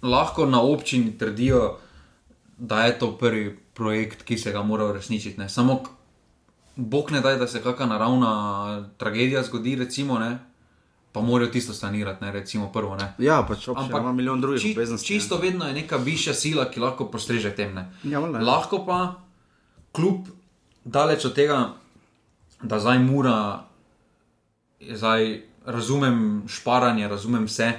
lahko 0.03 0.47
na 0.47 0.63
občini 0.63 1.19
trdijo, 1.19 1.79
da 2.59 2.85
je 2.87 2.99
to 2.99 3.13
prvi 3.19 3.59
projekt, 3.75 4.23
ki 4.23 4.39
se 4.39 4.53
ga 4.53 4.63
mora 4.63 4.85
uresničiti. 4.85 5.41
ne. 5.41 5.49
Samo, 5.49 5.83
bog 6.77 7.11
ne 7.11 7.21
daj, 7.21 7.39
da 7.39 7.47
se 7.47 7.63
kakšna 7.63 7.87
naravna 7.87 8.89
tragedija 8.99 9.43
zgodi, 9.43 9.77
recimo, 9.77 10.19
ne, 10.19 10.39
pa 11.13 11.21
morajo 11.21 11.51
tisto 11.51 11.73
sanirati, 11.75 12.25
ne, 12.25 12.33
recimo 12.33 12.73
prvo. 12.73 12.97
Ne. 12.97 13.13
Ja, 13.19 13.43
pač 13.49 13.69
občina 13.69 13.99
ima 13.99 14.13
milijon 14.13 14.41
drugih 14.41 14.63
či, 14.63 14.71
obveznosti. 14.71 15.15
ne. 15.15 15.21
čisto 15.21 15.37
vedno 15.37 15.67
je 15.67 15.75
neka 15.75 15.97
višja 15.97 16.35
sila, 16.35 16.71
ki 16.71 16.81
lahko 16.81 17.11
postreže 17.11 17.55
tem. 17.55 17.75
ne. 17.75 17.91
Ja, 18.03 18.19
valjda, 18.19 18.39
ja. 18.39 18.45
Lahko 18.45 18.85
pa 18.87 19.15
kljub 19.93 20.29
daleč 20.85 21.25
od 21.25 21.35
tega, 21.35 21.73
da 22.63 22.81
zdaj 22.81 22.99
mora, 22.99 23.65
zdaj 24.81 25.48
razumem 25.69 26.49
šparanje, 26.49 27.09
razumem 27.09 27.45
vse, 27.45 27.73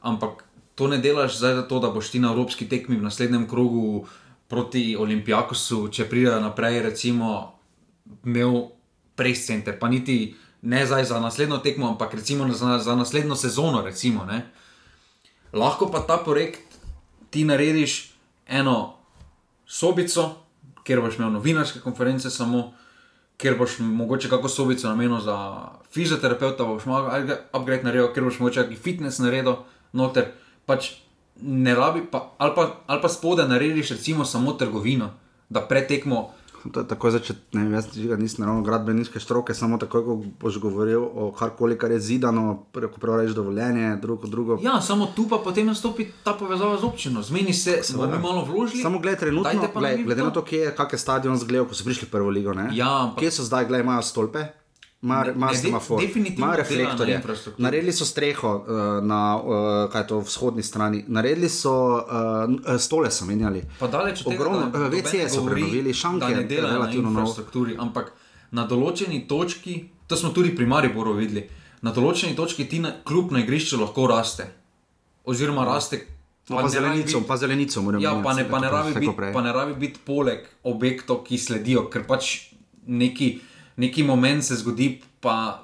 ampak 0.00 0.44
to 0.74 0.88
ne 0.88 0.98
delaš 0.98 1.38
zdaj 1.38 1.54
zato, 1.54 1.80
da 1.80 1.90
boš 1.90 2.10
ti 2.10 2.20
na 2.22 2.30
evropski 2.30 2.68
tekmi 2.68 2.96
v 2.96 3.02
naslednjem 3.02 3.48
krogu 3.48 4.06
proti 4.48 4.96
Olimpijakosu, 4.98 5.88
če 5.90 6.06
pride 6.06 6.38
naprej, 6.40 6.82
recimo, 6.86 7.58
imel 8.24 8.68
pres 9.16 9.46
center, 9.46 9.78
pa 9.80 9.88
niti 9.90 10.36
ne 10.62 10.86
zdaj 10.86 11.04
za 11.10 11.20
naslednjo 11.20 11.58
tekmo, 11.64 11.88
ampak 11.88 12.14
recimo 12.14 12.46
za, 12.52 12.78
za 12.78 12.94
naslednjo 12.96 13.36
sezono. 13.36 13.82
Recimo, 13.82 14.24
ne. 14.24 14.42
Lahko 15.52 15.90
pa 15.90 16.04
ta 16.06 16.16
projekt 16.24 16.78
ti 17.30 17.44
narediš 17.44 18.12
eno 18.46 18.94
sobico, 19.66 20.34
kjer 20.84 21.00
boš 21.00 21.18
imel 21.18 21.32
novinarske 21.32 21.80
konference 21.80 22.30
samo, 22.30 22.72
kjer 23.36 23.58
boš 23.58 23.78
mogoče 23.78 24.28
kako 24.28 24.48
sobico 24.48 24.88
namenil 24.88 25.20
za 25.20 25.36
fizioterapeuta, 25.92 26.64
boš 26.64 26.84
malo 26.84 27.10
upgrade 27.52 27.82
naredil, 27.82 28.12
kjer 28.14 28.24
boš 28.24 28.38
mogoče 28.38 28.62
kakšen 28.62 28.82
fitness 28.82 29.18
naredil 29.18 29.56
noter. 29.92 30.32
Pač 30.66 30.90
ne 31.42 31.74
rabi, 31.74 32.02
pa, 32.10 32.32
ali, 32.38 32.52
pa, 32.56 32.70
ali 32.86 33.02
pa 33.02 33.08
spode 33.08 33.44
narediš 33.48 33.90
recimo 33.90 34.24
samo 34.24 34.52
trgovino, 34.52 35.10
da 35.48 35.60
pretekmo. 35.60 36.30
To 36.66 36.80
je 36.80 36.86
tako, 36.86 37.10
zdaj, 37.10 37.22
če 37.22 37.34
ne 37.52 37.62
vem, 37.62 37.72
jaz 37.72 37.86
žiga, 37.92 38.16
nisem 38.16 38.44
ravno 38.44 38.62
gradbeniške 38.62 39.18
stroke, 39.18 39.54
samo 39.54 39.76
tako, 39.76 40.02
ko 40.02 40.12
boš 40.40 40.58
govoril 40.58 41.02
o 41.04 41.30
karkoli, 41.30 41.76
kar 41.76 41.90
je 41.90 42.00
zidano, 42.00 42.42
prvo, 42.70 42.88
ko 42.88 42.98
prav 42.98 43.16
rečeš 43.16 43.34
dovoljenje, 43.34 43.96
drugo, 43.96 44.26
drugo. 44.26 44.58
Ja, 44.60 44.80
samo 44.80 45.06
tu 45.08 45.26
pa 45.26 45.38
potem 45.38 45.66
nastopi 45.66 46.08
ta 46.22 46.34
povezava 46.34 46.76
z 46.76 46.84
občino. 46.84 47.22
Zmeni 47.22 47.52
se, 47.54 47.78
se 47.82 47.92
bomo 47.92 48.08
mi 48.08 48.18
malo 48.18 48.44
vložili. 48.44 48.82
Samo 48.82 48.98
gled, 48.98 49.18
trenutno, 49.18 49.68
pa 49.68 49.80
gled, 49.80 50.04
glede 50.04 50.22
na 50.22 50.30
to. 50.30 50.42
kje 50.42 50.58
je, 50.60 50.74
kak 50.74 50.92
je 50.92 50.98
stadion 50.98 51.36
zgledal, 51.36 51.66
ko 51.66 51.74
so 51.74 51.84
prišli 51.84 52.08
prvo 52.08 52.28
ligo. 52.28 52.52
Ne? 52.52 52.70
Ja, 52.72 52.88
ampak- 53.02 53.18
Kje 53.18 53.30
so 53.32 53.42
zdaj, 53.44 53.66
gled, 53.66 53.80
imajo 53.80 54.02
stolpe? 54.02 54.46
Ne, 55.08 55.32
de- 55.52 55.58
semafor, 55.60 56.00
na 56.40 56.56
reflektorje. 56.56 57.14
infrastrukturi. 57.14 57.62
Naredili 57.62 57.92
so 57.92 58.04
streho 58.04 58.50
uh, 58.56 58.64
na 59.02 59.20
uh, 59.36 59.52
je 59.94 60.06
to, 60.06 60.20
vzhodni 60.20 60.62
strani, 60.62 61.04
naredili 61.08 61.48
so 61.48 61.72
uh, 61.94 62.00
stole, 62.78 63.10
so 63.10 63.24
menjali. 63.24 63.62
Pa 63.78 63.86
daleč 63.88 64.20
od 64.20 64.26
tega, 64.26 64.36
Ogromno, 64.36 64.70
da 64.70 64.78
ne 64.78 65.28
so 65.28 65.44
prenovili, 65.46 65.94
šanke 65.94 66.26
da 66.26 66.36
ne 66.36 66.44
delajo 66.44 66.68
na 66.68 66.74
relativno 66.74 67.10
nov. 67.10 67.20
infrastrukturi, 67.20 67.76
ampak 67.78 68.12
na 68.50 68.64
določeni 68.64 69.26
točki, 69.26 69.76
to 70.06 70.16
smo 70.16 70.30
tudi 70.30 70.56
pri 70.56 70.66
Mariboru 70.66 71.12
videli, 71.12 71.48
na 71.82 71.92
določeni 71.92 72.34
točki 72.34 72.64
ti 72.64 72.78
na, 72.78 72.92
kljub 73.04 73.30
na 73.30 73.40
igrišču 73.40 73.76
lahko 73.76 74.06
raste. 74.06 74.46
Oziroma 75.24 75.64
raste. 75.64 76.06
No, 76.48 76.56
pa 76.56 76.62
rabi 76.62 76.70
zelenico, 76.70 77.18
biti- 77.18 77.28
pa 77.28 77.36
zelenico 77.36 77.82
moramo 77.82 78.02
Ja, 78.02 78.22
pa 78.22 78.32
ne, 78.32 78.44
pa, 78.44 78.58
ne 78.60 78.70
prej. 79.12 79.32
pa 79.32 79.40
ne 79.42 79.52
rabi 79.52 79.74
biti 79.76 79.98
poleg 80.00 80.38
objektov, 80.64 81.24
ki 81.24 81.38
sledijo, 81.38 81.90
ker 81.90 82.04
pač 82.04 82.54
neki, 82.86 83.40
neki 83.76 84.02
moment 84.02 84.44
se 84.44 84.56
zgodi, 84.56 85.00
pa 85.20 85.62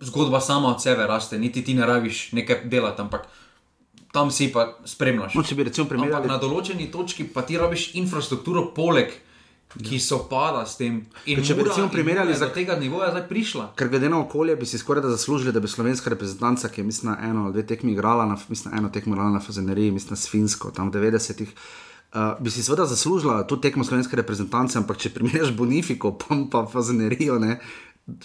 zgodba 0.00 0.40
sama 0.40 0.68
od 0.68 0.82
sebe 0.82 1.06
raste, 1.06 1.38
niti 1.38 1.64
ti 1.64 1.74
ne 1.74 1.86
rabiš 1.86 2.32
nekaj 2.32 2.64
delati, 2.64 3.02
ampak 3.02 3.26
tam 4.12 4.30
si 4.30 4.52
pa 4.52 4.76
spremljaš. 4.84 5.34
No, 5.34 5.42
če 5.42 5.54
bi 5.54 5.64
recimo 5.64 5.84
Ampak 5.84 5.96
primerjali, 5.96 6.28
na 6.28 6.38
določeni 6.38 6.90
točki 6.90 7.24
pa 7.24 7.42
ti 7.42 7.58
rabiš 7.58 7.94
infrastrukturo 7.94 8.72
poleg, 8.74 9.12
ki 9.72 9.96
so 9.96 10.18
pada 10.28 10.66
s 10.66 10.76
tem. 10.76 10.98
In 11.24 11.40
če 11.40 11.54
bi 11.54 11.64
recimo 11.64 11.88
primerjali 11.88 12.34
za- 12.36 12.50
tega 12.52 12.76
nivoja 12.76 13.08
zdaj 13.10 13.24
prišla. 13.28 13.72
ker 13.76 13.88
glede 13.88 14.10
na 14.10 14.20
okolje 14.20 14.56
bi 14.56 14.66
si 14.66 14.78
skoraj 14.78 15.02
da 15.02 15.08
zaslužili, 15.08 15.52
da 15.52 15.60
bi 15.60 15.68
slovenska 15.68 16.10
reprezentanca, 16.10 16.68
ki 16.68 16.80
je 16.80 16.84
mislim, 16.84 17.16
eno 17.22 17.44
ali 17.44 17.52
dve 17.52 17.66
tekmi 17.66 17.92
igrala, 17.92 18.26
na, 18.26 18.36
mislim, 18.48 18.74
eno 18.74 18.88
tekmo 18.88 19.14
igrala 19.14 19.30
na 19.30 19.40
Fazeneriji, 19.40 19.90
mislim, 19.90 20.16
s 20.16 20.28
Finsko, 20.28 20.70
tam 20.70 20.90
v 20.90 20.94
90-ih. 20.94 21.48
Uh, 21.48 21.91
bi 22.40 22.50
si 22.50 22.62
seveda 22.62 22.86
zaslužila 22.86 23.46
to 23.48 23.56
tekmo 23.56 23.84
slovenske 23.84 24.16
reprezentance, 24.16 24.78
ampak 24.78 25.00
če 25.00 25.14
primerjaš 25.14 25.54
Bonifiko, 25.56 26.12
pa 26.18 26.36
pa 26.50 26.66
Fazenerijo, 26.68 27.38
ne, 27.40 27.58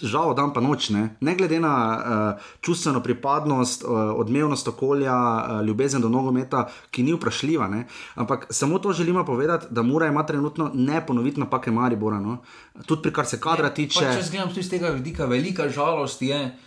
žal 0.02 0.34
dan 0.34 0.50
pa 0.52 0.60
noč, 0.60 0.90
ne, 0.90 1.16
ne 1.22 1.34
glede 1.38 1.60
na 1.62 1.72
uh, 1.72 2.50
čustveno 2.60 3.00
pripadnost, 3.02 3.84
uh, 3.84 4.12
odmevnost 4.18 4.68
okolja, 4.68 5.14
uh, 5.14 5.66
ljubezen 5.66 6.02
do 6.02 6.10
nogometa, 6.10 6.66
ki 6.90 7.02
ni 7.06 7.14
vprašljiva. 7.14 7.68
Ne, 7.68 7.84
ampak 8.14 8.46
samo 8.50 8.78
to 8.78 8.92
želimo 8.92 9.24
povedati, 9.24 9.66
da 9.70 9.82
mora 9.82 10.06
ima 10.06 10.26
trenutno 10.26 10.70
ne 10.74 11.06
ponoviti 11.06 11.40
napake 11.40 11.70
Maribora. 11.70 12.20
No. 12.20 12.38
Tudi 12.86 13.02
pri 13.02 13.12
kar 13.12 13.26
se 13.26 13.40
kadra 13.40 13.70
tiče. 13.70 14.04
Pa, 14.04 14.16
če 14.18 14.30
gledam 14.30 14.48
tudi 14.48 14.66
z 14.66 14.70
tega 14.70 14.90
vidika, 14.90 15.26
velika 15.26 15.68
žalost 15.68 16.22
je, 16.22 16.58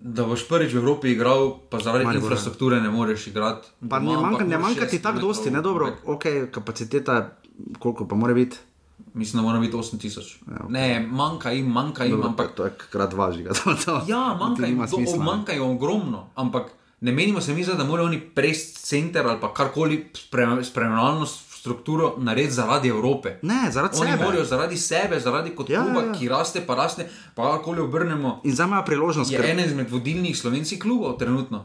da 0.00 0.24
boš 0.24 0.48
prvič 0.48 0.72
v 0.72 0.76
Evropi 0.76 1.10
igral, 1.10 1.58
pa 1.70 1.78
zaradi 1.78 2.04
Maribor, 2.04 2.22
ja. 2.22 2.26
infrastrukture 2.26 2.80
ne 2.80 2.90
moreš 2.90 3.26
igrati. 3.26 3.68
Pa 3.90 3.98
ne 3.98 4.06
manjka, 4.06 4.26
ampak 4.26 4.46
ne 4.46 4.58
manjka 4.58 4.86
ti 4.86 4.98
60 4.98 5.02
tako 5.02 5.18
dosti, 5.18 5.50
ne 5.50 5.62
dobro, 5.62 5.96
ok, 6.04 6.24
kapaciteta, 6.50 7.30
koliko 7.78 8.08
pa 8.08 8.16
mora 8.16 8.34
biti. 8.34 8.56
Mislim, 9.14 9.42
da 9.42 9.48
mora 9.48 9.58
biti 9.58 9.76
8000. 9.76 10.36
Ja, 10.46 10.64
ok. 10.64 10.70
Ne, 10.70 11.06
manjka 11.10 11.50
jim, 11.50 11.66
manjka 11.66 12.04
jim, 12.04 12.12
Dobro, 12.12 12.28
ampak 12.28 12.54
to 12.54 12.64
je 12.64 12.72
krat 12.90 13.10
dva 13.10 13.32
žiga. 13.32 13.50
To, 13.64 13.74
to, 13.74 14.02
Ja, 14.06 14.36
manjka 14.40 14.66
jim, 14.66 14.86
smisla. 14.88 15.24
manjka 15.24 15.52
jim 15.52 15.62
ogromno, 15.62 16.26
ampak 16.34 16.70
ne 17.00 17.12
menimo 17.12 17.40
se 17.40 17.54
mi, 17.54 17.64
da 17.64 17.84
morajo 17.84 18.06
oni 18.06 18.20
pres 18.20 18.74
center 18.74 19.26
ali 19.26 19.40
pa 19.40 19.54
karkoli 19.54 20.06
spre- 20.14 20.64
spremljalno 20.64 21.26
strukturo 21.58 22.14
narediti 22.18 22.54
zaradi 22.54 22.88
Evrope. 22.88 23.38
Ne, 23.42 23.70
zaradi 23.70 23.98
Oni 23.98 24.10
sebe. 24.10 24.24
morajo 24.24 24.44
zaradi 24.46 24.76
sebe, 24.78 25.20
zaradi 25.20 25.50
kot 25.52 25.68
Ja, 25.68 25.82
kluba, 25.82 26.00
ja, 26.00 26.06
ja. 26.06 26.12
ki 26.14 26.28
raste, 26.28 26.62
pa 26.62 26.74
raste, 26.76 27.04
pa 27.34 27.50
karkoli 27.50 27.80
obrnemo. 27.80 28.40
In 28.42 28.52
zdaj 28.52 28.66
imajo 28.66 28.84
priložnost, 28.84 29.30
Je 29.30 29.36
ker 29.36 29.46
eden 29.46 29.64
izmed 29.66 29.90
vodilnih 29.90 30.32
slovenskih 30.34 30.78
klubov 30.78 31.18
trenutno. 31.18 31.64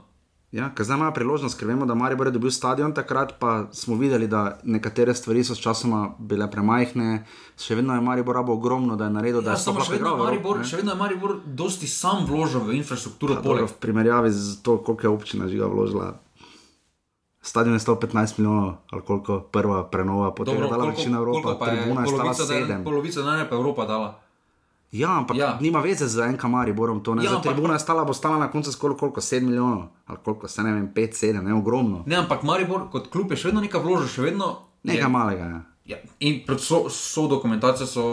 Ja, 0.51 0.67
ker 0.69 0.85
zdaj 0.85 0.97
imajo 0.97 1.13
priložnost, 1.13 1.57
ker 1.57 1.67
vemo, 1.67 1.85
da 1.85 1.95
Maribor 1.95 2.27
je 2.27 2.31
dobil 2.31 2.51
stadion 2.51 2.91
takrat, 2.93 3.39
pa 3.39 3.53
smo 3.73 3.95
videli, 3.95 4.27
da 4.27 4.41
nekatere 4.63 5.09
stvari 5.11 5.41
so 5.41 5.55
sčasoma 5.55 6.01
bile 6.19 6.45
premajhne, 6.47 7.23
še 7.57 7.75
vedno 7.75 7.95
je 7.95 8.01
Maribor 8.01 8.35
rabo 8.35 8.53
ogromno, 8.53 8.93
da 8.95 9.05
je 9.05 9.11
naredil, 9.11 9.41
da 9.41 9.49
Ja, 9.49 9.53
je 9.53 9.63
samo 9.63 9.81
še 9.81 9.91
vedno, 9.91 10.07
igral 10.07 10.19
Maribor, 10.19 10.59
ne. 10.59 10.63
še 10.63 10.77
vedno 10.77 10.91
je 10.91 10.99
Maribor 10.99 11.33
dosti 11.43 11.87
sam 11.87 12.25
vložil 12.25 12.61
v 12.61 12.75
infrastrukturo. 12.75 13.33
Ja, 13.33 13.41
dobro, 13.41 13.65
v 13.65 13.73
primerjavi 13.79 14.29
z 14.31 14.61
to, 14.61 14.77
koliko 14.79 15.01
je 15.03 15.11
občina 15.11 15.47
žiga 15.47 15.65
vložila. 15.67 16.11
Stadion 17.43 17.73
je 17.73 17.79
stal 17.79 17.95
15 17.97 18.13
milijonov, 18.37 18.73
ali 18.89 19.01
koliko 19.01 19.39
prva 19.41 19.83
prenova, 19.83 20.31
potem 20.31 20.55
je 20.55 20.67
dala 20.69 20.85
večina 20.85 21.17
Evropa, 21.17 21.57
tribuna 21.59 22.01
je 22.01 22.07
stala 22.07 22.23
polovica, 22.23 22.43
7. 22.45 22.83
polovica 22.83 23.19
denarja 23.19 23.45
pa 23.45 23.55
Evropa 23.55 23.85
dala. 23.85 24.19
Ja, 24.93 25.09
ampak 25.11 25.37
Ja. 25.37 25.57
nima 25.59 25.79
veze 25.79 26.07
z 26.07 26.19
enka 26.21 26.47
Mariborom, 26.47 26.99
to 26.99 27.15
ne. 27.15 27.23
Ja, 27.23 27.25
Ja, 27.25 27.35
ampak- 27.35 27.43
tribuna 27.45 27.73
je 27.73 27.79
stala, 27.79 28.03
bo 28.03 28.13
stala 28.13 28.37
na 28.37 28.47
koncu 28.47 28.71
skoraj 28.71 28.97
koliko, 28.97 29.21
7 29.21 29.43
milijonov, 29.43 29.83
ali 30.07 30.17
koliko, 30.23 30.47
se 30.47 30.63
ne 30.63 30.71
vem, 30.71 30.87
5, 30.89 31.13
7, 31.13 31.41
ne, 31.41 31.53
ogromno. 31.53 32.03
Ne, 32.05 32.15
ampak 32.15 32.43
Maribor 32.43 32.89
kot 32.89 33.07
klub 33.07 33.31
je 33.31 33.37
še 33.37 33.47
vedno 33.47 33.61
nekaj 33.61 33.81
vložil, 33.81 34.07
še 34.07 34.21
vedno. 34.23 34.55
Nekaj 34.83 35.01
je- 35.01 35.09
malega, 35.09 35.43
ja. 35.45 35.61
Ja, 35.85 35.97
in 36.21 36.45
pred 36.47 36.61
so, 36.61 36.87
so 36.87 37.27
dokumentacijo 37.27 37.83
so 37.85 38.03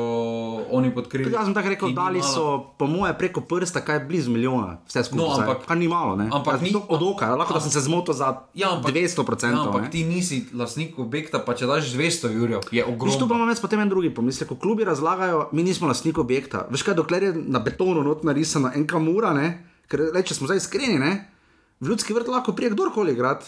oni 0.70 0.90
podkrili. 0.90 1.30
Jaz 1.30 1.44
sem 1.44 1.54
tako 1.54 1.68
rekel, 1.68 1.88
dali 1.90 2.18
mala. 2.18 2.26
so, 2.28 2.44
po 2.74 2.86
moje, 2.86 3.14
preko 3.14 3.40
prsta, 3.42 3.78
kaj 3.80 4.00
blizu 4.00 4.26
milijona, 4.28 4.80
vse 4.84 5.04
skupaj. 5.04 5.20
No, 5.20 5.36
ampak- 5.36 5.62
Kar 5.64 5.76
ni 5.76 5.86
malo, 5.86 6.16
ne? 6.16 6.26
ampak 6.28 6.54
Jaz 6.54 6.62
ni- 6.62 6.74
Od 6.74 7.02
oka, 7.04 7.28
lahko 7.32 7.54
da 7.54 7.60
sem 7.60 7.70
se 7.70 7.80
zmotil 7.80 8.10
za 8.12 8.42
Ja, 8.54 8.72
ampak, 8.72 8.90
200%. 8.90 9.22
ja, 9.48 9.62
ampak 9.62 9.82
ne. 9.82 9.90
ti 9.90 10.02
nisi 10.04 10.50
lastnik 10.52 10.98
objekta, 10.98 11.38
pa 11.38 11.54
če 11.54 11.66
daš 11.66 11.92
200 11.92 12.32
jurjev, 12.32 12.60
je 12.66 12.82
Viš, 12.82 12.84
tu 12.84 12.90
ogromno. 12.92 13.28
pa 13.28 13.34
imam 13.36 13.48
jaz 13.48 13.60
potem 13.60 13.78
en 13.78 13.88
drugi 13.88 14.10
pomislek. 14.10 14.48
Ko 14.48 14.56
klubi 14.56 14.82
razlagajo, 14.84 15.48
mi 15.52 15.62
nismo 15.62 15.86
lastnik 15.86 16.18
objekta. 16.18 16.66
Veš 16.68 16.82
kaj, 16.82 16.94
dokler 16.96 17.22
je 17.22 17.32
na 17.36 17.58
betonu 17.60 18.02
not 18.02 18.24
narisana 18.24 18.72
enka 18.74 18.98
mura, 18.98 19.30
ne? 19.32 19.48
ker 19.88 20.10
le, 20.10 20.22
če 20.22 20.34
smo 20.34 20.46
zdaj 20.46 20.58
iskreni, 20.58 20.98
ne? 20.98 21.30
v 21.78 21.86
ljudski 21.86 22.10
vrt 22.10 22.26
lahko 22.26 22.50
prije 22.52 22.70
kdorkoli 22.70 23.12
igrati, 23.12 23.46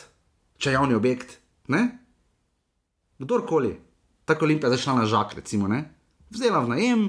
če 0.59 0.71
je 0.71 0.75
javni 0.75 0.95
objekt. 0.95 1.39
Ne? 1.67 1.99
Kdorkoli. 3.19 3.81
Tako 4.33 4.49
Olimpija 4.49 4.73
je 4.73 4.79
zašla 4.81 5.03
na 5.03 5.09
žak, 5.09 5.37
recimo, 5.37 5.69
ne? 5.69 5.85
vzela 6.33 6.65
v 6.65 6.73
najem, 6.73 7.01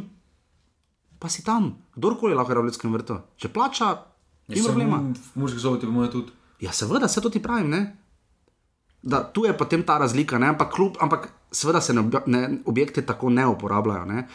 pa 1.19 1.31
si 1.31 1.43
tam, 1.43 1.79
kdorkoli 1.95 2.35
lahko 2.35 2.51
igra 2.51 2.63
v 2.63 2.69
ljudskem 2.69 2.91
vrtu. 2.91 3.19
Če 3.39 3.51
plača, 3.55 3.95
ni 4.51 4.59
problema. 4.59 4.99
V 4.99 5.39
Murski 5.39 5.63
soboti 5.63 5.87
bomo 5.87 6.07
tudi. 6.11 6.35
Ja, 6.59 6.75
seveda, 6.75 7.07
se 7.07 7.23
to 7.23 7.31
ti 7.31 7.39
pravim. 7.43 7.71
Ne? 7.71 7.81
Da, 9.03 9.23
tu 9.23 9.47
je 9.47 9.55
potem 9.55 9.83
ta 9.83 9.97
razlika, 9.99 10.39
ne? 10.39 10.51
ampak, 10.51 10.71
klub, 10.75 10.99
ampak 11.03 11.31
seveda 11.51 11.81
se 11.83 11.95
ne, 11.95 12.03
obja- 12.03 12.23
ne, 12.27 12.59
objekti 12.67 13.03
tako 13.05 13.31
ne 13.31 13.47
uporabljajo. 13.47 14.05
Ne? 14.05 14.27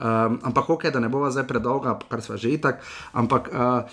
Um, 0.00 0.40
ampak 0.44 0.68
ok, 0.76 0.88
da 0.92 1.00
ne 1.00 1.08
bova 1.08 1.30
zdaj 1.32 1.48
predolga, 1.48 1.96
kar 2.08 2.24
sva 2.24 2.36
že 2.40 2.52
itak. 2.52 2.84
Ampak 3.12 3.48
uh, 3.52 3.84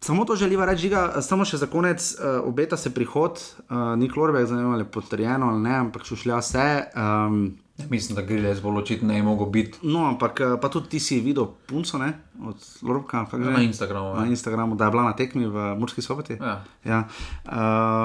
samo 0.00 0.24
to 0.24 0.36
želiva 0.36 0.68
reči, 0.68 0.88
žiga, 0.88 1.20
samo 1.24 1.44
še 1.48 1.60
za 1.60 1.68
konec, 1.68 2.00
uh, 2.16 2.40
obeta 2.44 2.76
se 2.76 2.92
prihod, 2.92 3.40
uh, 3.68 3.94
ni 3.96 4.08
Klorbek, 4.12 4.48
zanimivo 4.48 4.76
je 4.80 4.88
potrjeno 4.88 5.52
ali 5.52 5.62
ne, 5.64 5.76
ampak 5.88 6.04
šušlja 6.04 6.42
se. 6.42 6.66
Um, 6.92 7.46
Ja, 7.48 7.65
mislim, 7.90 8.16
da 8.16 8.22
Grilles 8.22 8.62
bolj 8.62 8.78
očitno 8.78 9.08
ne 9.08 9.16
je 9.16 9.22
mogel 9.22 9.46
biti 9.46 9.78
no, 9.82 10.06
ampak 10.08 10.40
uh, 10.40 10.60
pa 10.60 10.68
tudi 10.68 10.88
ti 10.88 11.00
si 11.00 11.20
videl 11.20 11.46
punco 11.66 11.98
ne? 11.98 12.12
od 12.44 12.56
Lorbka, 12.82 13.26
že? 13.32 13.38
na 13.38 13.62
Instagramu. 13.62 14.14
na 14.16 14.24
ja. 14.24 14.30
Instagramu, 14.30 14.74
da 14.76 14.84
je 14.84 14.90
bila 14.90 15.02
na 15.02 15.16
tekmi 15.16 15.46
v 15.46 15.76
Murski 15.78 16.02
soboti. 16.02 16.38
Ja. 16.40 16.64
Ja. 16.84 17.08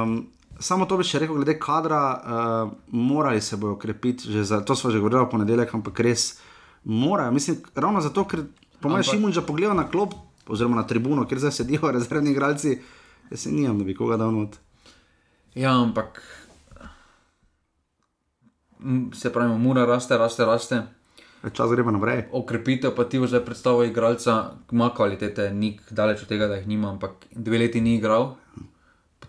Um, 0.04 0.28
samo 0.60 0.86
to 0.86 0.98
bi 0.98 1.04
še 1.04 1.20
rekel, 1.24 1.36
glede 1.36 1.58
kadra, 1.60 2.02
uh, 2.16 2.72
morali 2.92 3.42
se 3.42 3.58
bojo 3.58 3.80
za, 4.44 4.62
to 4.62 4.76
smo 4.76 4.92
že 4.92 5.00
govorili 5.00 5.26
v 5.26 5.30
ponedeljek, 5.30 5.74
ampak 5.74 6.00
res 6.00 6.40
morajo. 6.84 7.32
Mislim, 7.32 7.58
ravno 7.76 8.02
zato, 8.02 8.26
ker 8.26 8.44
po 8.82 8.90
mojem 8.90 9.04
Ampak- 9.04 9.16
Šimun 9.16 9.32
že 9.32 9.42
pogleda 9.42 9.74
na 9.74 9.88
klop, 9.90 10.14
oziroma 10.48 10.76
na 10.76 10.88
tribuno, 10.88 11.26
kjer 11.28 11.40
zdaj 11.40 11.52
sedijo 11.52 11.92
rezervni 11.96 12.32
igralci, 12.32 12.80
jaz 13.32 13.40
se 13.40 13.52
nijam, 13.52 13.78
da 13.78 13.84
bi 13.84 13.96
koga 13.96 14.18
dal 14.18 14.34
not. 14.34 14.58
Ja, 15.56 15.76
ampak 15.82 16.22
se 19.14 19.34
pravi, 19.34 19.58
mora 19.60 19.86
raste, 19.86 20.18
raste, 20.18 20.46
raste. 20.46 20.82
Čas 21.54 21.72
gre 21.74 21.84
pa 21.84 21.90
naprej. 21.90 22.28
Okrepitev 22.38 22.94
pa 22.94 23.08
ti 23.10 23.18
bo 23.18 23.26
zdaj 23.26 23.42
predstavil 23.46 23.90
igralca, 23.90 24.62
ima 24.72 24.92
kvalitete, 24.94 25.50
nik 25.54 25.82
daleč 25.90 26.22
od 26.22 26.30
tega, 26.30 26.46
da 26.48 26.60
jih 26.60 26.68
nima, 26.70 26.92
ampak 26.94 27.26
dve 27.34 27.58
leti 27.58 27.82
ni 27.82 27.96
igral. 27.98 28.36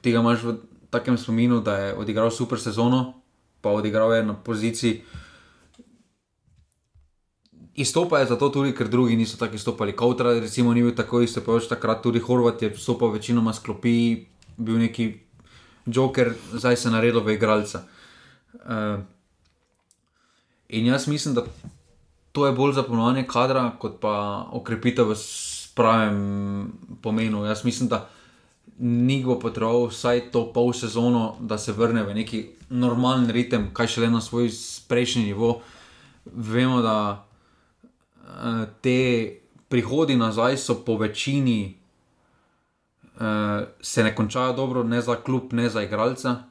Tega 0.04 0.20
imaš 0.20 0.44
v 0.44 0.56
takem 0.92 1.16
spominu, 1.16 1.62
da 1.64 1.76
je 1.76 1.94
odigral 1.96 2.30
super 2.30 2.60
sezono, 2.60 3.22
pa 3.64 3.72
odigral 3.72 4.12
je 4.12 4.26
na 4.28 4.34
poziciji. 4.34 5.00
Izstopa 7.74 8.20
je 8.20 8.28
zato 8.28 8.50
tudi, 8.52 8.74
ker 8.76 8.92
drugi 8.92 9.16
niso 9.16 9.40
tako 9.40 9.56
izstopali. 9.56 9.96
Kautra, 9.96 10.36
recimo, 10.36 10.74
ni 10.74 10.82
bil 10.84 10.92
tako 10.92 11.22
izstopajoč 11.24 11.70
takrat, 11.72 12.02
tudi 12.04 12.20
Horvat 12.20 12.62
je 12.62 12.74
vstopal 12.76 13.14
večinoma 13.16 13.56
sklopi, 13.56 14.26
bil 14.58 14.76
neki 14.76 15.14
joker, 15.86 16.34
zdaj 16.52 16.76
se 16.76 16.88
je 16.88 16.92
naredil 16.92 17.24
v 17.24 17.38
igralca. 17.40 17.86
Uh, 18.52 19.00
in 20.72 20.86
jaz 20.86 21.06
mislim, 21.08 21.34
da 21.34 21.44
to 22.32 22.46
je 22.46 22.52
bolj 22.52 22.72
zapolnjevanje 22.72 23.26
kadra, 23.28 23.70
kot 23.78 24.00
pa 24.00 24.46
okrepitev 24.52 25.12
v 25.12 25.16
pravem 25.76 26.72
pomenu. 27.02 27.44
Jaz 27.44 27.64
mislim, 27.64 27.88
da 27.88 28.08
Nik 28.78 29.26
bo 29.26 29.36
potreboval 29.38 29.86
vsaj 29.92 30.32
to 30.32 30.48
pol 30.52 30.72
sezono, 30.72 31.36
da 31.40 31.58
se 31.58 31.72
vrne 31.72 32.02
v 32.02 32.14
neki 32.14 32.40
normalen 32.70 33.28
ritem, 33.30 33.68
kaj 33.74 33.86
šele 33.86 34.08
na 34.10 34.20
svoj 34.20 34.48
prejšnji 34.88 35.24
nivo. 35.24 35.60
Vemo, 36.24 36.80
da 36.82 36.96
eh, 37.22 38.66
te 38.80 38.98
prihodi 39.68 40.16
nazaj 40.16 40.56
so 40.56 40.80
po 40.84 40.96
večini. 40.96 41.78
Uh, 43.12 43.68
se 43.80 44.02
ne 44.02 44.14
končajo 44.14 44.52
dobro, 44.52 44.82
ne 44.82 45.00
za 45.00 45.14
klub, 45.14 45.52
ne 45.52 45.68
za 45.68 45.82
igralca. 45.82 46.42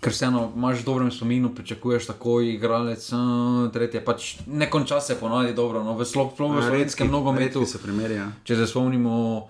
Ker 0.00 0.12
vseeno 0.12 0.52
imaš 0.56 0.82
v 0.82 0.84
dobrem 0.84 1.10
spominu, 1.10 1.54
pričakuješ 1.54 2.06
tako, 2.06 2.40
igralec, 2.40 3.12
uh, 3.12 3.72
tretje, 3.72 4.04
pač 4.04 4.36
ne 4.46 4.70
konča 4.70 5.00
se 5.00 5.16
ponovadi 5.20 5.54
dobro, 5.54 5.82
no, 5.82 5.96
v 5.96 6.04
slovenskem 6.04 6.62
slovenskem 6.62 7.08
nogometu. 7.10 7.60
redki 7.64 7.72
so 7.72 7.80
primeri. 7.82 8.14
Ja. 8.14 8.28
Če 8.44 8.56
se 8.56 8.66
spomnimo, 8.66 9.48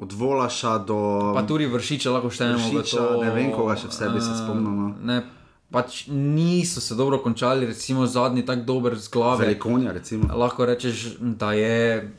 Od 0.00 0.12
Volaša 0.12 0.78
do. 0.78 0.96
pa 1.36 1.44
tudi 1.44 1.66
vršiče 1.68 2.10
lahko 2.10 2.30
štejemo. 2.30 2.56
Vršiča, 2.72 2.96
to, 2.96 3.20
ne 3.20 3.30
vem, 3.30 3.52
koga 3.52 3.76
še 3.76 3.90
vse 3.92 4.08
bi 4.08 4.20
se 4.20 4.32
spomnil, 4.40 4.72
no. 4.72 5.20
Pač 5.70 6.06
niso 6.08 6.80
se 6.80 6.94
dobro 6.94 7.18
končali, 7.22 7.66
recimo 7.66 8.06
zadnji 8.06 8.42
tako 8.42 8.64
dober 8.64 8.96
z 8.98 9.10
glave. 9.12 9.44
Velikonja, 9.44 9.92
recimo. 9.92 10.26
Lahko 10.34 10.64
rečeš, 10.66 11.20
da 11.20 11.52
je. 11.52 12.10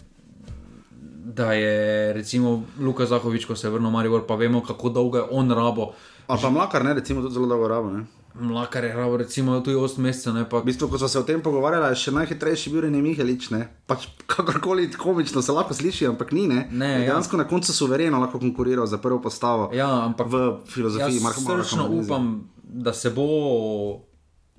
Da 1.31 1.53
je 1.53 2.13
recimo 2.13 2.63
Luka 2.79 3.05
Zahovič, 3.05 3.45
ko 3.45 3.55
se 3.55 3.67
je 3.67 3.71
vrnil 3.71 3.89
v 3.89 3.93
Maribor, 3.93 4.23
pa 4.27 4.35
vemo, 4.35 4.61
kako 4.61 4.89
dolgo 4.89 5.17
je 5.17 5.25
on 5.31 5.51
rabo. 5.51 5.91
Ali 6.31 6.39
pa 6.41 6.49
mlakar, 6.49 6.83
ne, 6.85 6.93
recimo, 6.93 7.21
tudi 7.21 7.33
zelo 7.33 7.45
dolgo 7.45 7.67
rabo. 7.67 7.89
Ne? 7.91 8.05
Mlakar 8.39 8.83
je 8.83 8.93
rabo, 8.95 9.17
recimo, 9.17 9.59
tudi 9.59 9.75
8 9.75 9.99
mesecev, 9.99 10.33
ne 10.33 10.45
pa. 10.49 10.61
V 10.63 10.69
bistvu, 10.69 10.87
ko 10.87 10.97
smo 10.97 11.07
se 11.07 11.19
o 11.19 11.23
tem 11.27 11.41
pogovarjali, 11.43 11.91
je 11.91 11.99
še 12.05 12.13
najhitrejši 12.15 12.71
bil 12.71 12.85
Rene 12.85 13.01
Mihelič. 13.03 13.49
Ne? 13.51 13.65
Pač 13.83 14.07
kakorkoli 14.31 14.87
komično 14.95 15.43
se 15.43 15.51
lahko 15.51 15.75
sliši, 15.75 16.07
ampak 16.07 16.31
ni. 16.31 16.45
Ne? 16.47 16.69
Ne, 16.71 16.91
ja. 17.01 17.09
dejansko 17.11 17.41
na 17.41 17.47
koncu 17.49 17.75
suvereno 17.75 18.21
lahko 18.23 18.39
konkuriral 18.39 18.87
za 18.87 19.01
prvo 19.03 19.19
postavo. 19.19 19.67
Ja, 19.75 19.89
ampak 20.05 20.31
v 20.31 20.45
filozofiji 20.71 21.19
jaz 21.19 21.25
Marka 21.25 21.43
Marka 21.43 21.67
srčno 21.67 21.89
upam, 21.99 22.31
da 22.63 22.95
se 22.95 23.11
bo. 23.11 23.27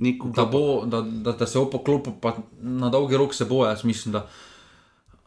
Da, 0.02 0.44
bo, 0.50 0.82
da, 0.84 1.00
da, 1.00 1.32
da 1.38 1.46
se 1.46 1.60
bo 1.62 1.70
poklopil, 1.70 2.18
pa 2.20 2.34
na 2.60 2.90
dolgi 2.92 3.16
rok 3.16 3.32
se 3.32 3.48
bo, 3.48 3.62
jaz 3.64 3.86
mislim. 3.88 4.18
Da. 4.18 4.26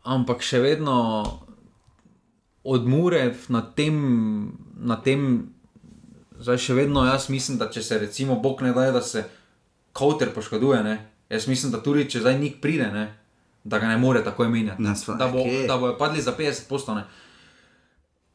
Ampak 0.05 0.45
še 0.45 0.61
vedno 0.61 0.99
od 2.65 2.85
Mure 2.85 3.33
na 3.49 3.61
tem, 3.61 3.97
na 4.77 4.97
tem, 5.01 5.54
zdaj 6.39 6.57
še 6.57 6.73
vedno 6.73 7.05
jaz 7.05 7.29
mislim, 7.29 7.57
da 7.57 7.69
če 7.71 7.81
se 7.81 7.99
recimo 7.99 8.35
Bog 8.39 8.61
ne 8.61 8.73
da, 8.73 8.91
da 8.91 9.01
se 9.01 9.23
Kauter 9.93 10.33
poškoduje, 10.33 10.83
ne? 10.83 10.97
jaz 11.29 11.47
mislim, 11.47 11.71
da 11.71 11.83
tudi 11.83 12.09
če 12.09 12.19
zdaj 12.19 12.39
nik 12.39 12.61
pride, 12.61 12.91
ne? 12.91 13.05
da 13.63 13.79
ga 13.79 13.87
ne 13.87 13.97
more 13.97 14.23
tako 14.23 14.45
imenjati. 14.45 14.81
Ne, 14.81 14.93
Da, 15.19 15.27
bo, 15.27 15.43
kje? 15.43 15.67
da 15.67 15.77
bojo 15.77 15.97
padli 15.97 16.21
za 16.21 16.35
50 16.37 16.67
postane. 16.69 17.03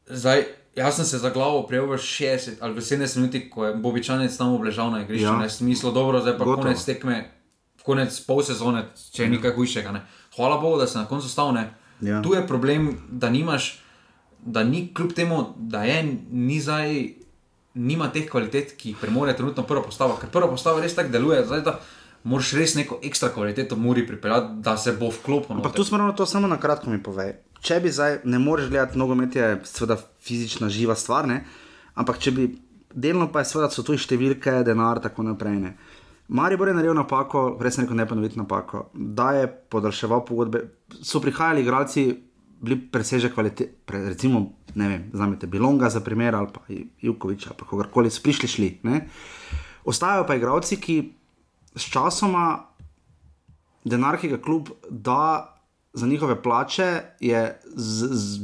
Zdaj, 0.07 0.43
jaz 0.75 0.95
sem 0.95 1.05
se 1.05 1.17
za 1.17 1.29
glavo 1.29 1.63
prijel 1.67 1.85
v 1.85 1.97
60 1.97 2.59
ali 2.59 2.73
v 2.73 2.81
70 2.83 3.17
minut, 3.17 3.35
ko 3.49 3.65
je 3.65 3.75
Bobičanec 3.75 4.37
tam 4.37 4.55
obležal 4.55 4.91
na 4.91 5.03
igrišču. 5.03 5.25
Ja. 5.25 5.39
Ja. 5.43 5.49
Smislo 5.49 5.91
dobro, 5.91 6.19
zdaj 6.19 6.37
pa 6.37 6.43
Gotovo. 6.43 6.63
Konec 6.63 6.83
tekme, 6.85 7.31
konec 7.83 8.19
pol 8.27 8.43
sezone, 8.43 8.85
če 9.13 9.23
je 9.23 9.29
nekaj 9.29 9.55
hujšega. 9.55 9.91
Ne. 9.91 10.03
Hvala 10.35 10.57
Bogu, 10.57 10.79
da 10.79 10.87
se 10.87 10.99
na 10.99 11.05
koncu 11.05 11.29
stavne. 11.29 11.73
Ja. 12.01 12.21
Tu 12.21 12.33
je 12.33 12.43
problem, 12.47 12.97
da 13.09 13.29
nimaš, 13.29 13.79
da 14.41 14.63
ni 14.63 14.89
kljub 14.93 15.13
temu, 15.13 15.53
da 15.55 15.83
je 15.83 16.03
ni 16.31 16.59
zdaj, 16.59 17.20
nima 17.73 18.09
teh 18.11 18.27
kvalitet, 18.29 18.75
ki 18.77 18.93
jih 18.93 19.01
premore 19.01 19.35
trenutno 19.37 19.63
prva 19.67 19.83
postava. 19.85 20.17
Ker 20.19 20.31
prva 20.31 20.49
postava 20.51 20.81
res 20.81 20.95
tako 20.95 21.13
deluje, 21.13 21.43
zdaj 21.47 21.63
da 21.67 21.77
moraš 22.23 22.53
res 22.57 22.75
neko 22.77 22.99
ekstra 23.03 23.31
kvaliteto 23.33 23.75
muri 23.75 24.05
pripeljati, 24.07 24.59
da 24.61 24.75
se 24.77 24.93
bo 24.97 25.09
vklopil. 25.09 25.55
Ampak 25.55 25.75
tu 25.75 25.83
smo 25.83 25.97
ravno 25.97 26.13
to 26.13 26.25
samo 26.25 26.47
na 26.47 26.59
kratko 26.59 26.89
mi 26.89 27.01
povej. 27.03 27.35
Če 27.61 27.79
bi 27.79 27.91
zdaj, 27.93 28.21
ne 28.25 28.39
moreš 28.41 28.69
gledati 28.69 28.97
nogomet, 28.97 29.35
je 29.35 29.59
seveda 29.69 29.97
fizična, 30.21 30.69
živa 30.69 30.95
stvar, 30.95 31.27
ne? 31.29 31.43
ampak 31.95 32.17
če 32.23 32.31
bi 32.31 32.45
delno 32.93 33.27
pa 33.31 33.41
je 33.41 33.51
seveda 33.51 33.69
so 33.71 33.83
tu 33.85 33.95
številke, 33.97 34.61
denar 34.67 34.99
in 34.99 35.05
tako 35.05 35.25
naprej. 35.27 35.59
Ne? 35.61 35.75
Maribor 36.31 36.71
je 36.71 36.75
naredil 36.77 36.95
napako, 36.95 37.57
res 37.61 37.77
ne 37.77 37.85
rekel 37.85 37.99
ne 37.99 38.07
ponoviti 38.07 38.39
napako, 38.39 38.85
da 38.93 39.31
je 39.37 39.47
podaljševal 39.47 40.25
pogodbe. 40.27 40.63
So 41.03 41.21
prihajali 41.23 41.61
igralci 41.65 42.05
bili 42.61 42.77
presežek 42.91 43.33
kvalitete, 43.33 43.71
pre, 43.85 44.03
recimo, 44.05 44.51
ne 44.75 44.87
vem, 44.87 45.05
znamete 45.13 45.47
Bilonga 45.47 45.89
za 45.89 45.99
primer 45.99 46.35
ali 46.35 46.47
pa 46.53 46.61
Jukovič 47.01 47.47
ali 47.47 47.67
kogarkoli, 47.69 48.09
prišli 48.23 48.47
šli. 48.47 48.69
Ne? 48.83 49.07
Ostajajo 49.85 50.27
pa 50.27 50.35
igravci, 50.37 50.77
ki 50.77 50.97
s 51.75 51.89
časoma 51.89 52.67
denar, 53.83 54.19
ki 54.21 54.35
ga 54.35 54.41
klub 54.41 54.69
da 54.89 55.57
za 55.93 56.07
njihove 56.07 56.41
plače, 56.41 57.01
je 57.19 57.59
z, 57.65 58.07
z, 58.11 58.39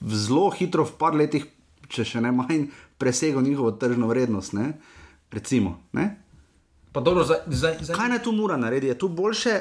v, 0.00 0.14
zelo 0.14 0.50
hitro, 0.50 0.84
v 0.84 0.92
par 0.98 1.16
letih, 1.16 1.46
če 1.88 2.04
še 2.04 2.20
ne 2.20 2.30
manj, 2.32 2.68
presegel 2.98 3.42
njihovo 3.42 3.72
tržno 3.72 4.06
vrednost. 4.12 4.52
Ne? 4.52 4.74
Recimo. 5.32 5.80
Ne? 5.92 6.20
Dobro, 6.94 7.24
zdaj, 7.24 7.48
zdaj, 7.48 7.78
zdaj. 7.80 7.96
Kaj 7.96 8.08
naj 8.12 8.22
tu 8.22 8.32
mora 8.32 8.56
narediti? 8.60 8.92
Je 8.92 8.98
tu 8.98 9.08
boljše 9.08 9.56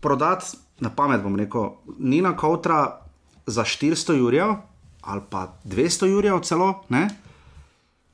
prodati, 0.00 0.56
na 0.80 0.90
pamet 0.90 1.20
bom 1.22 1.36
rekel, 1.36 1.74
Nina 1.98 2.32
Kautra 2.36 3.01
za 3.52 3.64
400 3.64 4.18
jurjev 4.18 4.54
ali 5.02 5.20
pa 5.30 5.58
200 5.64 6.06
jurjev 6.06 6.40
celo, 6.40 6.84
ne? 6.88 7.08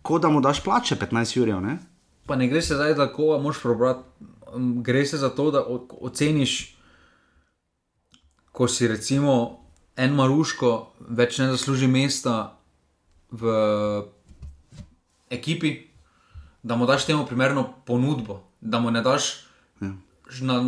kot 0.03 0.23
da 0.23 0.29
mu 0.29 0.41
daš 0.41 0.63
plače 0.65 0.97
15 0.97 1.37
jurjev. 1.37 1.61
Ne? 1.61 1.79
Pa 2.27 2.37
ne 2.37 2.49
gre 2.49 2.63
se 2.63 2.75
zdaj 2.75 2.97
tako, 2.97 3.33
da 3.37 3.43
moš 3.43 3.61
probrati. 3.63 4.01
Gre 4.83 5.07
se 5.07 5.17
za 5.17 5.29
to, 5.29 5.51
da 5.51 5.65
oceniš, 6.01 6.77
ko 8.53 8.69
si 8.69 8.89
recimo 8.89 9.61
en 9.97 10.15
maruško, 10.15 10.71
več 11.09 11.39
ne 11.39 11.51
zasluži 11.53 11.87
mesta 11.87 12.57
v 13.31 13.53
ekipi, 15.31 15.75
da 16.63 16.77
mu 16.77 16.87
daš 16.87 17.05
temu 17.07 17.27
primerno 17.27 17.67
ponudbo, 17.85 18.41
da 18.61 18.81
mu 18.81 18.91
ne 18.91 19.03
daš 19.03 19.45
ja. 19.81 19.93
na, 20.41 20.63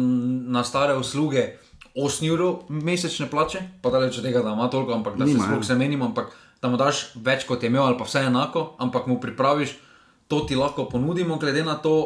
na 0.58 0.64
stare 0.64 0.96
usluge 0.96 1.46
8 1.94 2.30
ur 2.30 2.42
mesečne 2.68 3.30
plače, 3.30 3.62
pa 3.82 3.90
da 3.90 3.98
reče 3.98 4.22
tega, 4.22 4.42
da 4.42 4.52
ima 4.52 4.70
toliko, 4.70 4.92
ampak 4.92 5.16
da 5.16 5.24
Nima, 5.24 5.38
se 5.38 5.46
sploh 5.46 5.58
ja. 5.58 5.64
se 5.64 5.74
menimo, 5.74 6.04
ampak 6.04 6.36
da 6.62 6.68
mu 6.68 6.76
daš 6.76 7.10
več 7.14 7.46
kot 7.48 7.62
je 7.62 7.70
imel, 7.70 7.82
ali 7.82 7.98
pa 7.98 8.04
vse 8.04 8.26
enako, 8.28 8.74
ampak 8.78 9.06
mu 9.06 9.20
pripraviš, 9.20 9.74
to 10.28 10.44
ti 10.48 10.56
lahko 10.56 10.86
ponudimo, 10.88 11.38
glede 11.38 11.64
na 11.66 11.74
to. 11.74 11.96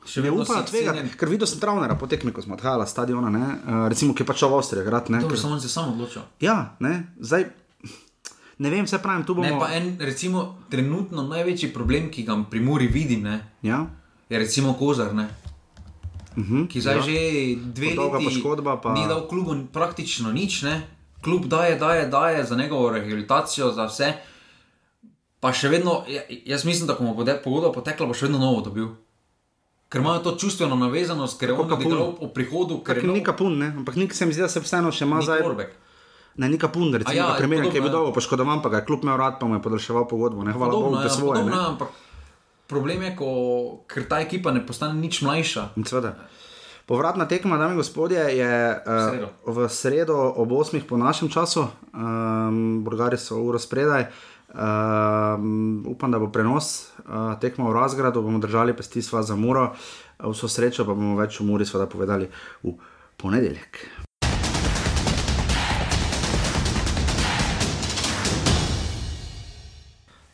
Še 0.00 0.22
vedno 0.24 0.44
upam, 0.44 0.64
tvega, 0.64 0.94
ker 1.20 1.28
videl 1.28 1.48
sem 1.48 1.60
travnera 1.60 1.96
po 2.00 2.08
tekmi, 2.08 2.32
ko 2.32 2.40
smo 2.40 2.56
odhajali 2.56 2.86
z 2.88 2.92
stadiona, 2.92 3.28
ne, 3.32 3.44
uh, 3.44 3.82
recimo, 3.92 4.16
ki 4.16 4.24
je 4.24 4.28
pač 4.28 4.44
v 4.44 4.56
Avstriji, 4.56 4.84
grad. 4.84 5.10
Ne, 5.12 5.20
to 5.20 5.28
ker... 5.28 5.40
sem 5.40 5.58
se 5.60 5.68
sam 5.68 5.92
odločil. 5.92 6.24
Ja, 6.40 6.76
ne, 6.80 7.12
zdaj. 7.20 7.50
Ne 8.60 8.68
vem, 8.72 8.84
vse 8.84 9.00
pravim, 9.00 9.24
tu 9.28 9.36
bomo. 9.36 9.48
Ne, 9.48 9.60
pa 9.60 9.72
en, 9.76 9.94
recimo, 10.00 10.60
trenutno 10.72 11.24
največji 11.28 11.72
problem, 11.72 12.08
ki 12.12 12.24
ga 12.28 12.36
pri 12.48 12.60
Muri 12.64 12.88
vidim, 12.92 13.28
ne, 13.28 13.36
ja? 13.64 13.84
je 14.28 14.38
recimo 14.40 14.74
Kozar. 14.76 15.14
Ne. 15.16 15.28
Uh 16.30 16.38
mhm, 16.38 16.56
-huh, 16.56 16.68
ki 16.68 16.80
zdaj 16.80 16.96
ja. 16.96 17.02
že 17.02 17.16
dve 17.74 17.86
leti 17.86 18.24
poškodba, 18.24 18.80
pa... 18.80 18.92
ni 18.92 19.08
dal 19.08 19.28
klubu 19.28 19.54
praktično 19.72 20.32
nič, 20.32 20.62
ne? 20.62 20.82
klub 21.22 21.44
daje, 21.44 21.76
daje, 21.76 22.06
daje 22.06 22.44
za 22.44 22.56
njegovo 22.56 22.90
rehabilitacijo, 22.90 23.72
za 23.72 23.84
vse. 23.84 24.12
Pa 25.40 25.52
še 25.52 25.68
vedno, 25.68 26.04
ja, 26.08 26.22
jaz 26.28 26.64
mislim, 26.64 26.86
da 26.86 26.94
ko 26.94 27.04
bo 27.04 27.24
pogodba 27.44 27.72
potekla, 27.72 28.06
bo 28.06 28.14
še 28.14 28.28
vedno 28.28 28.38
novo 28.38 28.60
dobil. 28.60 28.88
Ker 29.88 30.00
imajo 30.00 30.18
to 30.22 30.36
čustveno 30.38 30.76
navezanost, 30.76 31.40
ker 31.40 31.50
je 31.50 31.54
on 31.54 31.72
igral 31.80 32.12
v 32.20 32.28
prihodu. 32.34 32.78
Ker 32.84 33.00
je 33.02 33.08
nika 33.08 33.32
pun, 33.32 33.58
ne? 33.58 33.72
ampak 33.76 33.96
nik 33.96 34.14
se 34.14 34.26
mi 34.26 34.32
zdi, 34.32 34.44
da 34.46 34.48
se 34.48 34.60
vseeno 34.60 34.92
še 34.92 35.08
ima 35.08 35.22
za. 35.24 35.40
Ne, 36.36 36.48
nika 36.48 36.68
pun, 36.70 36.92
recimo, 36.94 37.16
ja, 37.16 37.32
primer, 37.36 37.66
ki 37.66 37.80
je 37.80 37.82
bil 37.82 37.90
dolgo 37.90 38.12
poškodovan, 38.14 38.62
pa 38.62 38.70
ga 38.70 38.80
je 38.80 38.86
klub 38.86 39.02
imel 39.02 39.18
rad, 39.18 39.40
pa 39.40 39.48
mu 39.50 39.58
je 39.58 39.64
podaljševal 39.64 40.06
pogodbo. 40.08 40.44
Ne, 40.46 40.54
hvala 40.54 40.72
Bogu, 40.72 40.94
da 40.94 41.08
je 41.08 41.10
svoje. 41.10 41.42
Problem 42.70 43.02
je, 43.02 43.16
ko, 43.18 43.30
ker 43.90 44.04
ta 44.06 44.20
ekipa 44.22 44.52
ne 44.54 44.62
postane 44.62 44.94
nič 44.94 45.24
mlajša. 45.26 45.64
Povratna 46.86 47.26
tekma, 47.26 47.58
dame 47.58 47.74
in 47.74 47.80
gospodje, 47.82 48.22
je 48.38 48.50
uh, 48.78 49.26
v 49.42 49.66
sredo 49.66 50.14
ob 50.38 50.54
8. 50.54 50.78
po 50.86 50.94
našem 50.94 51.26
času, 51.26 51.66
um, 51.66 52.84
Bolgari 52.86 53.18
so 53.18 53.42
uro 53.42 53.58
spredaj. 53.58 54.06
Um, 54.50 55.82
upam, 55.86 56.14
da 56.14 56.18
bo 56.22 56.30
prenos 56.30 56.90
uh, 57.06 57.34
tekma 57.42 57.66
v 57.70 57.74
razgradu, 57.74 58.22
bomo 58.22 58.38
držali 58.38 58.74
pesti 58.74 59.02
sva 59.02 59.22
za 59.22 59.34
muro, 59.34 59.74
vso 60.22 60.46
srečo 60.46 60.86
pa 60.86 60.94
bomo 60.94 61.18
več 61.18 61.38
v 61.42 61.46
muri 61.50 61.66
seveda 61.66 61.90
povedali 61.90 62.30
v 62.62 62.74
ponedeljek. 63.18 63.82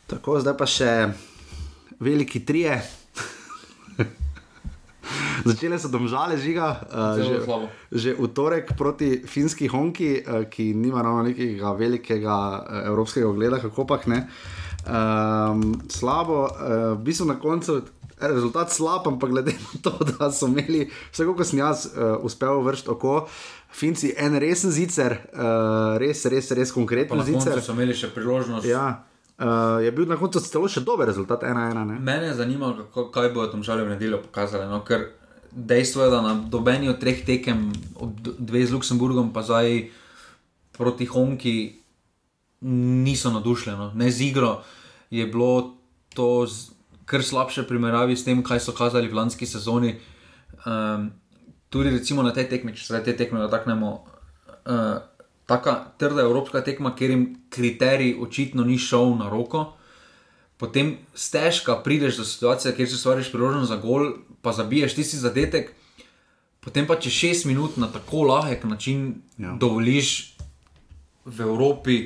Tako, 0.05 0.37
zdaj 0.41 0.57
pa 0.57 0.69
še 0.69 0.91
veliki 1.99 2.45
trije. 2.45 2.81
Začele 5.45 5.79
so 5.79 5.87
domžale 5.87 6.37
žiga, 6.37 6.81
uh, 6.91 7.15
že, 7.21 7.35
že 7.91 8.09
v 8.17 8.27
torek 8.33 8.75
proti 8.77 9.23
finski 9.23 9.69
Honki, 9.71 10.19
uh, 10.19 10.43
ki 10.49 10.73
nima 10.75 11.01
ravno 11.01 11.23
nekega 11.29 11.71
velikega 11.77 12.37
uh, 12.59 12.87
evropskega 12.91 13.29
ogleda, 13.29 13.61
kako 13.63 13.87
pa 13.87 14.01
ne. 14.11 14.27
Um, 14.87 15.79
slabo, 15.87 16.47
uh, 16.47 16.51
v 16.99 17.03
bistvu 17.03 17.31
na 17.31 17.39
koncu. 17.39 17.83
Rezultat 18.17 18.73
slab, 18.73 19.05
ampak 19.05 19.29
glede 19.29 19.53
na 19.53 19.77
to, 19.77 19.93
da 20.09 20.31
so 20.33 20.49
imeli, 20.49 20.87
vse 21.13 21.21
kako 21.21 21.45
sem 21.45 21.61
jaz 21.61 21.85
uh, 21.85 22.17
uspel 22.25 22.65
vršiti 22.65 22.89
oko, 22.91 23.27
Finci 23.67 24.13
en 24.17 24.33
resen 24.39 24.71
zicer, 24.71 25.13
uh, 25.35 25.99
res, 26.01 26.23
res, 26.25 26.49
res 26.55 26.71
konkreten 26.73 27.19
zicer. 27.27 27.59
So 27.61 27.75
imeli 27.75 27.93
še 27.93 28.09
priložnost. 28.15 28.65
Ja, 28.65 29.03
Uh, 29.37 29.85
je 29.85 29.91
bil 29.91 30.07
na 30.09 30.17
koncu 30.17 30.41
celo 30.41 30.65
še 30.65 30.81
dober 30.81 31.05
rezultat, 31.05 31.43
ena 31.45 31.67
ena. 31.69 31.83
Ne? 31.85 31.99
Mene 32.01 32.31
je 32.31 32.39
zanimalo, 32.39 32.87
kako, 32.89 33.11
kaj 33.13 33.29
bo 33.35 33.45
tam 33.51 33.61
žalje 33.61 33.85
v 33.85 33.93
nedeljo 33.93 34.21
pokazali. 34.25 34.65
No? 34.65 34.81
Ker 34.81 35.11
dejstvo 35.53 36.07
je, 36.07 36.09
da 36.09 36.23
na 36.25 36.33
dobeni 36.33 36.89
od 36.89 36.97
treh 36.97 37.21
tekem, 37.21 37.69
dve 38.25 38.65
z 38.65 38.73
Luksemburgom, 38.73 39.29
pa 39.35 39.45
zdaj 39.45 39.91
proti 40.73 41.05
Honki, 41.05 41.57
niso 43.05 43.29
nadušljeni. 43.29 43.77
No? 43.77 43.93
Z 43.93 44.25
igro 44.25 44.63
je 45.13 45.29
bilo 45.29 45.77
to 46.17 46.49
kar 47.05 47.23
slabše 47.23 47.67
primerjavi 47.69 48.17
s 48.17 48.25
tem, 48.25 48.41
kaj 48.43 48.59
so 48.59 48.73
kazali 48.73 49.07
v 49.07 49.21
lanski 49.21 49.45
sezoni. 49.45 49.95
Um, 50.65 51.11
tudi 51.69 51.93
recimo 51.93 52.25
na 52.25 52.33
tej 52.33 52.49
tekmi, 52.49 52.73
če 52.73 52.83
se 52.83 53.03
te 53.05 53.13
tekme 53.13 53.39
dotaknemo. 53.45 53.91
Uh, 54.65 54.97
tako 55.47 55.73
trda 55.97 56.21
evropska 56.27 56.61
tekma, 56.61 56.91
ker 56.95 57.09
jim 57.09 57.25
kriterij 57.49 58.17
očitno 58.21 58.63
ni 58.67 58.77
šel 58.77 59.15
na 59.15 59.29
roko. 59.31 59.73
Potem 60.57 60.97
stežka 61.15 61.77
prideš 61.83 62.17
do 62.17 62.25
situacije, 62.25 62.75
kjer 62.75 62.89
si 62.89 62.97
stvariš 62.97 63.31
priložnost 63.31 63.69
za 63.71 63.77
gol, 63.79 64.11
pa 64.41 64.51
zabiješ 64.53 64.95
tisti 64.95 65.17
zadetek. 65.17 65.71
Potem 66.59 66.87
pa 66.87 66.97
če 66.99 67.09
šest 67.13 67.45
minut 67.47 67.77
na 67.77 67.87
tako 67.87 68.25
lahek 68.27 68.65
način 68.67 69.21
ja. 69.37 69.53
dovoliš 69.59 70.35
v 71.25 71.41
Evropi, 71.41 71.97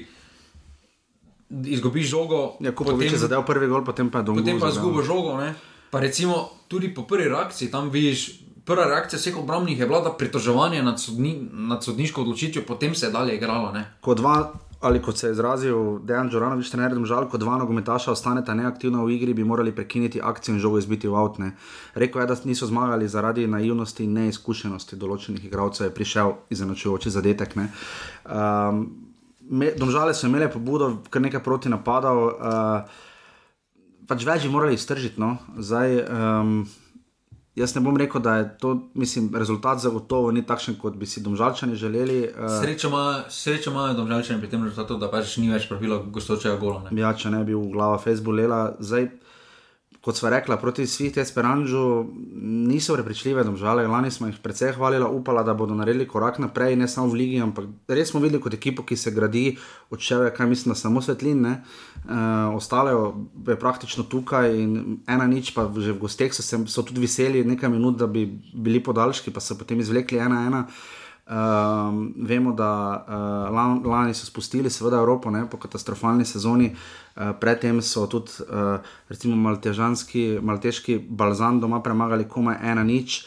izgubiš 1.50 2.12
žogo. 2.14 2.44
Ja, 2.62 2.76
ko 2.76 2.86
potem, 2.86 3.10
če 3.10 3.24
zadev 3.26 3.42
prvi 3.48 3.72
gol, 3.72 3.82
potem 3.88 4.12
pa 4.14 4.22
dolgo. 4.22 4.44
Potem 4.44 4.62
pa 4.62 4.70
izgubiš 4.70 5.08
žogo. 5.10 5.38
Ne? 5.42 5.56
Pa 5.90 6.00
recimo 6.00 6.50
tudi 6.68 6.94
po 6.94 7.08
prvi 7.10 7.32
reakciji 7.32 7.72
tam 7.72 7.90
vidiš 7.90 8.28
prva 8.66 8.86
reakcija 8.86 9.20
vseh 9.20 9.38
obrambnih 9.38 9.80
je 9.80 9.88
bila 9.88 10.16
pritoževanje 10.18 10.84
nad, 10.84 11.00
sodni, 11.00 11.50
nad 11.52 11.84
sodniško 11.84 12.22
odločitvijo, 12.22 12.66
potem 12.68 12.96
se 12.96 13.06
je 13.06 13.12
dalje 13.12 13.36
igralo. 13.36 13.74
Kot 14.02 14.18
dva, 14.18 14.54
ali 14.82 15.02
kot 15.02 15.18
se 15.18 15.28
je 15.28 15.32
izrazil 15.32 16.00
Dejan 16.00 16.30
Džoranovič, 16.30 16.70
trener, 16.70 16.96
žal, 17.06 17.30
kot 17.30 17.40
dva 17.40 17.58
nogometaša 17.58 18.12
ostaneta 18.12 18.54
neaktivna 18.54 19.04
v 19.04 19.16
igri, 19.16 19.34
bi 19.34 19.44
morali 19.44 19.76
prekiniti 19.76 20.22
akcijo 20.24 20.56
in 20.56 20.62
žogo 20.62 20.78
izbiti 20.78 21.08
v 21.08 21.16
avtne. 21.16 21.52
Rekl 21.96 22.20
je, 22.20 22.26
da 22.26 22.38
niso 22.44 22.68
zmagali 22.68 23.08
zaradi 23.08 23.48
naivnosti 23.48 24.04
in 24.04 24.14
neizkušenosti 24.14 24.98
določenih 24.98 25.46
igralcev, 25.46 25.88
je 25.88 25.96
prišel 25.96 26.34
izenačujoči 26.50 27.10
zadetek. 27.10 27.56
Um, 28.26 28.86
Domžale 29.52 30.14
so 30.14 30.28
imele 30.28 30.48
pobudo, 30.52 31.02
kar 31.10 31.22
nekaj 31.22 31.44
proti 31.44 31.70
napadov. 31.70 32.28
Uh, 32.28 33.08
Pač 34.08 34.26
več 34.28 34.44
bi 34.44 34.52
morali 34.52 34.76
iztržiti. 34.76 35.22
No. 35.22 35.38
Zdaj, 35.56 35.94
um, 36.04 36.56
Jaz 37.56 37.76
ne 37.76 37.82
bom 37.84 37.98
rekel, 37.98 38.22
da 38.22 38.36
je 38.36 38.58
to, 38.58 38.70
mislim, 38.94 39.30
rezultat 39.36 39.80
zagotovo 39.84 40.32
ni 40.32 40.46
takšen, 40.48 40.78
kot 40.80 40.96
bi 40.96 41.06
si 41.06 41.20
domžalčani 41.22 41.76
želeli. 41.76 42.22
Uh, 42.24 42.62
Srečo 43.30 43.72
imajo 43.72 43.94
domžalčani 43.94 44.40
pri 44.40 44.50
tem 44.50 44.64
rezultatu, 44.64 44.96
da 44.98 45.10
pač 45.12 45.36
ni 45.38 45.52
več 45.52 45.68
pravilo 45.68 46.00
gostočega 46.08 46.56
gola. 46.62 46.86
Ja, 46.96 47.12
če 47.12 47.34
ne 47.34 47.44
bi 47.44 47.52
v 47.52 47.66
glava 47.74 47.98
Facebook 48.00 48.40
lela. 48.40 48.62
Zdaj, 48.80 49.10
kot 50.02 50.18
sva 50.18 50.32
rekla, 50.34 50.58
proti 50.58 50.88
Svihti 50.88 51.22
Esperanžu 51.22 52.06
niso 52.42 52.94
prepričljive, 52.94 53.44
domžale. 53.44 53.88
Lani 53.88 54.12
smo 54.12 54.28
jih 54.28 54.40
precej 54.42 54.74
hvalili, 54.74 55.06
upala, 55.06 55.44
da 55.44 55.54
bodo 55.54 55.76
naredili 55.78 56.08
korak 56.08 56.40
naprej, 56.42 56.76
ne 56.76 56.88
samo 56.88 57.12
v 57.12 57.20
Ligi, 57.20 57.42
ampak 57.42 57.68
res 57.88 58.10
smo 58.10 58.20
videli 58.20 58.42
kot 58.42 58.54
ekipo, 58.58 58.84
ki 58.84 58.98
se 58.98 59.14
gradi 59.14 59.58
od 59.90 60.02
čeve, 60.02 60.32
kaj 60.34 60.50
mislim, 60.50 60.76
samo 60.76 61.02
svetline. 61.02 61.62
Uh, 62.06 62.56
ostale 62.58 62.96
je 63.48 63.60
praktično 63.60 64.04
tukaj 64.10 64.58
in 64.58 64.98
ena 65.08 65.28
nič, 65.28 65.54
pa 65.54 65.70
že 65.78 65.94
v 65.94 66.02
gosteh 66.02 66.34
so, 66.34 66.42
so 66.66 66.82
tudi 66.82 67.06
veseli 67.06 67.46
nekaj 67.46 67.70
minut, 67.70 68.02
da 68.02 68.08
bi 68.08 68.26
bili 68.54 68.82
podaljški, 68.82 69.30
pa 69.32 69.40
so 69.40 69.58
potem 69.58 69.80
izvlekli 69.86 70.18
ena 70.18 70.48
ena. 70.48 70.66
Um, 71.32 72.14
vemo, 72.28 72.52
da 72.52 72.72
uh, 73.08 73.86
lani 73.88 74.14
so 74.14 74.26
spustili, 74.28 74.70
seveda, 74.70 74.98
Evropo 75.00 75.32
ne, 75.32 75.46
po 75.48 75.56
katastrofalni 75.58 76.26
sezoni, 76.28 76.74
uh, 76.74 77.30
predtem 77.40 77.80
so 77.82 78.04
tudi, 78.12 78.44
uh, 78.44 78.84
recimo, 79.08 79.38
maltežanski, 79.40 80.42
malteški 80.44 80.98
balzan 81.08 81.62
doma 81.64 81.80
premagali 81.80 82.28
komaj 82.28 82.60
ena 82.74 82.84
nič. 82.84 83.22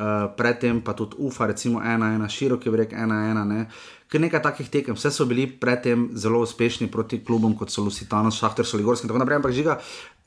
uh, 0.00 0.32
predtem 0.36 0.80
pa 0.80 0.92
tudi 0.96 1.16
UFA, 1.18 1.46
recimo 1.52 1.82
ena, 1.82 2.14
ena, 2.14 2.28
široki 2.28 2.70
breg, 2.70 2.92
ena, 2.92 3.26
ena. 3.30 3.44
Ne. 3.44 3.66
Ker 4.10 4.22
nekaj 4.24 4.42
takih 4.42 4.70
tekem, 4.72 4.96
vse 4.96 5.12
so 5.14 5.26
bili 5.28 5.44
predtem 5.46 6.08
zelo 6.16 6.40
uspešni 6.40 6.88
proti 6.90 7.20
klubom, 7.24 7.52
kot 7.58 7.70
so 7.70 7.84
Lusitano, 7.84 8.32
Šahter, 8.34 8.66
Soligorski 8.66 9.06
in 9.06 9.12
tako 9.12 9.20
naprej. 9.22 9.42
Ampak 9.42 9.52
žiga, 9.56 9.76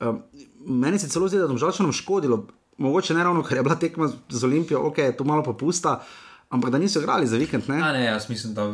uh, 0.05 0.19
meni 0.67 1.01
se 1.01 1.09
celo 1.09 1.27
zdi, 1.27 1.41
da 1.41 1.47
je 1.47 1.53
domžalčanom 1.55 1.95
škodilo, 1.95 2.43
mogoče 2.77 3.17
ne 3.17 3.23
ravno, 3.25 3.41
ker 3.41 3.57
je 3.57 3.65
bila 3.65 3.79
tekma 3.79 4.11
z 4.11 4.45
Olimpijo, 4.45 4.85
ok, 4.89 5.01
to 5.17 5.25
malo 5.25 5.43
popusta, 5.43 6.03
ampak 6.53 6.69
da 6.69 6.77
niso 6.77 7.01
igrali 7.01 7.27
za 7.27 7.37
vikend. 7.37 7.63
Ne? 7.67 7.81
A 7.81 7.91
ne, 7.91 8.03
jaz 8.05 8.29
mislim, 8.29 8.53
da 8.53 8.67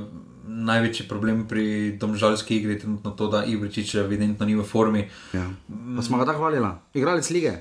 največji 0.47 1.07
problem 1.07 1.47
pri 1.47 1.97
domžalski 2.01 2.57
igri 2.57 2.73
je 2.73 2.79
trenutno 2.79 3.11
to, 3.11 3.27
da 3.27 3.45
Ibričič 3.45 3.95
evidentno 3.95 4.45
ni 4.45 4.55
v 4.55 4.63
formi. 4.63 5.07
Ja. 5.33 5.45
Pa 5.95 6.03
smo 6.03 6.17
ga 6.17 6.25
tako 6.25 6.43
hvalili, 6.43 6.67
igrali 6.93 7.21
lige. 7.31 7.53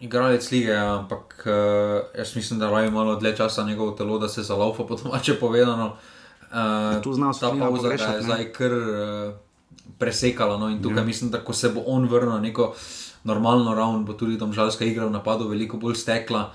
Igralec 0.00 0.50
lige, 0.50 0.72
ampak 0.72 1.44
uh, 1.44 2.18
jaz 2.18 2.36
mislim, 2.36 2.58
da 2.58 2.70
raje 2.70 2.90
malo 2.90 3.18
dlje 3.20 3.36
časa 3.36 3.64
njegovo 3.64 3.92
telo, 3.92 4.18
da 4.18 4.28
se 4.28 4.42
zalaupa, 4.42 4.84
po 4.84 4.96
domače 4.96 5.34
povedano. 5.40 5.96
Uh, 6.50 7.02
tu 7.02 7.12
znamo 7.12 7.32
ta 7.32 7.52
pauza 7.58 7.88
je 7.88 8.22
zdaj 8.22 8.52
kar 8.52 8.72
uh, 8.72 9.34
presekala. 9.98 10.56
No, 10.56 10.70
in 10.70 10.82
tukaj 10.82 11.02
ja. 11.02 11.04
mislim, 11.04 11.30
da 11.30 11.44
ko 11.44 11.52
se 11.52 11.68
bo 11.68 11.82
on 11.86 12.08
vrnil 12.08 12.32
na 12.32 12.40
neko 12.40 12.74
normalno 13.24 13.74
ravno, 13.74 14.02
bo 14.02 14.12
tudi 14.12 14.38
tam 14.38 14.52
žalska 14.52 14.84
igra 14.84 15.06
v 15.06 15.10
napadu 15.10 15.48
veliko 15.48 15.76
bolj 15.76 15.94
stekla. 15.94 16.52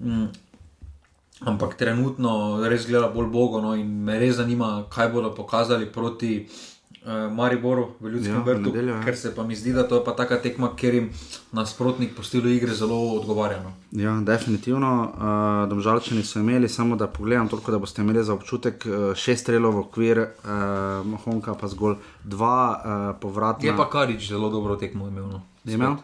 Mm. 0.00 0.32
Ampak 1.44 1.74
trenutno 1.74 2.62
res 2.68 2.86
gleda 2.86 3.08
bolj 3.10 3.30
bogo 3.32 3.60
no, 3.60 3.74
in 3.74 3.88
me 4.04 4.18
res 4.18 4.36
zanima, 4.38 4.84
kaj 4.90 5.08
bodo 5.12 5.32
pokazali 5.34 5.88
proti 5.92 6.46
uh, 6.46 7.32
Mariboru 7.34 7.88
v 8.00 8.12
Ljudskem 8.14 8.36
ja, 8.36 8.42
vrtu. 8.46 8.70
Nedeljo, 8.70 8.94
ja. 8.94 9.00
Ker 9.02 9.16
se 9.16 9.32
pa 9.34 9.42
mi 9.42 9.56
zdi, 9.56 9.72
da 9.72 9.82
to 9.88 9.98
je 9.98 10.04
pa 10.04 10.14
taka 10.18 10.38
tekma, 10.42 10.70
ker 10.76 10.94
jim 10.94 11.08
nasprotnik 11.52 12.14
po 12.16 12.22
stilu 12.22 12.48
igre 12.48 12.74
zelo 12.74 12.98
odgovarja. 13.16 13.58
No. 13.64 13.72
Ja, 13.98 14.14
definitivno. 14.22 14.92
Uh, 15.02 15.68
Domžalčani 15.70 16.22
so 16.22 16.38
imeli, 16.38 16.68
samo 16.68 16.96
da 16.96 17.06
pogledam, 17.06 17.48
toliko, 17.48 17.74
da 17.74 17.82
boste 17.82 18.02
imeli 18.02 18.24
za 18.24 18.34
občutek 18.34 18.86
uh, 18.86 19.10
šest 19.18 19.48
strelov 19.48 19.74
v 19.74 19.84
okvir, 19.86 20.22
uh, 20.22 20.54
Mahonka 21.06 21.58
pa 21.58 21.68
zgolj 21.68 21.98
dva 22.24 22.56
uh, 22.70 23.04
povratna. 23.20 23.66
Je 23.66 23.76
pa 23.76 23.90
Karič 23.90 24.30
zelo 24.30 24.50
dobro 24.50 24.76
tekmo 24.76 25.10
imel. 25.10 25.26
No. 25.26 25.42
imel? 25.66 25.98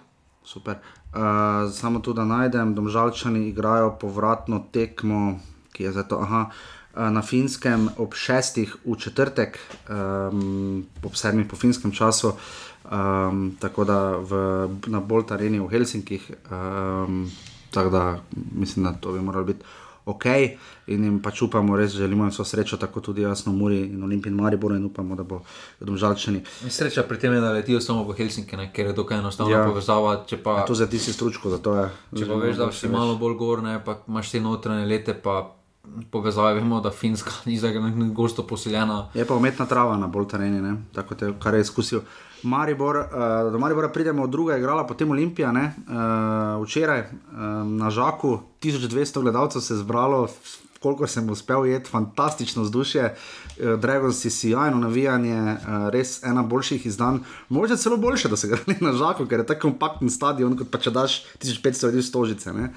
Super. 0.48 0.78
Uh, 1.08 1.72
samo 1.72 2.00
tu, 2.00 2.12
da 2.12 2.24
najdem, 2.24 2.74
domžalčani 2.74 3.48
igrajo 3.48 3.94
povratno 4.00 4.64
tekmo, 4.72 5.38
ki 5.72 5.88
je 5.88 5.92
zato. 5.92 6.20
Aha, 6.20 6.50
na 6.98 7.22
finskem 7.22 7.88
ob 7.96 8.14
šestih 8.14 8.76
v 8.84 8.96
četrtek, 8.98 9.58
um, 9.88 10.86
ob 11.04 11.14
sedmih 11.14 11.46
po 11.46 11.56
finskem 11.56 11.92
času, 11.92 12.32
um, 12.90 13.52
tako 13.60 13.84
da 13.84 13.98
v, 14.18 14.40
na 14.86 15.00
Bolt 15.00 15.32
Areni 15.32 15.60
v 15.60 15.68
Helsinkih. 15.70 16.30
Um, 16.50 17.30
tako 17.70 17.90
da 17.90 18.18
mislim, 18.54 18.84
da 18.84 18.92
to 18.92 19.12
bi 19.12 19.20
moralo 19.20 19.44
biti 19.44 19.64
ok 20.08 20.24
in 20.88 21.04
jim 21.04 21.18
pač 21.22 21.42
upamo, 21.44 21.76
res 21.76 21.92
želimo 21.92 22.24
jim 22.24 22.32
vso 22.32 22.44
srečo, 22.44 22.78
tako 22.80 23.00
tudi 23.04 23.22
jasno, 23.22 23.52
Muri 23.52 23.80
in 23.92 24.02
Olimpij 24.02 24.32
in 24.32 24.38
Maribor 24.40 24.72
in 24.76 24.84
upamo, 24.84 25.16
da 25.16 25.22
bo 25.22 25.42
domžalčani. 25.80 26.40
Sreča 26.68 27.04
pri 27.08 27.18
tem 27.18 27.36
je, 27.36 27.40
da 27.44 27.52
letijo 27.52 27.80
samo 27.80 28.06
v 28.08 28.16
Helsinki, 28.16 28.56
ne? 28.56 28.70
ker 28.72 28.86
je 28.86 28.96
dokaj 28.96 29.18
enostavno 29.18 29.52
ja. 29.52 29.66
povezava. 29.68 30.16
Pa, 30.44 30.58
ja, 30.60 30.64
to 30.64 30.74
za 30.74 30.86
ti 30.86 30.98
si 30.98 31.12
stručko, 31.12 31.50
zato 31.50 31.76
je. 31.76 31.88
Če 32.18 32.28
pa 32.28 32.40
veš, 32.40 32.56
da 32.56 32.72
si 32.72 32.88
malo 32.88 33.18
bolj 33.20 33.36
gorne, 33.36 33.76
pa 33.84 33.98
imaš 34.08 34.32
te 34.32 34.40
notranje 34.40 34.86
lete, 34.86 35.14
pa 35.14 35.42
povezave, 36.10 36.54
vemo, 36.54 36.80
da 36.80 36.90
Finska 36.90 37.32
ni 37.46 37.58
za 37.58 37.68
nekaj 37.68 38.14
gosto 38.14 38.46
poseljena. 38.46 39.08
Je 39.14 39.26
pa 39.28 39.36
umetna 39.36 39.66
trava 39.66 39.96
na 39.96 40.06
bolj 40.06 40.28
tereni, 40.32 40.76
tako 40.94 41.14
te, 41.14 41.32
kar 41.42 41.54
je 41.54 41.60
izkusil. 41.60 42.00
Maribor, 42.42 42.96
uh, 42.96 43.52
do 43.52 43.58
Maribora 43.58 43.88
pridemo 43.88 44.22
od 44.22 44.30
druge, 44.30 44.58
igrala 44.58 44.86
potem 44.86 45.10
Olimpija, 45.10 45.52
ne? 45.52 45.74
Uh, 45.88 46.64
včeraj 46.64 47.00
um, 47.00 47.76
na 47.76 47.90
Žaku 47.90 48.38
1200 48.62 49.22
gledalcev 49.22 49.60
se 49.60 49.74
je 49.74 49.78
zbralo, 49.78 50.28
koliko 50.80 51.06
sem 51.06 51.30
uspel 51.30 51.66
jeti, 51.66 51.90
fantastično 51.90 52.62
vzdušje, 52.62 53.14
uh, 53.14 53.80
Dragons 53.80 54.20
si 54.20 54.30
sjajno 54.30 54.78
navijanje, 54.78 55.40
uh, 55.42 55.88
res 55.88 56.22
ena 56.22 56.42
boljših 56.42 56.86
izdan, 56.86 57.20
morda 57.48 57.76
celo 57.76 57.96
boljše, 57.96 58.28
da 58.28 58.36
se 58.36 58.48
gre 58.48 58.78
na 58.80 58.92
Žaku, 58.92 59.26
ker 59.26 59.40
je 59.40 59.46
tako 59.46 59.68
kompaktni 59.68 60.10
stadion, 60.10 60.56
kot 60.56 60.70
pa 60.70 60.78
če 60.78 60.90
daš 60.90 61.24
1500 61.42 61.92
ljudi 61.92 62.02
stožice. 62.02 62.52
Ne? 62.52 62.72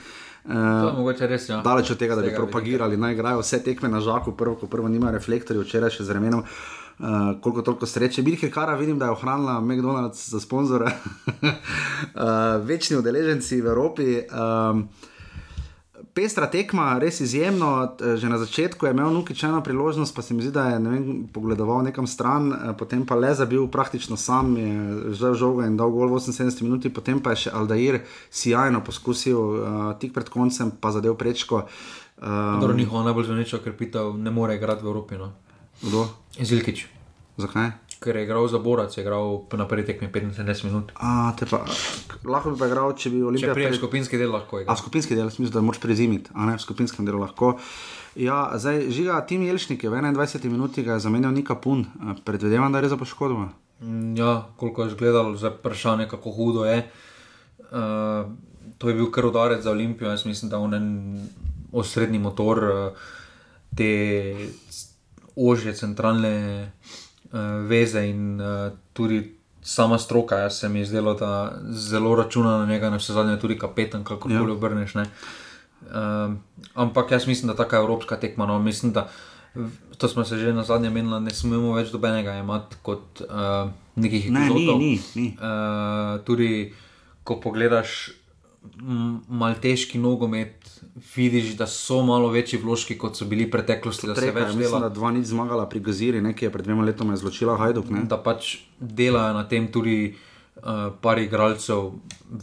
Uh, 0.45 1.14
res, 1.20 1.49
ja. 1.49 1.62
Daleč 1.62 1.91
od 1.91 1.97
tega, 2.01 2.16
da 2.16 2.26
bi 2.26 2.36
propagirali, 2.36 2.97
naj 2.97 3.14
igrajo 3.14 3.43
vse 3.43 3.62
tekme 3.64 3.89
na 3.89 4.01
žaku, 4.01 4.34
prvo, 4.34 4.55
ko 4.55 4.68
prvo 4.68 4.89
nima 4.89 5.12
reflektorjev, 5.12 5.68
včeraj 5.68 5.99
še 5.99 6.09
z 6.09 6.18
remenom. 6.18 6.41
Uh, 6.41 6.80
koliko 7.41 7.62
toliko 7.62 7.86
sreče. 7.86 8.22
Bilke 8.22 8.52
Kara 8.52 8.76
vidim, 8.76 8.99
da 8.99 9.06
je 9.06 9.12
ohranila 9.12 9.62
McDonald's 9.62 10.30
za 10.30 10.39
sponzore, 10.39 10.86
uh, 11.45 12.66
večni 12.66 12.97
udeleženci 12.97 13.62
v 13.62 13.66
Evropi. 13.66 14.20
Um, 14.30 14.89
pestra 16.14 16.47
tekma, 16.52 16.97
res 16.99 17.22
izjemno. 17.24 17.95
Že 17.99 18.30
na 18.30 18.38
začetku 18.41 18.86
je 18.86 18.91
imel 18.91 19.12
Nukič 19.14 19.43
eno 19.47 19.62
priložnost, 19.64 20.16
pa 20.16 20.22
se 20.22 20.34
mi 20.34 20.43
zdi, 20.43 20.52
da 20.52 20.66
je 20.74 20.80
ne 20.80 20.89
vem, 20.89 21.06
pogledoval 21.34 21.84
nekam 21.84 22.08
stran, 22.08 22.52
eh, 22.52 22.74
potem 22.78 23.06
pa 23.06 23.16
le 23.16 23.34
zabil 23.36 23.68
praktično 23.68 24.18
sam, 24.18 24.58
je 24.58 25.14
že 25.14 25.34
žogo 25.34 25.64
in 25.64 25.78
dal 25.78 25.91
gol 25.91 26.10
78 26.10 26.64
minut, 26.64 26.86
potem 26.93 27.20
pa 27.20 27.32
je 27.32 27.47
še 27.47 27.56
Aldair 27.56 28.02
sjajno 28.30 28.84
poskusil 28.84 29.39
uh, 29.39 29.64
tik 29.99 30.14
pred 30.14 30.30
koncem, 30.30 30.72
pa 30.72 30.91
zadev 30.91 31.16
prečko. 31.16 31.68
Um, 32.22 32.62
Njihov 32.78 33.02
najbolj 33.02 33.26
zvenečo 33.26 33.58
krepitev 33.64 34.14
ne 34.18 34.32
more 34.32 34.56
igrati 34.56 34.86
v 34.86 34.88
Evropi. 34.88 35.18
No. 35.18 35.32
Kdo? 35.82 36.07
Zilkič. 36.39 36.88
Zakaj? 37.38 37.71
ker 38.01 38.17
je 38.17 38.23
igral 38.25 38.47
za 38.49 38.57
Borac, 38.57 38.97
je 38.97 39.03
igral 39.03 39.45
na 39.53 39.67
prvi 39.69 39.86
tekmi 39.86 40.09
15 40.09 40.65
minut. 40.65 40.89
A, 40.97 41.38
pa, 41.38 41.61
lahko 42.25 42.49
bi 42.49 42.57
pa 42.57 42.65
igral, 42.65 42.95
če 42.97 43.11
bi 43.13 43.21
Olimpija. 43.21 43.53
Če 43.53 43.57
priješ 43.59 43.75
pred... 43.75 43.82
skupinski 43.84 44.17
del, 44.17 44.34
lahko 44.34 44.61
je. 44.63 44.65
A 44.65 44.75
skupinski 44.75 45.17
del, 45.17 45.29
mislim, 45.29 45.51
da 45.53 45.61
moraš 45.61 45.84
prezimiti, 45.84 46.34
a 46.34 46.49
ne 46.49 46.57
v 46.57 46.63
skupinskem 46.65 47.05
delu 47.05 47.21
lahko. 47.21 47.53
Ja, 48.17 48.49
zdaj 48.57 48.89
žiga 48.91 49.21
Tim 49.29 49.45
Jelšnik 49.45 49.86
je 49.86 49.93
v 49.93 50.01
21 50.01 50.49
minuti 50.49 50.82
ga 50.84 50.97
zamenjal 50.99 51.32
Nika 51.38 51.55
Pun, 51.61 51.86
predvidevam, 52.25 52.73
da 52.73 52.82
je 52.82 52.89
res 52.89 52.95
za 52.95 52.97
poškodbo. 52.97 53.51
Mm, 53.86 54.17
ja, 54.17 54.34
koliko 54.57 54.89
je 54.89 54.97
zgledalo, 54.97 55.38
za 55.38 55.53
vprašanje, 55.53 56.09
kako 56.09 56.34
hudo 56.34 56.65
je. 56.65 56.82
Uh, 57.69 58.34
to 58.82 58.89
je 58.89 58.97
bil 58.97 59.13
kar 59.13 59.29
udarec 59.29 59.61
za 59.61 59.71
Olimpijo, 59.71 60.09
jaz 60.09 60.25
mislim, 60.25 60.49
da 60.49 60.57
je 60.57 60.82
en 60.82 60.89
osrednji 61.71 62.19
motor 62.19 62.65
uh, 62.65 63.09
te 63.77 63.93
ožje 65.36 65.73
centralne 65.73 66.71
uh, 67.32 67.39
veze 67.67 68.05
in 68.09 68.41
uh, 68.41 68.71
tudi 68.93 69.23
sama 69.61 69.97
stroka. 69.97 70.36
Jaz 70.36 70.59
se 70.59 70.69
mi 70.69 70.79
je 70.79 70.86
zdelo, 70.86 71.13
da 71.13 71.61
zelo 71.69 72.15
računa 72.15 72.57
na 72.57 72.65
njega, 72.65 72.89
na 72.89 72.97
vse 72.97 73.13
zadnje, 73.13 73.39
tudi 73.39 73.59
kapetan, 73.59 74.03
kako 74.03 74.29
koli 74.29 74.36
ja. 74.36 74.53
obrneš. 74.53 74.95
Uh, 74.95 75.05
ampak 76.73 77.11
jaz 77.11 77.27
mislim, 77.27 77.47
da 77.47 77.55
taka 77.55 77.77
evropska 77.77 78.15
tekma. 78.15 78.45
No, 78.45 78.59
mislim, 78.59 78.91
da 78.91 79.09
to 79.97 80.07
smo 80.07 80.23
se 80.23 80.38
že 80.38 80.53
na 80.53 80.63
zadnje 80.63 80.89
menili, 80.89 81.19
ne 81.21 81.32
smemo 81.32 81.73
več 81.73 81.91
dobenega 81.91 82.34
imati 82.39 82.75
kot 82.82 83.21
uh, 83.21 83.69
nekih 83.95 84.32
ne, 84.32 84.49
ni, 84.49 84.65
ni, 84.77 84.99
ni. 85.15 85.27
Uh, 85.38 86.23
tudi 86.25 86.73
ko 87.23 87.39
pogledaš 87.39 88.11
malteški 89.27 89.99
nogomet, 89.99 90.61
vidiš, 91.15 91.55
da 91.57 91.67
so 91.67 92.01
malo 92.03 92.29
večji 92.29 92.59
vložki, 92.59 92.97
kot 92.97 93.17
so 93.17 93.25
bili 93.25 93.49
preteklosti. 93.51 94.07
Da 94.07 94.15
se 94.15 94.32
več 94.32 94.55
dela. 94.55 94.79
Da 94.79 94.89
dva 94.89 95.11
ni 95.11 95.23
zmagala 95.25 95.67
pri 95.69 95.79
Gaziri, 95.79 96.21
nekaj 96.21 96.47
je 96.47 96.51
pred 96.53 96.65
dvema 96.65 96.86
letoma 96.88 97.13
izločila 97.13 97.57
Hajduk. 97.57 97.89
Ne? 97.93 98.03
Da 98.09 98.19
pač 98.21 98.57
delajo 98.79 99.38
na 99.38 99.47
tem 99.47 99.71
tudi. 99.71 100.15
Uh, 100.61 100.91
par 101.01 101.17
igralcev, 101.17 101.93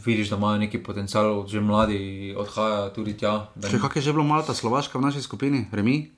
vidiš, 0.03 0.31
da 0.33 0.35
imajo 0.35 0.57
neki 0.65 0.79
potencial, 0.83 1.45
že 1.47 1.61
mladi 1.63 2.33
odhajajo 2.35 2.89
tudi 2.95 3.13
tja. 3.15 3.35
Če 3.61 3.79
kaj 3.79 4.01
je 4.01 4.01
že 4.09 4.15
bilo 4.17 4.25
malo 4.27 4.43
ta 4.43 4.55
slovaška 4.57 4.97
v 4.99 5.05
naši 5.05 5.21
skupini, 5.23 5.67
remi? 5.71 6.09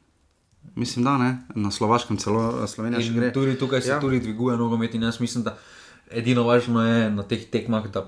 Mislim, 0.76 1.05
da 1.05 1.17
ne, 1.17 1.30
na 1.55 1.72
slovaškem 1.72 2.17
celo 2.17 2.67
Slovenija 2.67 3.03
še 3.03 3.13
gre. 3.13 3.30
Tudi 3.36 3.57
tukaj 3.59 3.84
se 3.84 3.91
ja. 3.91 3.99
tudi 3.99 4.22
dviguje 4.24 4.55
nogomet 4.57 4.95
in 4.95 5.03
jaz 5.03 5.19
mislim, 5.19 5.43
da 5.43 5.57
edino 6.09 6.47
važno 6.47 6.84
je 6.86 7.09
na 7.11 7.28
teh 7.28 7.43
tekmah, 7.51 7.91
da 7.91 8.05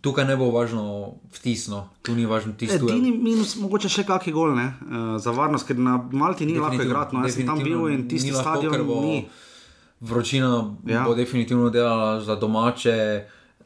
Tukaj 0.00 0.24
ne 0.28 0.36
bo 0.36 0.50
važno 0.52 1.14
vtisno, 1.34 1.88
tu 2.04 2.14
ni 2.14 2.26
važno 2.28 2.52
tisto. 2.56 2.86
Edini 2.86 3.10
minus, 3.16 3.56
mogoče 3.58 3.88
še 3.90 4.04
kakšen 4.08 4.34
gol, 4.36 4.52
ne? 4.56 4.66
Uh, 4.86 5.14
za 5.20 5.32
varnost, 5.34 5.66
ker 5.68 5.80
na 5.80 5.96
Malti 6.12 6.46
ni 6.46 6.58
lahko 6.60 6.84
igrati. 6.84 7.16
No, 7.16 7.24
jaz 7.26 7.36
sem 7.36 7.48
tam 7.48 7.62
bil 7.64 7.88
in 7.90 8.04
tisti 8.08 8.32
stadion 8.32 8.76
lahko, 8.76 8.86
bo, 8.86 9.00
ni. 9.02 9.24
Vročina 10.00 10.50
ja. 10.88 11.02
bo 11.08 11.16
definitivno 11.16 11.72
delala 11.74 12.20
za 12.24 12.36
domače, 12.40 12.96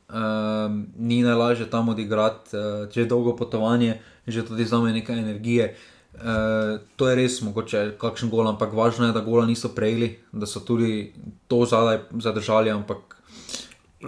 um, 0.09 0.79
ni 0.97 1.21
najlažje 1.27 1.69
tam 1.71 1.93
odigrati, 1.93 2.57
uh, 2.57 2.87
če 2.91 3.05
je 3.05 3.11
dolgo 3.11 3.37
potovanje, 3.37 3.99
že 4.27 4.47
tudi 4.47 4.67
za 4.67 4.81
me 4.81 4.95
nekaj 4.97 5.19
energije. 5.19 5.75
Uh, 6.15 6.79
to 6.97 7.11
je 7.11 7.19
res 7.19 7.41
mogoče 7.43 7.99
kakšen 7.99 8.31
gol, 8.31 8.47
ampak 8.49 8.73
važno 8.73 9.11
je, 9.11 9.15
da 9.15 9.23
gola 9.23 9.45
niso 9.51 9.75
prejeli, 9.75 10.15
da 10.33 10.47
so 10.47 10.63
tudi 10.63 11.11
to 11.51 11.67
zadaj 11.67 12.07
zadržali, 12.23 12.71
ampak 12.71 13.19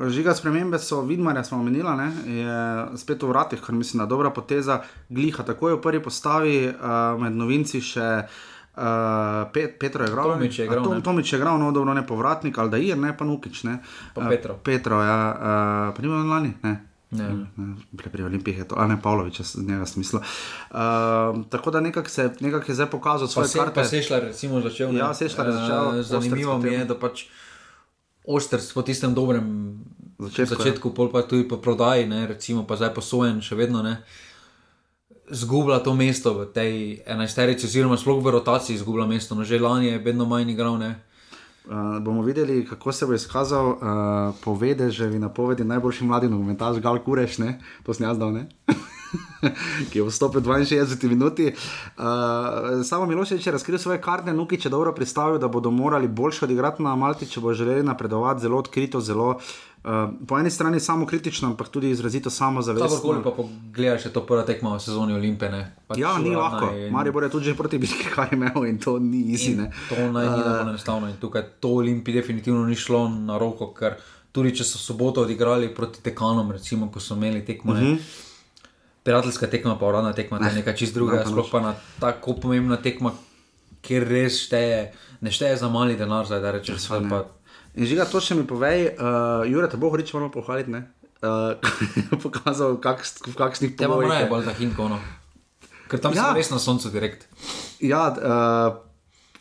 Žiga 0.09 0.35
spremembe 0.35 0.79
so, 0.79 1.01
vidmarja 1.03 1.45
smo 1.45 1.59
omenili, 1.59 1.89
je 2.27 2.57
spet 2.97 3.23
v 3.23 3.29
vratih, 3.29 3.61
kar 3.61 3.75
mislim, 3.75 3.99
da 3.99 4.05
je 4.05 4.09
dobra 4.09 4.31
poteza. 4.31 4.81
Gliha 5.09 5.43
tako 5.43 5.69
je 5.69 5.75
v 5.75 5.81
prvi 5.81 6.03
postavi, 6.03 6.69
uh, 6.69 7.21
med 7.21 7.33
novinci 7.33 7.81
še 7.81 8.09
uh, 8.77 8.83
Pet, 9.53 9.79
Petro 9.79 10.05
je 10.05 10.11
igral. 10.11 10.33
Tomič 10.33 10.59
je 10.59 10.65
igral. 10.65 10.85
To, 10.85 11.01
Tomič 11.01 11.33
je 11.33 11.39
igral, 11.39 11.59
no 11.59 11.73
dobro, 11.73 11.95
ne 11.95 12.07
povratnik, 12.07 12.59
ali 12.59 12.71
da 12.71 12.77
je, 12.77 12.97
ne 12.97 13.17
pa 13.17 13.25
Nukič. 13.25 13.65
Ne. 13.65 13.79
Pa 14.15 14.29
Petro. 14.29 14.55
Uh, 14.55 14.61
Petro, 14.61 15.01
ja, 15.03 15.19
uh, 15.31 15.97
pa 15.97 16.03
ni 16.03 16.09
bilo 16.09 16.25
lani, 16.25 16.53
ne. 16.63 16.77
Ne. 17.11 17.47
Pri, 17.97 18.11
pri 18.11 18.23
Olimpiji 18.25 18.59
je 18.59 18.65
to, 18.69 18.75
a 18.79 18.87
ne 18.87 18.99
Pavlovič, 19.03 19.41
z 19.41 19.63
njega 19.63 19.87
smisla. 19.87 20.21
Uh, 20.71 20.77
tako 21.49 21.71
da 21.71 21.81
nekako 21.81 22.09
se 22.09 22.33
nekak 22.41 22.69
je 22.69 22.75
zdaj 22.75 22.87
pokazal 22.87 23.29
Pa, 23.29 23.33
svoje 23.33 23.49
se, 23.49 23.59
karte. 23.59 23.75
pa 23.75 23.85
Sešljar 23.85 24.23
recimo 24.23 24.61
začel. 24.61 24.93
ne. 24.93 24.99
Ja, 24.99 25.15
Sešljar 25.15 25.47
je 25.47 25.53
začel, 25.53 25.99
Eh, 25.99 26.03
Zanimivo 26.03 26.59
mi 26.59 26.69
je, 26.69 26.85
da 26.85 26.99
pač 26.99 27.25
Ostrc 28.27 28.67
po 28.75 28.83
tistem 28.83 29.15
dobrem 29.15 29.79
Začetku, 30.17 30.57
ja. 30.57 30.59
začetku, 30.59 30.87
pol 30.97 31.13
pa 31.13 31.29
tudi 31.29 31.45
po 31.45 31.61
prodaji, 31.61 32.09
ne, 32.09 32.25
recimo 32.25 32.65
pa 32.65 32.81
zdaj 32.81 32.97
posojen 32.97 33.45
še 33.45 33.53
vedno 33.53 33.85
ne. 33.85 34.01
Zgubila 35.29 35.77
to 35.85 35.93
mesto 35.93 36.33
v 36.33 36.49
tej 36.57 36.73
enajsterici, 37.05 37.69
oziroma 37.69 38.01
sploh 38.01 38.25
v 38.25 38.41
rotaciji 38.41 38.81
izgubila 38.81 39.05
mesto. 39.05 39.37
No, 39.37 39.45
že 39.45 39.61
lani 39.61 39.93
je 39.93 40.01
vedno 40.01 40.25
manj 40.25 40.57
igral, 40.57 40.81
ne. 40.81 41.05
Uh, 41.67 41.99
bomo 42.01 42.23
videli, 42.23 42.63
kako 42.65 42.95
se 42.95 43.05
bo 43.05 43.13
izkazal 43.13 43.67
uh, 43.75 43.79
po 44.41 44.55
vedeževi 44.55 45.19
napovedi 45.19 45.67
najboljši 45.67 46.07
mladi 46.07 46.31
nogometaš 46.31 46.79
Gal 46.79 47.03
Kureš, 47.03 47.43
ne? 47.43 47.59
to 47.83 47.93
sem 47.93 48.07
jaz 48.07 48.17
dal, 48.17 48.33
ne? 48.33 48.47
ki 49.91 49.99
je 49.99 50.05
vstopil 50.05 50.41
v 50.41 50.45
62 50.45 51.09
minuti. 51.09 51.53
Uh, 51.99 52.83
samo 52.85 53.07
Miloševič 53.07 53.47
je 53.47 53.53
razkril 53.53 53.79
svoje 53.79 54.01
karte, 54.01 54.33
Nuki 54.33 54.59
je 54.65 54.71
dobro 54.71 54.93
predstavil, 54.93 55.39
da 55.39 55.49
bodo 55.49 55.71
morali 55.71 56.09
boljše 56.09 56.45
odigrati 56.45 56.83
na 56.83 56.97
Malti, 56.97 57.27
če 57.27 57.41
bo 57.41 57.55
želeli 57.55 57.83
napredovati, 57.83 58.41
zelo 58.41 58.59
odkrito, 58.59 59.01
zelo 59.01 59.29
uh, 59.29 59.93
po 60.27 60.39
eni 60.39 60.51
strani 60.51 60.81
samo 60.81 61.07
kritično, 61.07 61.49
ampak 61.49 61.69
tudi 61.69 61.91
izrazito 61.91 62.31
samozavestno. 62.31 62.89
Kakorkoli 62.89 63.23
pa 63.23 63.31
pogledaš, 63.31 64.05
je 64.05 64.13
to 64.13 64.27
prva 64.27 64.43
tekma 64.43 64.77
v 64.77 64.81
sezoni 64.81 65.15
Olimpije. 65.15 65.73
Pač 65.87 65.99
Ja, 65.99 66.19
ni 66.19 66.37
lahko. 66.37 66.73
in- 66.77 66.93
Maribor 66.93 67.23
je 67.23 67.31
tudi 67.31 67.45
že 67.45 67.55
proti 67.55 67.77
je 67.83 68.29
imel 68.33 68.65
in 68.67 68.79
to 68.79 68.99
ni 68.99 69.37
ne. 69.57 69.71
To 69.89 69.95
naj 70.13 70.27
ni 70.27 70.43
najbolj 70.43 70.61
enostavno. 70.69 71.09
In 71.09 71.17
tukaj 71.21 71.43
to 71.61 71.69
Olimpiji 71.69 72.15
definitivno 72.15 72.67
ni 72.67 72.75
šlo 72.75 73.09
na 73.09 73.39
roko, 73.39 73.73
ker 73.75 73.97
tudi 74.33 74.53
če 74.57 74.65
so 74.65 74.79
soboto 74.79 75.23
odigrali 75.25 75.75
proti 75.75 76.03
tekanom, 76.03 76.51
recimo, 76.53 76.91
ko 76.93 77.01
so 77.01 77.15
imeli 77.15 77.45
tekmo. 77.45 77.73
Uh 77.73 77.79
-huh. 77.79 77.99
Prijateljska 79.07 79.47
tekma, 79.47 79.77
pa 79.79 79.87
uradna 79.87 80.11
tekma, 80.13 80.41
to 80.43 80.51
je 80.51 80.59
nekaj 80.59 80.75
čist 80.83 80.97
drugega, 80.99 81.23
pa 81.23 81.31
sploh 81.31 81.47
pa 81.53 81.63
na 81.63 81.75
tako 82.03 82.35
pomembna 82.43 82.79
tekma, 82.83 83.15
kjer 83.87 84.03
res 84.11 84.41
šteje, 84.43 84.81
ne 85.23 85.31
šteje 85.31 85.61
za 85.63 85.71
mali 85.71 85.95
denar, 85.95 86.27
zdaj 86.27 86.43
da 86.43 86.55
rečeš. 86.59 86.89
Pa, 86.91 87.23
In 87.77 87.85
žiga, 87.85 88.07
to 88.09 88.23
še 88.25 88.35
mi 88.39 88.47
povej, 88.49 88.97
uh, 88.97 89.45
Jure, 89.45 89.69
te 89.69 89.77
bo 89.77 89.91
horič 89.93 90.15
moramo 90.17 90.33
pohvaliti, 90.33 90.73
ne? 90.73 90.87
Uh, 91.21 91.61
pokazal, 92.25 92.79
kak, 92.81 93.05
v 93.05 93.37
kakšnih 93.37 93.77
te 93.77 93.85
imamo 93.85 94.01
pogojih. 94.01 94.17
je. 94.17 94.25
najbolj 94.25 94.45
za 94.49 94.55
Hinko, 94.57 94.89
no. 94.89 94.99
Ker 95.87 96.01
tam 96.01 96.17
ja. 96.17 96.25
Ja. 96.25 96.33
so 96.33 96.41
res 96.41 96.51
na 96.55 96.61
soncu 96.61 96.93
direkt. 96.95 97.29
Ja, 97.85 98.09
uh, 98.17 98.81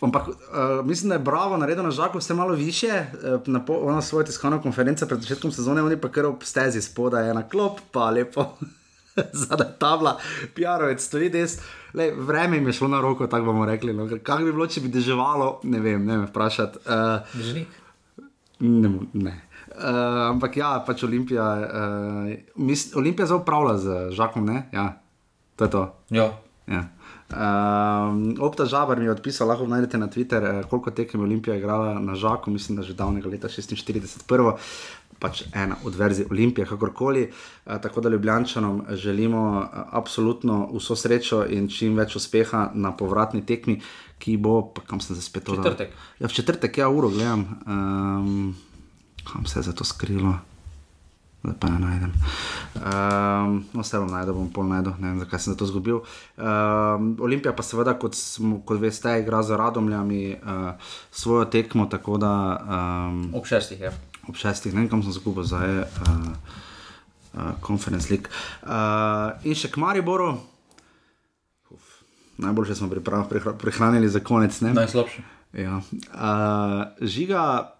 ampak 0.03 0.27
uh, 0.27 0.83
mislim, 0.83 1.15
da 1.15 1.19
je 1.19 1.25
bravo 1.31 1.55
naredil 1.57 1.87
na 1.87 1.95
žaku 1.95 2.19
vse 2.19 2.35
malo 2.35 2.59
više. 2.59 3.05
Na 3.47 3.63
po, 3.63 3.79
ona 3.87 4.03
svoje 4.03 4.27
tiskovne 4.27 4.59
konference 4.61 5.07
pred 5.07 5.23
začetkom 5.23 5.55
sezone, 5.55 5.83
oni 5.83 5.95
pa 5.95 6.11
kar 6.11 6.27
ob 6.27 6.43
stezi 6.43 6.83
spodaj, 6.83 7.31
ena 7.31 7.47
klop, 7.47 7.79
pa 7.95 8.11
lepo. 8.11 8.51
Zadaj 9.45 9.75
tabla, 9.79 10.17
PR-ovec 10.55 11.01
stoji 11.01 11.29
des, 11.29 11.59
Lej, 11.95 12.11
vreme 12.11 12.57
jim 12.57 12.67
je 12.67 12.73
šlo 12.73 12.87
na 12.87 13.01
roko, 13.01 13.27
tako 13.27 13.45
bomo 13.45 13.65
rekli. 13.65 13.93
No. 13.93 14.07
Kaj 14.23 14.43
bi 14.43 14.51
bilo, 14.51 14.67
če 14.67 14.83
bi 14.83 14.91
deževalo, 14.91 15.59
ne 15.63 15.79
vem, 15.79 16.03
ne 16.05 16.17
me 16.17 16.27
vprašati. 16.27 16.81
Uh, 16.83 17.39
Žnik. 17.39 17.77
Ne. 18.59 18.91
ne. 19.13 19.35
Uh, 19.75 20.25
ampak 20.29 20.57
ja, 20.59 20.73
pač 20.87 21.03
Olimpija, 21.07 21.45
uh, 21.63 22.33
mis, 22.55 22.89
Olimpija 22.95 23.27
zelo 23.31 23.43
upravlja 23.43 23.77
z 23.79 24.01
Žakom, 24.15 24.45
ne? 24.47 24.65
Ja, 24.75 24.89
to 25.55 25.67
je 25.67 25.71
to. 25.71 25.85
Ja. 26.15 26.29
Ja. 26.67 26.83
Um, 27.25 28.35
Opta 28.39 28.65
Žabar 28.69 28.99
mi 28.99 29.05
je 29.05 29.11
odpisal, 29.11 29.47
lahko 29.49 29.67
najdete 29.69 29.97
na 29.97 30.07
Twitter, 30.07 30.43
eh, 30.43 30.63
koliko 30.69 30.91
tekem 30.91 31.21
je 31.21 31.25
Olimpija 31.25 31.55
igrala 31.55 31.99
na 31.99 32.15
Žaku, 32.15 32.51
mislim, 32.51 32.77
da 32.77 32.83
že 32.83 32.93
davnega 32.93 33.29
leta 33.29 33.47
46, 33.47 34.27
prvo, 34.27 34.57
pač 35.19 35.43
ena 35.53 35.75
od 35.83 35.95
verzij 35.95 36.25
Olimpije, 36.31 36.67
kakorkoli. 36.67 37.29
Eh, 37.65 37.77
tako 37.81 38.01
da 38.01 38.09
Ljubljančanom 38.09 38.85
želimo 38.89 39.61
eh, 39.61 39.79
absolutno 39.91 40.69
vso 40.73 40.95
srečo 40.95 41.45
in 41.49 41.69
čim 41.69 41.95
več 41.95 42.15
uspeha 42.15 42.69
na 42.73 42.91
povratni 42.97 43.45
tekmi, 43.45 43.81
ki 44.19 44.37
bo, 44.37 44.73
kam 44.87 45.01
sem 45.01 45.15
se 45.15 45.21
spet 45.21 45.45
dodal? 45.45 45.63
Četrtek. 45.63 45.95
Ja, 46.19 46.27
v 46.27 46.33
četrtek, 46.33 46.77
ja, 46.77 46.89
uro 46.89 47.09
gledam. 47.09 47.47
Um, 47.67 48.55
kam 49.23 49.45
se 49.45 49.59
je 49.59 49.63
za 49.63 49.73
to 49.73 49.83
skrilo? 49.83 50.37
Zdaj 51.45 51.59
pa 51.59 51.69
ne 51.69 51.79
najdem. 51.79 52.13
Um, 52.73 53.65
no, 53.73 53.83
vse 53.85 53.99
bom 54.01 54.09
najdel, 54.09 54.33
bom 54.33 54.47
pol 54.49 54.65
najdel, 54.65 54.95
ne 54.97 55.11
vem, 55.11 55.19
zakaj 55.21 55.39
sem 55.43 55.53
za 55.53 55.59
to 55.59 55.67
izgubil. 55.69 55.99
Um, 56.41 57.11
Olimpija 57.21 57.53
pa 57.53 57.61
seveda, 57.61 57.93
kot, 58.01 58.17
smo, 58.17 58.63
kot 58.65 58.81
veste, 58.81 59.13
igra 59.21 59.43
z 59.45 59.59
Radomljami 59.59 60.23
uh, 60.33 60.89
svojo 61.11 61.45
tekmo, 61.45 61.85
tako 61.91 62.17
da 62.17 62.33
um, 62.57 63.29
Ob 63.37 63.45
šestih 63.45 63.85
je. 63.85 63.93
Ob 64.29 64.39
šestih, 64.39 64.73
ne 64.73 64.83
vem, 64.83 64.89
kam 64.89 65.03
sem 65.03 65.13
izgubil 65.13 65.45
zdaj, 65.47 65.85
uh, 65.85 66.25
uh, 67.33 67.53
konferenc 67.65 68.09
lik. 68.09 68.29
Uh, 68.63 69.35
in 69.45 69.57
še 69.57 69.71
k 69.73 69.81
Mariboru. 69.81 70.33
Uf, 71.71 72.01
najboljše 72.41 72.79
smo 72.81 72.89
priprav, 72.91 73.27
prihra, 73.29 73.55
prihranili 73.59 74.09
za 74.09 74.23
konec. 74.23 74.59
Ne? 74.65 74.73
Najslabše. 74.77 75.23
Ja. 75.55 75.79
Uh, 76.11 76.81
žiga, 76.99 77.75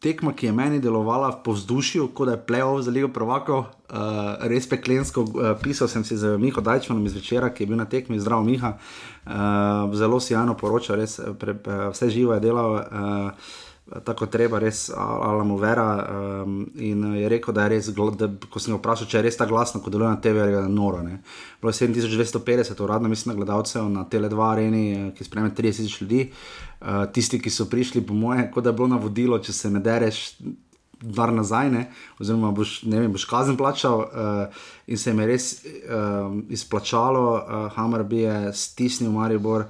tekma, 0.00 0.32
ki 0.36 0.46
je 0.46 0.52
meni 0.52 0.80
delovala 0.80 1.30
po 1.44 1.52
vzdušju, 1.52 2.08
kot 2.16 2.28
je 2.28 2.38
plevel 2.46 2.82
za 2.82 2.90
Ligo 2.90 3.08
Prvakov, 3.08 3.58
uh, 3.64 4.42
res 4.50 4.66
peklensko. 4.68 5.22
Uh, 5.22 5.52
pisal 5.62 5.88
sem 5.88 6.04
si 6.04 6.16
z 6.16 6.36
Miho 6.40 6.60
Dajčmanom 6.60 7.04
iz 7.06 7.14
večera, 7.14 7.52
ki 7.54 7.64
je 7.64 7.70
bil 7.70 7.78
na 7.78 7.86
tekmi, 7.86 8.20
zdrav 8.20 8.44
Miha, 8.44 8.74
uh, 8.74 9.94
zelo 9.94 10.20
sjajno 10.20 10.56
poročal, 10.58 10.98
res 11.00 11.20
pre, 11.38 11.54
pre, 11.54 11.92
vse 11.94 12.10
živo 12.10 12.34
je 12.34 12.42
delal. 12.44 12.80
Uh, 12.80 13.62
Tako 13.84 14.26
treba, 14.32 14.58
res 14.58 14.86
Alamo 14.96 15.58
Vera. 15.60 16.06
Um, 16.44 16.62
in 16.80 17.02
je 17.18 17.28
rekel, 17.28 17.52
da 17.54 17.66
je 17.66 17.74
res, 17.74 17.90
da, 17.92 18.30
ko 18.48 18.62
sem 18.62 18.72
ga 18.72 18.78
vprašal, 18.78 19.08
če 19.12 19.18
je 19.18 19.24
res 19.26 19.36
tako 19.36 19.52
glasno, 19.52 19.82
kot 19.84 19.92
deluje 19.92 20.08
na 20.08 20.20
TV, 20.24 20.46
je 20.54 20.62
noro. 20.72 21.02
Ne. 21.04 21.18
Bilo 21.60 21.68
je 21.68 21.76
7250, 21.82 22.80
uradno 22.80 23.12
mislim, 23.12 23.36
gledalcev 23.36 23.90
na 23.92 24.06
Tele2 24.08 24.40
areni, 24.48 24.84
eh, 24.92 25.06
ki 25.12 25.28
sprejme 25.28 25.52
30 25.52 25.84
tisoč 25.84 26.00
ljudi. 26.00 26.22
Uh, 26.80 27.04
tisti, 27.12 27.36
ki 27.40 27.52
so 27.52 27.68
prišli, 27.68 28.00
po 28.08 28.16
moje, 28.16 28.48
kot 28.54 28.64
da 28.64 28.72
je 28.72 28.80
bilo 28.80 28.88
navodilo, 28.96 29.38
če 29.38 29.52
se 29.52 29.70
ne 29.70 29.84
dereš. 29.84 30.26
Dar 31.04 31.28
nazaj, 31.34 31.68
ne? 31.68 31.80
oziroma 32.22 32.54
boš, 32.56 32.78
ne 32.88 33.02
vem, 33.02 33.12
boš 33.12 33.26
kazen 33.28 33.58
plačal, 33.60 34.06
uh, 34.06 34.62
in 34.88 34.96
se 34.96 35.10
jim 35.10 35.18
je 35.20 35.26
res 35.28 35.48
uh, 35.60 36.38
izplačalo, 36.48 37.24
uh, 37.34 37.66
Hamar 37.74 38.06
bi 38.08 38.22
je 38.22 38.54
stisnil 38.56 39.12
Maribor. 39.12 39.66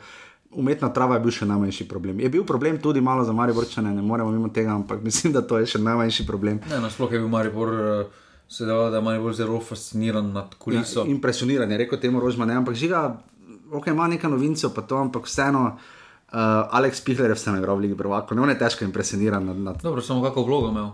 Umetna 0.54 0.88
trava 0.94 1.18
je 1.18 1.24
bil 1.24 1.32
še 1.34 1.46
najmanjši 1.50 1.86
problem. 1.88 2.20
Je 2.20 2.28
bil 2.30 2.44
problem 2.46 2.78
tudi 2.82 3.00
malo 3.00 3.24
za 3.24 3.32
Mariborčane, 3.32 3.90
ne 3.94 4.02
moremo 4.02 4.30
mimo 4.30 4.48
tega, 4.48 4.74
ampak 4.74 5.02
mislim, 5.02 5.32
da 5.32 5.42
to 5.42 5.58
je 5.58 5.66
še 5.74 5.80
najmanjši 5.82 6.26
problem. 6.26 6.60
Ne, 6.70 6.78
nasploh 6.84 7.12
je 7.12 7.18
bil 7.18 7.28
Maribor, 7.28 7.74
eh, 7.74 8.30
se 8.48 8.66
da, 8.68 8.76
da 8.90 9.00
je 9.00 9.02
Maribor 9.02 9.34
zelo 9.34 9.60
fasciniran 9.60 10.32
nad 10.32 10.54
kuliso. 10.58 11.02
Ja, 11.02 11.10
impresioniran 11.10 11.70
je, 11.70 11.78
rekel 11.84 12.00
temu 12.00 12.22
Rožman, 12.22 12.48
ne, 12.48 12.60
ampak 12.62 12.78
žiga, 12.78 13.02
ok, 13.72 13.90
ima 13.90 14.08
nekaj 14.08 14.30
novincev, 14.30 14.70
pa 14.76 14.86
to, 14.86 15.00
ampak 15.02 15.26
vseeno, 15.26 15.64
uh, 15.74 16.78
Alex 16.78 17.02
Pihler 17.04 17.34
je 17.34 17.38
vseeno 17.38 17.58
igral 17.58 17.80
v 17.80 17.88
Ligi 17.88 17.98
Prvako, 17.98 18.38
ne, 18.38 18.46
on 18.46 18.52
je 18.54 18.58
težko 18.60 18.86
impresioniran 18.86 19.46
nad, 19.50 19.58
nad 19.58 19.82
Dobro, 19.82 20.02
samo 20.02 20.22
kako 20.22 20.46
vlogo 20.46 20.70
imel. 20.70 20.92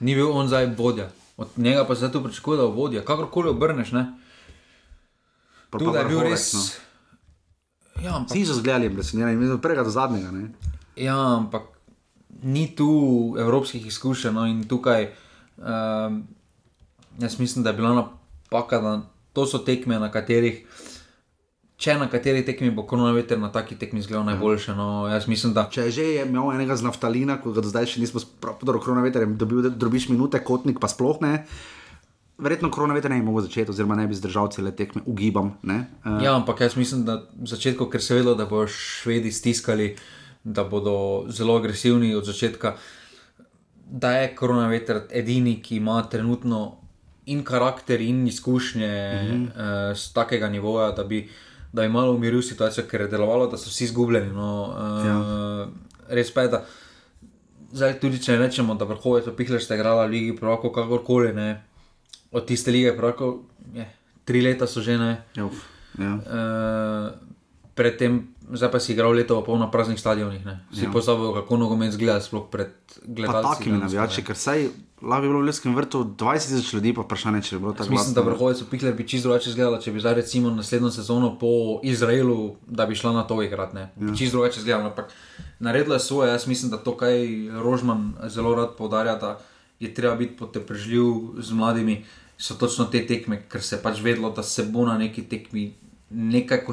Ni 0.00 0.14
bil 0.14 0.30
on 0.32 0.48
zdaj 0.48 0.70
vodja. 0.78 1.10
Od 1.36 1.48
njega 1.56 1.84
pa 1.88 1.94
se 1.94 1.98
zdaj 1.98 2.12
tu 2.12 2.22
pričakuje, 2.22 2.56
da 2.56 2.68
bo 2.68 2.72
vodja. 2.72 3.02
Kakorkoli 3.04 3.48
obrneš, 3.48 3.92
ne. 3.92 4.06
Tu 5.70 5.92
da 5.92 5.98
je 5.98 6.08
bil 6.08 6.20
res. 6.20 6.52
no. 6.52 6.60
Ja, 7.98 8.16
ampak, 8.16 8.30
Vsi 8.30 8.46
so 8.46 8.54
zgledali 8.54 8.86
impresionirani, 8.86 9.50
od 9.50 9.60
prvega 9.60 9.84
do 9.84 9.90
zadnjega. 9.90 10.30
Ne. 10.30 10.48
ja, 10.96 11.16
ampak 11.36 11.62
ni 12.42 12.70
tu 12.76 12.90
evropskih 13.38 13.86
izkušenj. 13.86 14.34
No, 14.34 14.46
in 14.46 14.62
tukaj, 14.68 15.10
um, 15.58 16.22
jaz 17.18 17.38
mislim, 17.38 17.64
da 17.64 17.70
je 17.70 17.76
bila 17.76 17.94
napaka, 17.94 18.80
da 18.80 19.00
to 19.32 19.46
so 19.46 19.58
tekme, 19.58 19.98
na 19.98 20.10
katerih, 20.10 20.64
če 21.80 21.96
na 21.96 22.10
kateri 22.12 22.44
tekmi 22.44 22.70
bo 22.76 22.84
koronaveter, 22.88 23.38
na 23.40 23.48
taki 23.52 23.76
tekmi 23.80 24.02
zgledal 24.04 24.26
najboljše. 24.28 24.74
No, 24.76 25.08
jaz 25.08 25.28
mislim, 25.28 25.54
da 25.56 25.68
Če 25.72 25.88
že 25.90 26.04
je 26.04 26.24
imel 26.26 26.52
enega 26.52 26.76
z 26.76 26.84
naftalina, 26.84 27.38
ko 27.40 27.54
ga 27.56 27.64
do 27.64 27.72
zdaj 27.72 27.88
še 27.94 28.00
nismo 28.00 28.20
podobno 28.40 28.80
koronaveter, 28.80 29.26
dobil, 29.26 29.62
da 29.64 29.72
drobiš 29.72 30.10
minute, 30.12 30.40
kotnik 30.44 30.80
pa 30.80 30.88
sploh 30.92 31.20
ne. 31.24 31.46
Verjetno 32.40 32.70
koronaveter 32.70 33.10
ne 33.10 33.18
bi 33.20 33.26
mogel 33.26 33.44
začeti, 33.44 33.70
oziroma 33.70 33.96
ne 33.98 34.06
bi 34.08 34.16
zdržal 34.16 34.48
cele 34.52 34.72
tekme, 34.76 35.02
ugibam. 35.06 35.52
Ne? 35.62 35.84
Uh, 36.04 36.22
Ja, 36.24 36.34
ampak 36.36 36.60
jaz 36.60 36.76
mislim, 36.76 37.04
da 37.04 37.20
v 37.36 37.46
začetku, 37.46 37.86
ker 37.92 38.02
se 38.02 38.16
vedo, 38.16 38.34
da 38.34 38.46
bodo 38.48 38.70
švedi 38.72 39.32
stiskali, 39.32 39.94
da 40.44 40.64
bodo 40.64 41.26
zelo 41.28 41.58
agresivni 41.60 42.14
od 42.14 42.24
začetka, 42.24 42.76
da 43.84 44.12
je 44.16 44.34
koronaveter 44.34 45.02
edini, 45.10 45.58
ki 45.62 45.76
ima 45.76 46.00
trenutno 46.08 46.80
in 47.26 47.44
karakter, 47.44 48.00
in 48.00 48.26
izkušnje 48.26 48.88
mm 48.88 49.28
-hmm. 49.28 49.44
uh, 49.44 49.96
z 49.96 50.12
takega 50.12 50.48
nivoja, 50.48 50.90
da 50.92 51.04
bi, 51.04 51.28
da 51.72 51.82
bi 51.82 51.88
malo 51.88 52.14
umiril 52.14 52.42
situacijo, 52.42 52.84
ker 52.90 53.00
je 53.00 53.08
delovalo, 53.08 53.46
da 53.46 53.56
so 53.56 53.70
vsi 53.70 53.84
izgubljeni. 53.84 54.32
No, 54.32 54.74
uh, 54.76 55.06
ja. 55.06 55.68
Res 56.08 56.34
pa 56.34 56.42
je, 56.42 56.48
da 56.48 56.64
zdaj 57.72 58.00
tudi 58.00 58.22
če 58.22 58.36
rečemo, 58.36 58.74
da 58.74 58.84
vrhovec 58.84 59.26
opihler 59.26 59.62
ste 59.62 59.74
igrali 59.74 60.08
v 60.08 60.10
Ligi, 60.10 60.36
pravko 60.36 60.72
kakorkoli 60.72 61.32
ne. 61.34 61.69
Od 62.32 62.46
tiste 62.46 62.70
lige, 62.70 62.96
pravko, 62.96 63.42
je, 63.74 63.86
tri 64.24 64.42
leta 64.42 64.66
so 64.66 64.80
že 64.80 64.98
ne. 64.98 65.22
Ja, 65.34 65.46
uf, 65.46 65.64
ja. 65.98 66.14
Uh, 66.14 67.30
predtem, 67.74 68.28
zdaj 68.52 68.70
pa 68.70 68.78
si 68.80 68.92
igral 68.92 69.12
leto 69.12 69.34
pa 69.40 69.46
pol 69.46 69.58
na 69.58 69.70
praznih 69.70 69.98
stadionih. 69.98 70.44
Ne? 70.46 70.60
Si 70.70 70.84
Ja. 70.84 70.88
ja. 70.88 70.92
pozabil, 70.92 71.32
kako 71.32 71.56
nogomet 71.56 71.92
zgleda, 71.92 72.20
sploh 72.20 72.46
pred 72.50 72.70
Pa 72.70 73.00
gledalci. 73.06 73.58
takimi 73.58 73.78
danes, 73.78 73.92
navijači, 73.92 74.22
ker 74.22 74.36
saj 74.36 74.68
lahko 75.02 75.22
bi 75.22 75.28
bilo 75.28 75.40
v 75.40 75.46
Ljudskem 75.46 75.74
vrtu 75.74 76.04
20 76.04 76.46
tisoč 76.46 76.72
ljudi, 76.74 76.92
pa 76.94 77.02
vprašanje, 77.02 77.42
če 77.42 77.56
bi 77.56 77.60
bilo 77.62 77.72
tako 77.72 77.90
Mislim, 77.90 78.14
da 78.14 78.20
vrhovec 78.20 78.62
Pikler 78.70 78.94
bi 78.94 79.08
čisto 79.08 79.28
drugače 79.28 79.50
izgledala, 79.50 79.80
če 79.80 79.92
bi 79.92 80.00
zdaj 80.00 80.14
recimo 80.14 80.50
naslednjo 80.50 80.90
sezono 80.90 81.38
po 81.38 81.80
Izraelu, 81.82 82.56
da 82.66 82.86
bi 82.86 82.94
šla 82.94 83.12
na 83.12 83.22
to 83.22 83.42
igrati. 83.42 83.74
Ne? 83.76 83.88
Bi 83.96 84.16
čisto 84.16 84.36
drugače 84.36 84.60
izgledala. 84.60 84.90
Ampak 84.90 85.08
naredila 85.58 85.96
je 85.96 86.00
svoje, 86.00 86.30
jaz 86.30 86.46
mislim, 86.46 86.70
da 86.70 86.76
to, 86.76 86.96
kaj 86.96 87.16
Rožman 87.62 88.12
zelo 88.28 88.54
rad 88.54 88.76
poudarja, 88.78 89.16
da 89.16 89.38
je 89.80 89.94
treba 89.94 90.14
biti 90.14 90.36
potrpežljiv 90.36 91.40
z 91.40 91.52
mladimi, 91.52 92.04
so 92.40 92.54
točno 92.54 92.84
te 92.84 93.06
tekme, 93.06 93.42
ker 93.48 93.62
se 93.62 93.76
je 93.76 93.82
pač 93.82 94.00
vedelo, 94.00 94.30
da 94.30 94.42
se 94.42 94.64
bo 94.64 94.86
na 94.88 94.98
neki 94.98 95.22
tekmi 95.28 95.74
nekaj 96.10 96.64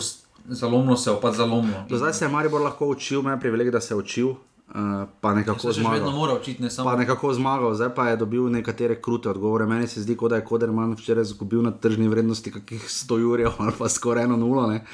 zalomilo, 0.48 0.98
se 0.98 1.10
je 1.10 1.16
pa 1.22 1.32
zalomilo. 1.32 1.84
Do 1.90 1.98
zdaj 1.98 2.14
se 2.14 2.26
je 2.26 2.30
Maribor 2.30 2.62
lahko 2.62 2.88
učil, 2.88 3.20
ima 3.20 3.38
privilegij, 3.38 3.72
da 3.72 3.82
se 3.82 3.94
je 3.94 3.98
učil, 3.98 4.30
uh, 4.30 4.38
pa 5.22 5.34
nekako 5.34 5.74
še 5.74 5.82
vedno 5.82 5.90
zmagal. 5.90 6.12
mora 6.12 6.38
učiti, 6.40 6.64
ne 6.64 6.70
samo 6.70 6.90
Pa 6.90 6.96
nekako 6.96 7.34
zmagal, 7.34 7.76
zdaj 7.76 7.94
pa 7.96 8.08
je 8.10 8.18
dobil 8.18 8.48
nekatere 8.50 9.02
krute 9.02 9.30
odgovore. 9.30 9.66
Meni 9.66 9.88
se 9.88 10.02
zdi, 10.02 10.16
kot 10.16 10.32
da 10.32 10.40
je 10.40 10.46
Koderman 10.46 10.96
včeraj 10.96 11.28
izgubil 11.28 11.62
na 11.62 11.72
tržni 11.72 12.08
vrednosti 12.08 12.52
kakih 12.52 12.88
100 12.88 13.20
jurjev 13.20 13.60
ali 13.60 13.74
pa 13.80 13.90
skoraj 13.90 14.24
eno 14.24 14.38
nulo. 14.38 14.68
Ne? 14.72 14.86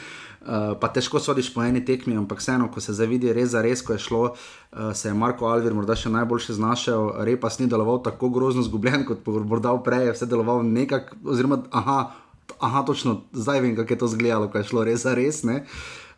Uh, 0.43 0.49
pa 0.75 0.89
težko 0.89 1.19
sodiš 1.19 1.53
po 1.53 1.63
eni 1.63 1.79
tekmi, 1.79 2.17
ampak 2.17 2.37
vseeno, 2.37 2.67
ko 2.67 2.81
se 2.81 2.91
zavidi 2.91 3.31
res 3.31 3.49
za 3.49 3.61
res, 3.61 3.79
ko 3.81 3.93
je 3.93 3.99
šlo, 3.99 4.23
uh, 4.25 4.91
se 4.93 5.07
je 5.07 5.13
Marko 5.13 5.45
Alvir 5.45 5.71
morda 5.73 5.95
še 5.95 6.09
najboljše 6.09 6.53
znašel, 6.53 7.23
Repas 7.23 7.59
ni 7.59 7.67
deloval 7.67 8.01
tako 8.03 8.27
grozno 8.29 8.59
zgubljen 8.61 9.05
kot 9.05 9.23
morda 9.23 9.71
prej, 9.79 10.05
je 10.05 10.11
vse 10.11 10.25
deloval 10.25 10.59
nekako, 10.61 11.15
oziroma 11.25 11.61
aha, 11.71 12.11
aha, 12.59 12.83
točno 12.83 13.21
zdaj 13.31 13.61
vem, 13.61 13.75
kako 13.75 13.87
je 13.89 13.97
to 13.97 14.05
izgledalo, 14.05 14.47
ko 14.47 14.57
je 14.57 14.63
šlo 14.65 14.83
res 14.83 15.01
za 15.01 15.13
res. 15.13 15.43
Ne? 15.43 15.63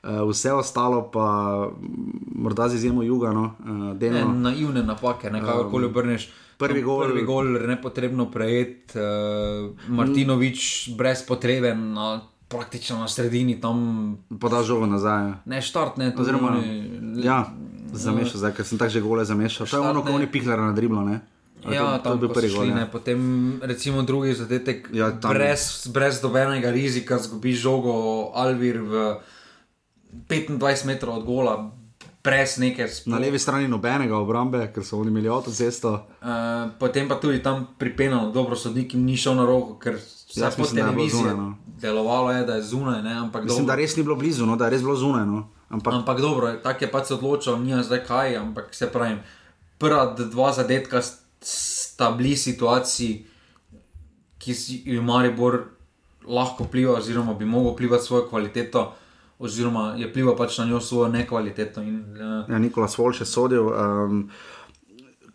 Uh, 0.01 0.25
vse 0.25 0.53
ostalo 0.53 1.03
pa 1.05 1.27
morda 2.35 2.69
z 2.69 2.75
izjemo 2.75 3.03
juga, 3.03 3.29
no, 3.31 3.53
uh, 3.59 3.65
ne, 3.67 3.93
delno. 3.95 4.33
naivne 4.33 4.81
napake, 4.83 5.29
ne 5.29 5.41
kakorkoli 5.41 5.85
obrneš. 5.85 6.29
prvi 6.57 6.81
gol- 6.81 7.03
Prvi 7.03 7.21
gol, 7.23 7.45
nepotrebno 7.61 8.31
prejet, 8.31 8.93
uh, 8.95 9.69
Martinovič 9.87 10.89
brez 10.91 11.21
potrebe, 11.21 11.75
na, 11.75 12.21
praktično 12.47 12.97
na 12.97 13.07
sredini 13.07 13.61
tam, 13.61 14.17
Podal 14.39 14.63
žogo 14.63 14.85
nazaj. 14.85 15.21
ja. 15.23 15.35
ne 15.45 15.61
štart, 15.61 15.97
ne 15.97 16.11
to 16.11 16.21
Oziroma, 16.21 16.47
oni- 16.49 17.23
Ja, 17.23 17.49
zamešal 17.91 18.37
zdaj, 18.37 18.51
ker 18.51 18.65
sem 18.65 18.77
tako 18.77 18.89
že 18.89 19.01
gole 19.01 19.25
zamešal. 19.25 19.65
To 19.65 19.77
je 19.77 19.81
ono, 19.81 20.01
ko 20.01 20.11
oni 20.11 20.27
pihlera 20.27 20.61
na 20.61 20.71
driblo, 20.71 21.01
ne? 21.01 21.21
Ali 21.63 21.75
Ja, 21.75 21.81
to, 21.81 21.97
to 21.97 22.03
tam 22.03 22.11
je 22.11 22.19
bil 22.19 22.29
prvi 22.29 22.49
gol. 22.49 22.65
Ja. 22.67 22.85
Potem, 22.85 23.19
recimo, 23.61 24.03
drugi 24.03 24.33
zadetek, 24.33 24.89
Ja, 24.93 25.09
tam- 25.11 25.33
brez, 25.33 25.87
brez 25.87 26.21
dobenega 26.21 26.69
rizika, 26.69 27.17
zgubiš 27.17 27.57
žogo 27.57 27.93
Alvir 28.33 28.77
v 28.77 28.93
25 30.29 30.85
metrov 30.85 31.15
od 31.15 31.23
gola, 31.23 31.71
neke 32.57 32.87
Na 33.05 33.17
levi 33.19 33.37
strani 33.37 33.67
nobenega 33.67 34.17
obrambe, 34.17 34.71
ker 34.73 34.83
so 34.83 34.97
oni 34.97 35.09
imeli 35.09 35.29
avtocesto. 35.29 36.05
Uh, 36.21 36.73
potem 36.79 37.07
pa 37.07 37.15
tudi 37.15 37.37
tam 37.39 37.67
pripenal, 37.77 38.31
dobro, 38.31 38.55
sodnik 38.55 38.93
jim 38.93 39.05
ni 39.05 39.13
šel 39.15 39.35
na 39.35 39.45
roko, 39.45 39.77
ker 39.77 39.97
se 40.35 40.41
Jaz 40.41 40.55
po 40.55 40.63
da 40.63 40.69
televiziji 40.69 41.21
zunaj, 41.21 41.35
no. 41.35 41.55
delovalo, 41.81 42.31
je, 42.31 42.45
da 42.45 42.55
je 42.55 42.63
zunaj, 42.63 43.01
ne, 43.03 43.13
ampak, 43.13 43.43
Mislim, 43.43 43.65
da 43.65 43.71
dobro, 43.71 43.81
res 43.81 43.95
ni 43.95 44.03
bilo 44.03 44.15
blizu, 44.15 44.45
no, 44.45 44.55
da 44.55 44.65
je 44.65 44.75
res 44.75 44.81
bilo 44.81 44.95
zunaj. 44.95 45.25
No. 45.25 45.47
Ampak 45.69 45.93
ampak 45.93 46.19
dobro, 46.21 46.51
tako 46.63 46.83
je 46.83 46.91
pač 46.91 47.07
se 47.07 47.13
odločil, 47.13 47.57
nija 47.63 47.83
zdaj 47.83 48.03
kaj, 48.03 48.35
ampak 48.37 48.75
se 48.75 48.91
pravim, 48.91 49.19
prva 49.79 50.11
dva 50.19 50.51
zadetka 50.51 51.01
st- 51.01 51.23
sta 51.45 52.11
bili 52.11 52.35
situaciji, 52.35 53.25
ki 54.37 54.53
si 54.53 54.81
jih 54.85 55.01
Maribor 55.01 55.63
lahko 56.27 56.67
vpliva, 56.67 56.97
oziroma 56.99 57.33
bi 57.33 57.45
mogel 57.45 57.73
vplivati 57.73 58.03
svojo 58.03 58.27
kvaliteto, 58.29 58.93
oziroma 59.39 59.93
je 59.97 60.07
vplival 60.07 60.35
pač 60.35 60.57
na 60.57 60.65
njo 60.65 60.79
svojo 60.79 61.07
nekvaliteto. 61.09 61.81
In, 61.81 62.03
uh, 62.11 62.49
ja, 62.49 62.59
Nikola 62.59 62.87
Svol 62.87 63.13
še 63.13 63.25
sodil. 63.25 63.71
Um, 63.71 64.29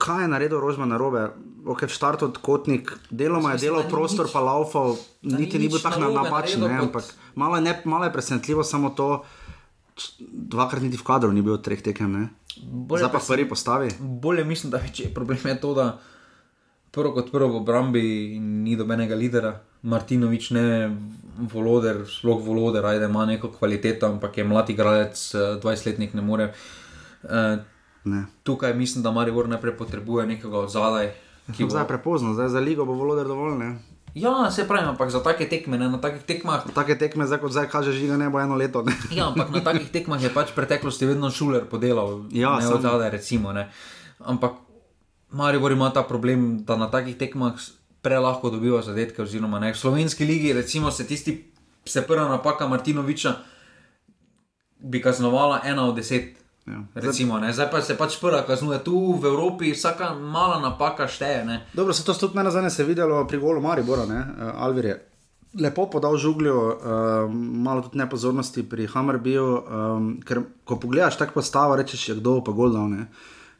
kaj 0.00 0.24
je 0.24 0.28
naredil 0.28 0.60
Rožman 0.60 0.88
na 0.88 0.96
robe? 0.96 1.28
Ok, 1.66 1.82
v 1.82 1.92
štartu 1.92 2.24
od 2.24 2.38
kotnik, 2.38 2.92
deloma 3.10 3.52
je 3.52 3.68
delal 3.68 3.84
prostor, 3.84 4.26
nič- 4.26 4.32
pa 4.32 4.40
laufal, 4.40 4.96
niti 5.22 5.58
ni 5.58 5.68
bil 5.68 5.78
tako 5.78 6.08
napačen, 6.08 6.60
ne, 6.60 6.78
ampak 6.78 7.04
malo 7.34 7.56
je, 7.56 7.62
ne, 7.62 7.82
malo 7.84 8.04
je 8.04 8.12
presenetljivo 8.12 8.64
samo 8.64 8.90
to, 8.90 9.24
dvakrat 10.48 10.82
niti 10.82 10.96
v 10.96 11.04
kadru 11.04 11.32
ni 11.32 11.42
bil 11.42 11.52
od 11.52 11.64
treh 11.64 11.82
tekem, 11.82 12.30
Zdaj 12.50 13.12
pa 13.12 13.18
v 13.18 13.26
prvi 13.28 13.48
postavi. 13.48 13.88
Bolje 14.00 14.44
mislim, 14.44 14.70
da 14.70 14.78
večji 14.78 15.14
problem 15.14 15.38
je 15.44 15.60
to, 15.60 15.74
da 15.74 16.00
prvo 16.90 17.12
kot 17.14 17.32
prvo 17.32 17.48
v 17.48 17.56
obrambi 17.56 18.02
ni 18.38 18.76
dobenega 18.76 19.14
lidera. 19.14 19.60
Martinovič 19.82 20.50
ne 20.50 20.96
voloder, 21.38 22.04
sploh 22.04 22.40
voloder, 22.40 22.84
ajde 22.84 23.04
ima 23.04 23.26
neko 23.26 23.48
kvaliteto, 23.48 24.06
ampak 24.06 24.38
je 24.38 24.44
mlad 24.44 24.70
igralec, 24.70 25.16
eh, 25.34 25.56
20-letnik 25.56 26.14
ne 26.14 26.22
more. 26.22 26.52
Uh, 27.22 27.60
Ne. 28.04 28.24
tukaj 28.42 28.74
mislim, 28.74 29.02
da 29.02 29.10
Maribor 29.10 29.48
najprej 29.48 29.76
potrebuje 29.76 30.26
nekoga 30.26 30.58
od 30.58 30.70
zadaj. 30.70 31.12
Ki 31.50 31.64
bo- 31.64 31.70
Zdaj 31.70 31.82
je 31.82 31.88
prepozno, 31.88 32.34
zdaj 32.34 32.48
za 32.48 32.60
ligo 32.60 32.84
bo 32.84 32.94
voloder 32.94 33.26
dovolj. 33.26 33.56
Ne? 33.56 33.70
Ja, 34.12 34.50
se 34.50 34.66
pravi, 34.66 34.86
ampak 34.86 35.06
za 35.06 35.20
take 35.20 35.46
tekme, 35.46 35.78
ne, 35.78 35.86
na 35.86 35.96
takih 35.96 36.22
tekmah. 36.22 36.64
Take 36.68 36.96
tekme, 36.96 37.22
zdaj 37.24 37.38
kot 37.38 37.52
zdaj 37.52 37.68
kaže, 37.68 37.92
žiga 37.92 38.16
ne 38.16 38.26
bo 38.26 38.40
eno 38.40 38.54
leto. 38.54 38.82
Ne? 38.82 38.90
Ja, 39.10 39.28
ampak 39.28 39.50
na 39.50 39.60
takih 39.60 39.86
tekmah 39.92 40.18
je 40.18 40.28
pač 40.28 40.50
v 40.50 40.56
preteklosti 40.56 41.06
vedno 41.06 41.30
šuler 41.30 41.62
podelal, 41.64 42.26
Ja, 42.28 42.58
ne 42.58 42.66
od 42.68 42.82
zadaj, 42.82 43.10
recimo. 43.12 43.52
Ne. 43.52 43.70
Ampak 44.20 44.58
Maribor 45.30 45.70
ima 45.70 45.90
ta 45.90 46.02
problem, 46.02 46.58
da 46.60 46.74
na 46.74 46.86
takih 46.86 47.14
tekmah 47.14 47.54
prelahko 48.00 48.50
dobiva 48.50 48.82
zadetke. 48.82 49.22
Oziroma, 49.22 49.58
ne. 49.58 49.70
V 49.70 49.78
slovenski 49.78 50.24
ligi, 50.24 50.50
recimo, 50.52 50.90
se 50.90 51.06
tisti, 51.06 51.36
se 51.84 52.02
prva 52.02 52.26
napaka 52.26 52.66
Martinoviča 52.66 53.34
bi 54.80 54.98
kaznovala 54.98 55.60
ena 55.62 55.84
od 55.84 55.94
deset. 55.94 56.39
Ja. 56.66 56.82
Recimo, 56.94 57.38
ne. 57.40 57.52
Zdaj 57.52 57.70
pa 57.70 57.82
se 57.82 57.96
pač 57.98 58.18
prva 58.20 58.42
kaznuje. 58.46 58.78
Tu 58.84 58.94
v 58.94 59.26
Evropi 59.26 59.72
vsaka 59.72 60.14
mala 60.14 60.60
napaka 60.60 61.08
šteje. 61.08 61.44
Ne. 61.44 61.62
Dobro, 61.74 61.92
se 61.92 62.04
to 62.04 62.14
tudi 62.14 62.36
meni 62.36 62.50
zadnje 62.50 62.70
se 62.70 62.82
je 62.82 62.86
videlo 62.86 63.24
pri 63.26 63.38
golu 63.38 63.60
Maribora, 63.60 64.06
ne? 64.06 64.20
Uh, 64.20 64.52
Alvir 64.64 64.84
je 64.84 64.96
lepo 65.58 65.86
podal 65.90 66.16
žugljo, 66.16 66.56
uh, 66.68 67.34
malo 67.34 67.82
tudi 67.82 67.98
nepozornosti 67.98 68.62
pri 68.68 68.86
Hammerbiju, 68.86 69.46
um, 69.46 70.10
ker 70.22 70.44
ko 70.64 70.78
pogledaš 70.78 71.18
tako 71.18 71.40
postavo, 71.40 71.76
rečeš, 71.76 72.08
je 72.08 72.14
kdo 72.20 72.38
pa 72.44 72.52
gol 72.52 72.70
dal. 72.70 72.86
Ne? 72.90 73.06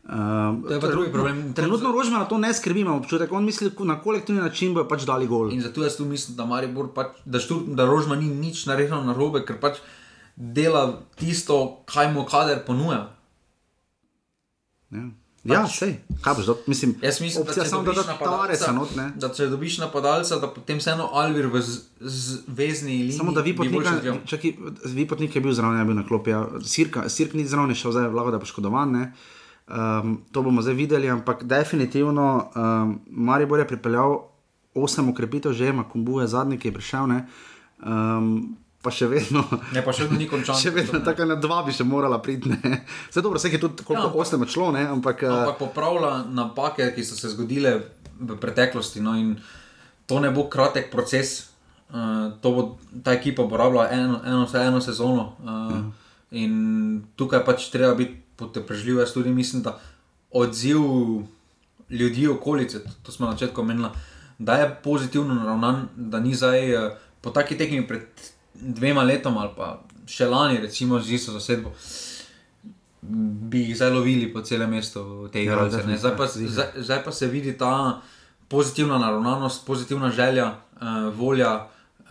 Um, 0.07 0.62
To 0.68 0.74
je 0.74 0.80
pa 0.80 0.88
drugi 0.88 1.12
problem. 1.12 1.53
Trenutno 1.55 1.92
Rožma 1.92 2.18
na 2.18 2.24
to 2.24 2.38
ne 2.38 2.55
skrbi, 2.55 2.80
imam 2.80 2.98
občutek, 3.03 3.32
on 3.32 3.44
misli, 3.44 3.70
na 3.80 4.01
kolektivni 4.01 4.40
način 4.40 4.74
bojo 4.74 4.88
pač 4.88 5.03
dali 5.07 5.26
gol. 5.26 5.53
In 5.53 5.62
zato 5.62 5.82
jaz 5.82 5.96
tu 5.96 6.05
mislim, 6.05 6.36
da, 6.36 6.46
Maribor 6.46 6.92
pač, 6.94 7.18
da, 7.24 7.38
štur, 7.38 7.62
da 7.74 7.86
Rožma 7.86 8.16
ni 8.16 8.30
nič 8.30 8.66
naredil 8.66 9.03
na 9.05 9.14
robe, 9.14 9.42
ker 9.46 9.59
pač 9.61 9.82
dela 10.41 11.03
tisto, 11.16 11.82
kaj 11.84 12.12
mu 12.12 12.24
kader 12.24 12.64
ponuja. 12.66 13.11
Ja, 14.91 15.03
ja 15.45 15.66
sej, 15.68 15.95
kaj 16.24 16.34
boš, 16.34 16.47
dal? 16.47 16.57
mislim, 16.66 16.95
Jaz 17.03 17.20
mislim, 17.20 17.43
opcija 17.43 17.64
da 17.64 17.70
samo 17.70 17.93
da 17.93 18.16
Tavaresa 18.18 18.72
not, 18.72 18.97
ne. 18.97 19.11
da 19.16 19.28
če 19.28 19.47
dobiš 19.47 19.78
napadalca, 19.78 20.38
da 20.41 20.49
potem 20.49 20.80
vseeno 20.80 21.11
Alvir 21.12 21.47
v 21.53 21.61
z, 21.61 21.76
z 22.01 22.38
vezni 22.47 22.93
liniji. 22.93 23.18
Samo 23.18 23.32
da 23.32 23.41
vi 23.41 23.55
potnika, 23.57 24.16
čaki, 24.26 24.55
vi 24.84 25.07
potnik 25.09 25.36
je 25.36 25.43
bil 25.45 25.53
zraven, 25.53 25.78
je 25.78 25.84
bil 25.84 26.01
na 26.01 26.07
klopi, 26.09 26.32
ja. 26.32 26.47
Sirka, 26.64 27.09
Sirk 27.09 27.36
ni 27.36 27.45
zraven, 27.47 27.74
šel 27.76 27.93
zdaj 27.93 28.09
vlago, 28.09 28.32
da 28.32 28.41
je 28.41 28.47
poškodovan. 28.47 28.97
Ne? 28.97 29.12
Um, 29.68 30.18
to 30.32 30.43
bomo 30.43 30.64
zdaj 30.64 30.74
videli, 30.74 31.11
ampak 31.11 31.45
definitivno 31.45 32.26
um, 32.49 32.99
Maribor 33.07 33.61
je 33.61 33.68
pripeljal 33.68 34.18
osem 34.74 35.09
ukrepitev, 35.09 35.53
že 35.53 35.68
ima 35.68 35.84
Kumbu 35.88 36.20
je 36.20 36.26
zadnji, 36.32 36.59
ki 36.59 36.68
je 36.68 36.74
prišel, 36.74 37.07
ne? 37.07 37.26
um, 37.84 38.57
pa 38.83 38.91
še 38.91 39.07
vedno. 39.11 39.45
Ne, 39.74 39.83
pa 39.85 39.93
še 39.93 40.07
vedno 40.07 40.18
ni 40.18 40.28
končan. 40.28 40.57
Še 40.62 40.72
vedno 40.72 41.03
tako 41.05 41.26
na 41.28 41.37
dva 41.41 41.61
bi 41.66 41.72
še 41.72 41.85
morala 41.85 42.18
priti. 42.22 42.49
ne. 42.49 42.81
Vse 43.11 43.20
dobro, 43.20 43.39
vse 43.41 43.53
je 43.53 43.61
tudi 43.61 43.85
koliko 43.85 44.09
Ja, 44.09 44.14
osem 44.24 44.43
odšlo, 44.47 44.70
ne? 44.72 44.87
ampak, 44.89 45.24
ampak 45.24 45.37
Ampak 45.53 45.59
popravlja 45.61 46.12
napake, 46.33 46.89
ki 46.97 47.05
so 47.05 47.18
se 47.18 47.33
zgodile 47.35 47.76
v 48.20 48.37
preteklosti. 48.41 49.05
No, 49.05 49.16
in 49.16 49.37
to 50.09 50.20
ne 50.20 50.33
bo 50.33 50.49
kratek 50.49 50.91
proces. 50.93 51.51
Uh, 51.91 52.31
to 52.39 52.53
bo 52.55 52.62
ta 53.03 53.16
ekipa 53.18 53.43
uporabljala 53.43 53.91
eno, 53.91 54.20
eno, 54.24 54.47
eno 54.47 54.81
sezono. 54.81 55.35
Uh, 55.43 55.74
Ja. 55.74 55.83
In 56.31 56.53
tukaj 57.18 57.41
pač 57.43 57.64
treba 57.74 57.97
biti 57.99 58.14
potrpežljiv. 58.39 59.01
Jaz 59.03 59.11
tudi 59.11 59.33
mislim, 59.35 59.64
da 59.66 59.72
odziv 60.31 60.78
ljudi 61.91 62.28
okolice, 62.31 62.85
to, 62.85 62.91
to 63.03 63.12
smo 63.12 63.26
na 63.26 63.33
začetku 63.35 63.61
omenili, 63.61 63.91
da 64.39 64.55
je 64.62 64.68
pozitivno 64.85 65.35
naravnan, 65.35 65.89
da 65.97 66.20
ni 66.22 66.35
zdaj 66.35 66.76
uh, 66.76 66.93
po 67.20 67.35
taki 67.35 67.59
tekmi 67.59 67.83
pred 67.83 68.07
dvema 68.61 69.03
letoma 69.03 69.41
ali 69.41 69.51
pa 69.57 69.83
še 70.07 70.27
lani, 70.27 70.61
recimo 70.61 71.01
z 71.01 71.19
isto 71.19 71.33
zasedbo 71.33 71.73
bi 73.03 73.61
jih 73.61 73.77
zdaj 73.77 73.91
lovili 73.91 74.33
po 74.33 74.43
celem 74.43 74.71
mestu, 74.71 75.29
te 75.33 75.43
igralce. 75.43 75.85
ne. 75.87 75.99
zdaj, 75.99 76.17
pa, 76.17 76.27
zdaj, 76.27 76.67
zdaj 76.77 77.05
pa 77.05 77.13
se 77.13 77.27
vidi 77.27 77.59
ta 77.59 78.01
pozitivna 78.49 78.99
naravnanost, 78.99 79.67
pozitivna 79.67 80.11
želja, 80.11 80.55
uh, 80.81 81.19
volja 81.19 81.67
uh, 81.99 82.07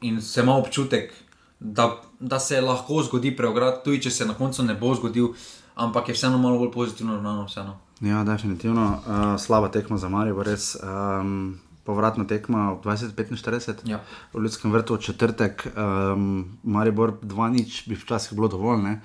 in 0.00 0.22
se 0.22 0.40
ima 0.40 0.56
občutek, 0.56 1.12
da, 1.60 1.96
da 2.20 2.38
se 2.38 2.60
lahko 2.60 3.02
zgodi 3.02 3.36
preobrat, 3.36 3.84
tudi 3.84 4.02
če 4.02 4.10
se 4.10 4.26
na 4.26 4.34
koncu 4.34 4.62
ne 4.62 4.74
bo 4.74 4.94
zgodil, 4.94 5.28
ampak 5.74 6.08
je 6.08 6.14
vseeno 6.14 6.38
malo 6.38 6.58
bolj 6.58 6.72
pozitivno 6.72 7.12
naravnano. 7.12 7.46
Vseeno. 7.46 7.78
Ja, 8.00 8.24
definitivno. 8.24 9.00
Uh, 9.06 9.40
slaba 9.40 9.68
tekma 9.68 9.96
za 9.98 10.08
Marijo, 10.08 10.42
res. 10.42 10.76
Um, 10.82 11.60
povratna 11.86 12.26
tekma 12.26 12.72
ob 12.72 12.84
20:45 12.84 13.86
Ja. 13.86 14.00
v 14.34 14.42
Ljudskem 14.42 14.72
vrtu 14.72 14.96
četrtek, 14.96 15.66
um, 15.76 16.58
Maribor 16.62 17.12
2-0 17.22 17.88
bi 17.88 17.94
včasih 17.94 18.34
bilo 18.34 18.48
dovolj. 18.48 18.82
Ne? 18.82 19.00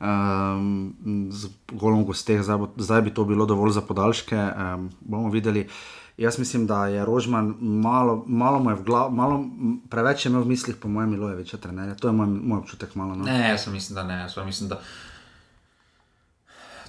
Um, 0.00 1.30
z 1.30 1.48
golom 1.72 2.02
v 2.02 2.06
gosteh, 2.10 2.42
zdaj, 2.42 2.58
bo, 2.58 2.68
zdaj 2.76 3.02
bi 3.02 3.14
to 3.14 3.24
bilo 3.24 3.46
dovolj 3.46 3.72
za 3.72 3.80
podaljške. 3.80 4.36
Um, 4.36 4.90
bomo 5.00 5.30
videli. 5.30 5.68
Jaz 6.16 6.38
mislim, 6.38 6.66
da 6.66 6.86
je 6.86 7.04
Rožman 7.04 7.54
malo, 7.60 8.24
malo 8.26 8.70
je 8.70 8.76
v 8.76 8.84
glavi, 8.84 9.14
malo 9.14 9.44
preveč 9.90 10.26
je 10.26 10.30
imel 10.30 10.42
v 10.42 10.54
mislih, 10.54 10.76
po 10.76 10.88
mojem, 10.88 11.10
Milojeviča, 11.10 11.56
trenerja. 11.58 11.94
To 11.94 12.08
je 12.08 12.12
moj, 12.12 12.26
moj 12.26 12.58
občutek 12.58 12.94
malo. 12.94 13.14
No. 13.14 13.24
Ne, 13.24 13.48
jaz 13.50 13.66
mislim, 13.66 13.94
da 13.94 14.04
ne. 14.04 14.20
Jaz 14.20 14.36
mislim, 14.46 14.68
da 14.68 14.80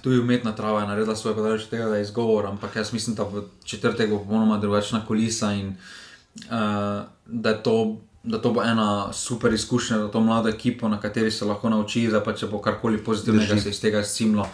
tudi 0.06 0.18
umetna 0.18 0.52
trava 0.52 0.80
je 0.80 0.86
naredila 0.86 1.16
svoje 1.16 1.58
tega, 1.70 1.84
da 1.84 1.96
je 1.96 2.02
izgovor, 2.02 2.46
ampak 2.46 2.76
jaz 2.76 2.92
mislim, 2.92 3.16
da 3.16 3.22
v 3.22 3.42
četrtek 3.64 4.10
bo 4.10 4.18
popolnoma 4.18 4.58
drugačna 4.58 5.06
kulisa 5.06 5.52
in 5.52 5.68
uh, 5.68 7.02
da, 7.26 7.54
to, 7.62 7.96
da 8.22 8.38
to 8.38 8.52
bo 8.52 8.62
ena 8.62 9.12
super 9.12 9.52
izkušnja 9.52 9.98
za 9.98 10.08
to 10.08 10.20
mlado 10.20 10.48
ekipo, 10.48 10.88
na 10.88 11.00
kateri 11.00 11.30
se 11.30 11.44
lahko 11.44 11.70
nauči, 11.70 12.06
da 12.06 12.20
pa 12.22 12.36
če 12.38 12.46
bo 12.46 12.60
karkoli 12.62 13.02
pozitivnega 13.04 13.54
Drži. 13.54 13.62
se 13.62 13.70
iz 13.70 13.80
tega 13.80 14.00
izcimlo. 14.00 14.46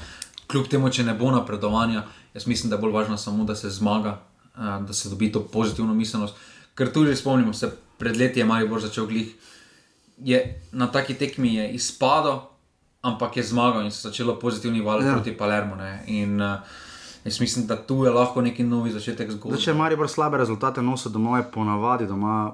Kljub 0.46 0.70
temu, 0.72 0.90
če 0.90 1.04
ne 1.04 1.14
bo 1.14 1.30
napredovanja, 1.30 2.06
jaz 2.34 2.46
mislim, 2.46 2.70
da 2.70 2.76
je 2.76 2.82
bolj 2.86 2.96
važno 2.96 3.18
samo, 3.18 3.44
da 3.44 3.56
se 3.56 3.70
zmaga, 3.70 4.22
uh, 4.56 4.86
da 4.86 4.92
se 4.92 5.12
dobi 5.12 5.32
to 5.32 5.44
pozitivno 5.44 5.94
miselnost. 5.94 6.34
Ker 6.74 6.92
tudi 6.92 7.16
spomnimo 7.16 7.52
se, 7.52 7.68
pred 7.98 8.16
leti 8.16 8.40
je 8.40 8.48
Maribor 8.48 8.80
začel 8.80 9.06
glih 9.06 9.34
je 10.24 10.62
na 10.72 10.86
taki 10.86 11.14
tekmi 11.14 11.54
je 11.54 11.72
izpadel, 11.72 12.40
ampak 13.02 13.36
je 13.36 13.42
zmagal 13.42 13.84
in 13.84 13.90
se 13.90 14.08
začelo 14.08 14.38
pozitivni 14.38 14.80
val 14.80 15.02
Ja. 15.02 15.12
proti 15.12 15.32
Palermo. 15.36 15.74
Ne? 15.76 16.04
In 16.06 16.40
uh, 16.42 16.60
jaz 17.24 17.40
mislim, 17.40 17.66
da 17.66 17.76
tu 17.76 18.04
je 18.04 18.10
lahko 18.10 18.40
neki 18.42 18.64
novi 18.64 18.90
začetek 18.90 19.30
zgodbe. 19.30 19.58
Če 19.58 19.74
Maribor 19.74 20.08
slabe 20.08 20.38
rezultate 20.38 20.82
nosi 20.82 21.10
domov, 21.10 21.36
je 21.36 21.50
ponavadi 21.50 22.06
doma 22.06 22.52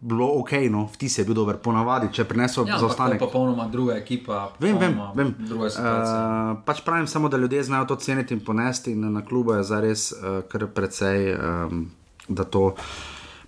bilo 0.00 0.26
ok, 0.40 0.52
no, 0.70 0.88
vtis 0.94 1.18
je 1.18 1.24
bil 1.24 1.34
dober, 1.36 1.58
ponavadi, 1.60 2.08
če 2.12 2.24
prinesel 2.24 2.64
ja, 2.64 2.72
ampak 2.72 2.80
to 2.80 2.84
je 2.84 2.88
zaostanek. 2.88 3.18
popolnoma 3.20 3.66
druga 3.68 3.98
ekipa. 4.00 4.52
Vem, 4.58 4.78
vem, 4.80 4.96
vem. 5.14 5.34
Druga 5.38 5.68
situacija. 5.70 6.14
Uh, 6.56 6.62
pač 6.64 6.80
pravim 6.86 7.06
samo, 7.06 7.28
da 7.28 7.36
ljudje 7.36 7.62
znajo 7.68 7.84
to 7.84 7.96
ceniti 7.96 8.34
in 8.34 8.40
ponesti, 8.44 8.92
in 8.96 9.12
na 9.12 9.24
klubu 9.24 9.52
je 9.58 9.62
zares 9.62 10.12
uh, 10.12 10.40
kar 10.48 10.66
precej, 10.74 11.34
um, 11.36 11.90
da 12.28 12.44
to 12.44 12.74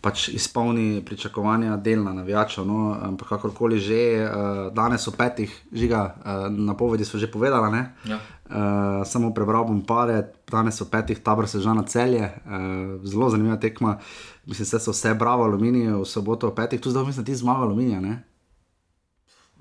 pač 0.03 0.29
izpolni 0.35 1.03
pričakovanja 1.07 1.77
delna 1.77 2.13
navijačev. 2.13 2.67
No, 2.67 2.97
ampak 3.03 3.29
kakorkoli 3.29 3.79
že, 3.79 4.01
uh, 4.27 4.73
danes 4.75 5.07
o 5.09 5.15
petih, 5.15 5.53
žiga, 5.73 6.03
uh, 6.19 6.51
napovedi 6.51 7.07
so 7.07 7.19
že 7.23 7.31
povedala. 7.31 7.71
Ne? 7.71 7.83
Ja. 8.11 8.19
Uh, 8.53 9.07
samo 9.07 9.31
prebral 9.35 9.65
bom 9.65 9.81
pare, 9.87 10.35
danes 10.51 10.81
o 10.83 10.91
petih, 10.91 11.23
tabor 11.23 11.49
se 11.49 11.63
že 11.63 11.75
na 11.75 11.87
celje, 11.87 12.27
uh, 12.27 12.99
zelo 13.07 13.31
zanimiva 13.31 13.57
tekma. 13.57 13.99
Mislim, 14.47 14.67
da 14.73 14.83
so 14.83 14.91
vse 14.91 15.15
bravo, 15.15 15.47
aluminij, 15.47 15.95
v 16.03 16.05
soboto 16.05 16.51
o 16.51 16.55
petih, 16.55 16.81
tu 16.81 16.91
zdaj 16.91 17.07
mislim, 17.07 17.25
da 17.25 17.31
ti 17.31 17.39
zmaga 17.39 17.63
aluminija. 17.63 18.01
Ne? 18.01 18.23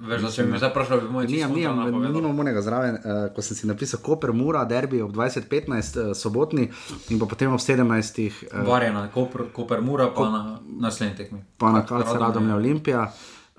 Veš, 0.02 0.22
da 0.22 0.46
me 0.46 0.58
zdaj 0.58 0.70
vprašal, 0.70 1.02
bi 1.02 1.10
moj 1.10 1.28
Nimam, 1.28 1.54
nimam, 1.54 2.14
nimam 2.14 2.36
monega 2.36 2.62
zraven, 2.62 2.96
uh, 2.96 3.34
ko 3.36 3.42
sem 3.42 3.58
si 3.58 3.68
napisal 3.68 4.00
Koper, 4.02 4.34
Mura, 4.34 4.64
derbi 4.66 5.02
ob 5.02 5.12
20:15, 5.14 6.00
uh, 6.02 6.16
sobotni 6.18 6.70
in 7.10 7.20
pa 7.20 7.26
potem 7.26 7.54
ob 7.54 7.60
17. 7.62 8.48
Uh, 8.50 8.66
Varjena, 8.66 9.08
Koper, 9.14 9.52
Koper 9.54 9.82
Mura, 9.82 10.08
pa 10.16 10.30
na 10.30 10.60
naslednji 10.80 11.16
tekmi. 11.18 11.40
pa 11.58 11.72
na 11.72 11.86
Kalce 11.86 12.18
Radomlja 12.18 12.56
Olimpija. 12.56 13.12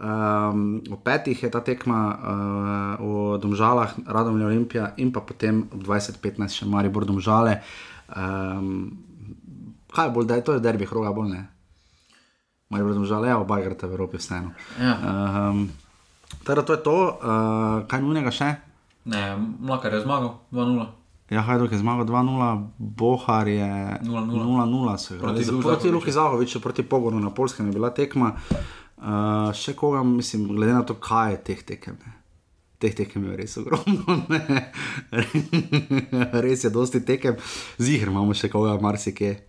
Um, 0.03 0.83
ob 0.91 1.03
petih 1.05 1.43
je 1.43 1.51
ta 1.51 1.61
tekma 1.61 2.01
uh, 2.11 3.07
v 3.07 3.39
Domžalah, 3.39 3.95
Radomlja 4.07 4.47
Olimpija 4.47 4.95
in 4.97 5.13
pa 5.13 5.21
potem 5.21 5.69
ob 5.71 5.85
20:15 5.87 6.49
še 6.59 6.67
Maribor 6.67 7.05
Domžale. 7.07 7.61
Um, 8.17 8.99
kaj 9.95 10.11
je 10.11 10.11
bolj, 10.11 10.27
da 10.27 10.35
je 10.35 10.45
to 10.45 10.59
derbi, 10.59 10.91
hroga 10.91 11.13
bolj 11.13 11.31
ne. 11.31 11.47
Maribor 12.69 12.99
Domžale, 12.99 13.29
ja, 13.29 13.39
oba 13.39 13.61
igrata 13.61 13.87
v 13.87 13.95
Evropi 13.95 14.19
vseeno. 14.19 14.51
Ja. 14.81 14.99
Um, 15.53 15.71
Teda 16.47 16.63
to 16.63 16.73
je 16.73 16.83
to, 16.83 16.99
uh, 17.19 17.87
kaj 17.87 18.03
nujnega 18.03 18.31
še? 18.35 18.51
Ne, 19.05 19.37
Mlakar 19.39 19.95
je 19.95 20.03
zmagal 20.03 20.39
2-0. 20.51 20.87
Ja, 21.33 21.41
Hajduk 21.43 21.73
je 21.73 21.79
zmagal 21.79 22.05
2-0, 22.05 22.69
Bohar 22.79 23.49
je 23.49 23.99
0:0. 24.03 24.37
0-0 24.37 24.97
se 24.99 25.19
Proti. 25.19 25.51
Luki 25.51 25.63
Proti 25.63 25.89
Zahoviču. 25.89 25.95
Luki 25.95 26.13
Zahoviču, 26.13 26.61
proti 26.61 26.83
Pogonu 26.83 27.21
na 27.21 27.31
Polskem 27.31 27.67
je 27.67 27.73
bila 27.73 27.91
tekma. 27.91 28.35
Uh, 28.99 29.51
še 29.55 29.75
koga, 29.75 30.03
mislim, 30.03 30.47
glede 30.49 30.75
na 30.75 30.83
to, 30.83 30.95
kaj 30.95 31.33
je 31.33 31.39
teh 31.45 31.63
tekem. 31.63 31.97
Ne? 32.07 32.13
Teh 32.79 32.95
tekem 32.95 33.25
je 33.31 33.37
res 33.37 33.57
ogromno. 33.59 34.19
ne. 34.29 34.71
res 36.45 36.65
je 36.65 36.71
dosti 36.71 37.01
tekem, 37.07 37.39
zihr 37.79 38.13
imamo 38.13 38.35
še 38.35 38.51
koga, 38.53 38.77
marsikje. 38.83 39.41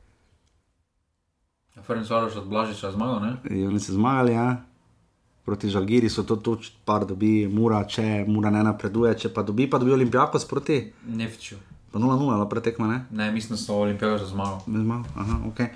Ferenc 1.83 2.09
Varoš 2.09 2.39
od 2.39 2.47
Blažiča 2.47 2.93
zmagal, 2.95 3.19
ne? 3.21 3.31
In 3.51 3.67
Oni 3.67 3.79
so 3.79 3.93
zmagali, 3.93 4.33
ja. 4.33 4.63
Proti 5.43 5.67
Žalgiri 5.69 6.07
so 6.09 6.23
to 6.23 6.37
toč, 6.39 6.69
par 6.87 7.03
dobi, 7.05 7.43
mura, 7.51 7.81
če 7.83 8.23
mura 8.27 8.51
ne 8.53 8.61
napreduje, 8.63 9.11
če 9.25 9.31
pa 9.35 9.43
dobi, 9.43 9.67
pa 9.67 9.79
dobi 9.81 9.91
Olimpijakos 9.91 10.47
proti. 10.47 10.79
Nefču. 11.03 11.59
Pa 11.91 11.99
0-0, 11.99 12.31
ali 12.31 12.45
pretekma, 12.49 12.87
ne? 12.87 12.99
Ne, 13.11 13.27
mislim, 13.31 13.53
da 13.53 13.61
so 13.61 13.75
Olimpijaka 13.83 14.17
že 14.23 14.31
zmagal. 14.31 14.63
Ne, 14.65 14.79
zmagal? 14.81 15.03
Aha, 15.19 15.35
okay. 15.51 15.67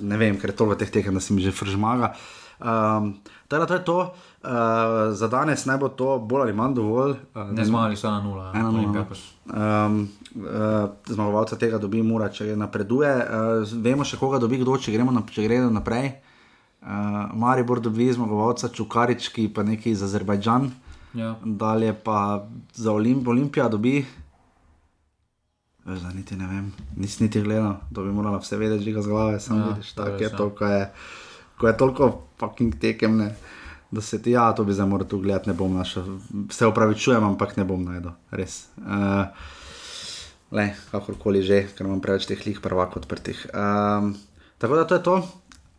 ne 0.00 0.16
vem, 0.16 0.38
ker 0.40 0.54
je 0.54 0.56
toliko 0.56 0.78
teh 0.80 0.92
tekem, 0.94 1.18
da 1.18 1.20
se 1.20 1.34
mi 1.34 1.42
že 1.44 1.52
fržmaga. 1.52 2.14
Um, 2.56 3.18
teda, 3.48 3.66
to 3.66 3.74
je 3.74 3.82
to, 3.84 3.98
uh, 4.00 5.12
za 5.12 5.28
danes 5.28 5.66
naj 5.66 5.76
bo 5.78 5.88
to 5.88 6.18
bolj 6.18 6.46
ali 6.46 6.54
manj 6.56 6.78
dovolj. 6.78 7.18
Uh, 7.34 7.50
Ne 7.52 7.64
zmagali 7.64 7.96
so 7.96 8.08
na 8.10 8.22
0. 8.24 8.54
Ena 8.54 8.62
nula, 8.62 8.72
no. 8.72 8.78
Olimpijakos. 8.78 9.20
Um, 9.44 10.08
uh, 10.36 10.88
zmagovalca 11.06 11.58
tega 11.60 11.78
dobi 11.78 12.02
Mura, 12.02 12.30
če 12.32 12.56
napreduje. 12.56 13.12
Uh, 13.12 13.76
vemo 13.82 14.04
še, 14.04 14.16
koga 14.16 14.40
dobi 14.40 14.62
kdo, 14.62 14.78
če 14.80 14.94
gremo 14.96 15.12
na, 15.12 15.26
če 15.28 15.44
gredo 15.44 15.68
naprej. 15.70 16.14
Uh, 16.82 16.88
Maribor 17.34 17.80
dobi 17.80 18.12
zmagovalca 18.12 18.68
Čukarički, 18.68 19.48
pa 19.54 19.62
neki 19.62 19.90
iz 19.90 20.02
Azerbajdžan, 20.02 20.70
Ja. 21.14 21.34
dalje 21.44 21.94
pa 22.04 22.46
za 22.74 22.92
Olimp, 22.92 23.28
Olimpija 23.28 23.68
dobi. 23.68 24.04
Da 25.84 26.12
niti 26.12 26.36
ne 26.36 26.46
vem, 26.46 26.72
nisi 26.96 27.22
niti 27.24 27.40
gledal, 27.40 27.76
to 27.94 28.02
bi 28.02 28.12
morala 28.12 28.38
vse 28.38 28.56
vedeti, 28.56 28.84
že 28.84 28.92
ga 28.92 29.02
z 29.02 29.08
glave, 29.08 29.40
samo 29.40 29.60
Ja, 29.60 29.68
vidiš, 29.68 29.92
tako 29.92 30.22
je 30.22 30.30
to, 30.36 30.50
ko 30.50 30.66
je, 30.66 30.92
ko 31.58 31.66
je 31.68 31.76
toliko 31.76 32.08
fucking 32.38 32.74
tekem, 32.78 33.16
ne, 33.16 33.36
da 33.90 34.00
se 34.00 34.22
ti, 34.22 34.30
ja, 34.34 34.52
to 34.52 34.64
bi 34.64 34.74
zdaj 34.74 34.86
moral 34.86 35.06
tu 35.06 35.18
gledati, 35.22 35.48
ne 35.48 35.54
bom 35.54 35.74
našel, 35.74 36.18
se 36.50 36.66
opravičujem, 36.66 37.24
ampak 37.24 37.56
ne 37.56 37.64
bom 37.64 37.84
najdel, 37.84 38.12
res. 38.30 38.66
Uh, 38.76 39.26
Le, 40.54 40.70
kakorkoli 40.92 41.42
že, 41.42 41.64
ker 41.74 41.86
imam 41.86 41.98
preveč 42.00 42.26
teh 42.30 42.38
lih 42.46 42.60
prvak 42.62 42.96
odprtih. 42.96 43.46
Um, 43.50 44.14
tako 44.62 44.76
da 44.78 44.84
to 44.86 44.94
je 44.94 45.02
to. 45.02 45.16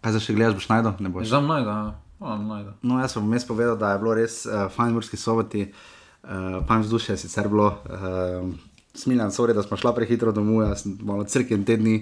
Kaj 0.02 0.12
za 0.14 0.20
še 0.20 0.36
gledaš, 0.38 0.56
boš 0.60 0.70
najdel? 0.70 0.94
Ne 1.00 1.10
boš. 1.10 1.28
Za 1.28 1.42
mnaj, 1.42 1.64
da. 1.66 1.78
On 2.20 2.48
najde. 2.48 2.74
No, 2.82 2.98
jaz 2.98 3.14
sem 3.14 3.22
vmes 3.22 3.46
povedal, 3.46 3.78
da 3.78 3.92
je 3.94 4.00
bilo 4.02 4.14
res 4.18 4.46
uh, 4.50 4.66
fajn 4.74 4.90
v 4.90 4.98
Murski 4.98 5.18
soboti, 5.18 5.68
uh, 5.70 6.66
fajn 6.66 6.82
vzdušje 6.86 7.14
je 7.14 7.22
sicer 7.28 7.50
bilo. 7.50 7.76
Uh, 7.86 8.50
Smiljan, 8.98 9.30
sorry, 9.30 9.54
da 9.54 9.62
smo 9.62 9.78
šla 9.78 9.94
prehitro 9.94 10.32
domov, 10.34 10.64
jaz 10.66 10.82
sem 10.82 10.96
malo 11.06 11.28
crkven 11.30 11.62
te 11.66 11.76
dni, 11.78 12.00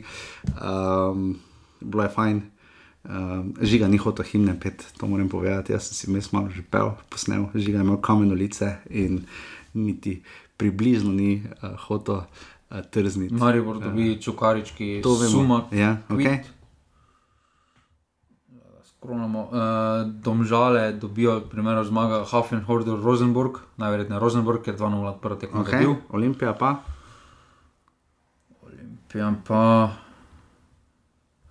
um, 0.56 1.34
bilo 1.82 2.06
je 2.08 2.14
fajn. 2.16 2.40
Um, 3.06 3.52
žiga 3.62 3.90
ni 3.92 4.00
hotel 4.02 4.26
himne 4.26 4.56
pet, 4.60 4.86
to 4.98 5.08
moram 5.08 5.28
povedati. 5.30 5.76
Jaz 5.76 5.92
sem 5.92 6.00
si 6.00 6.12
mes 6.16 6.32
malo 6.32 6.50
že 6.50 6.64
pel, 6.64 6.96
posnel, 7.12 7.50
žiga 7.54 7.84
je 7.84 7.86
imel 7.86 8.00
kameno 8.02 8.34
lice 8.34 8.78
in 8.90 9.26
niti 9.76 10.22
približno 10.58 11.12
ni 11.12 11.44
uh, 11.44 11.76
hotel 11.86 12.24
uh, 12.24 12.80
trzniti. 12.90 13.36
Maribor 13.36 13.84
dobi 13.84 14.16
Čukarički, 14.22 15.02
To 15.04 15.20
vemo. 15.20 15.32
Sumak, 15.44 15.76
Ja, 15.76 15.98
okej. 16.10 16.26
Kvit. 16.40 16.55
Skronamo. 19.06 19.42
Uh, 19.42 19.52
domžale 20.10 20.98
dobijo, 20.98 21.42
primer 21.46 21.78
zmaga 21.86 22.26
Hafenhorder 22.26 22.98
Rosenborg, 22.98 23.62
najverjetneje 23.78 24.20
Rosenborg, 24.20 24.66
ker 24.66 24.74
2-0 24.74 25.20
prvo 25.22 25.36
tekmo 25.38 25.62
Okay. 25.62 25.86
dobil. 25.86 25.96
Olimpija 26.10 26.54
pa. 26.58 26.82
Pijem 29.14 29.38
pa. 29.46 29.94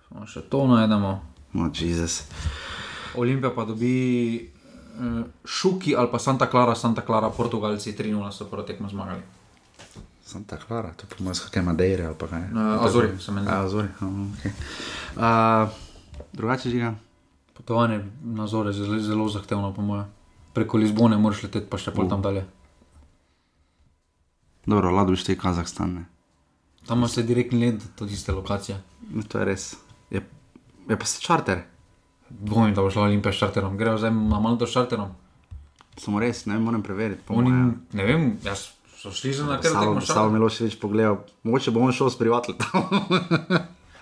Samo 0.03 0.27
še 0.27 0.43
to 0.51 0.67
najdemo. 0.67 1.11
No, 1.55 1.71
Jezus. 1.71 2.27
Olimpija 3.15 3.55
pa 3.55 3.63
dobi 3.63 4.51
uh, 4.99 5.23
Šuki 5.47 5.95
ali 5.95 6.11
pa 6.11 6.19
Santa 6.19 6.51
Clara, 6.51 6.75
Santa 6.75 7.01
Clara, 7.07 7.31
Portugalci 7.31 7.95
3-0 7.95 8.19
so 8.35 8.51
prvo 8.51 8.67
tekmo 8.67 8.91
zmagali. 8.91 9.23
Santa 10.25 10.59
Clara, 10.59 10.91
to 10.97 11.07
je 11.07 11.15
po 11.15 11.23
mojem 11.23 11.35
skake 11.39 11.61
Madeire 11.63 12.03
ali 12.11 12.19
pa 12.19 12.27
kaj. 12.27 12.51
Uh, 12.51 12.83
Azori 12.83 13.15
se 13.15 13.31
meni. 13.31 13.47
A, 13.47 13.63
Azori, 13.63 13.87
aha, 13.87 14.11
okay. 14.35 14.51
uh, 15.15 15.69
drugače 16.33 16.69
žiga. 16.69 16.95
Potovanje 17.55 18.03
na 18.23 18.47
zore 18.47 18.69
je 18.69 18.73
zelo, 18.73 18.99
zelo 18.99 19.29
zahtevno, 19.29 19.73
po 19.73 19.81
mojem. 19.81 20.05
Preko 20.53 20.77
Lizbone 20.77 21.17
moraš 21.17 21.43
leteti, 21.47 21.69
pa 21.71 21.79
še 21.79 21.91
pol 21.95 22.09
tam 22.11 22.21
dalje. 22.21 22.43
Dobro, 24.65 24.91
lado 24.91 25.15
bi 25.15 25.19
štel 25.19 25.39
Kazahstan. 25.39 25.93
Ne? 25.95 26.03
Tam 26.87 26.99
imaš 26.99 27.11
se 27.11 27.23
direktni 27.23 27.65
let 27.65 27.83
do 27.99 28.07
tiste 28.07 28.35
lokacije. 28.35 28.77
No, 29.11 29.23
to 29.23 29.39
je 29.39 29.45
res. 29.45 29.75
Je, 30.11 30.21
je 30.89 30.97
pa 30.99 31.05
se 31.05 31.21
čarter. 31.21 31.63
Dvomim, 32.29 32.73
da 32.75 32.81
bo 32.81 32.91
šla 32.91 33.07
Olimpija 33.07 33.33
s 33.33 33.39
čarterom. 33.39 33.77
Grejo 33.77 33.97
zdaj 34.01 34.11
na 34.11 34.39
Malto 34.39 34.67
s 34.67 34.73
čarterom. 34.73 35.13
Samo 35.97 36.19
res, 36.19 36.45
ne 36.45 36.59
moram 36.59 36.83
preveriti. 36.83 37.23
Oni, 37.29 37.51
ne 37.93 38.05
vem, 38.05 38.33
jaz 38.43 38.67
so 38.99 39.13
šli 39.15 39.33
za 39.33 39.45
na 39.45 39.61
kar 39.61 39.71
Savo, 39.71 39.85
tekmo 39.85 40.01
s 40.01 40.07
Savo 40.07 40.15
čarterom. 40.15 40.33
Miloševič 40.33 40.79
pogledal, 40.81 41.21
mogoče 41.43 41.71
bo 41.71 41.85
on 41.85 41.95
šel 41.95 42.09
s 42.09 42.19
privatletom. 42.19 42.89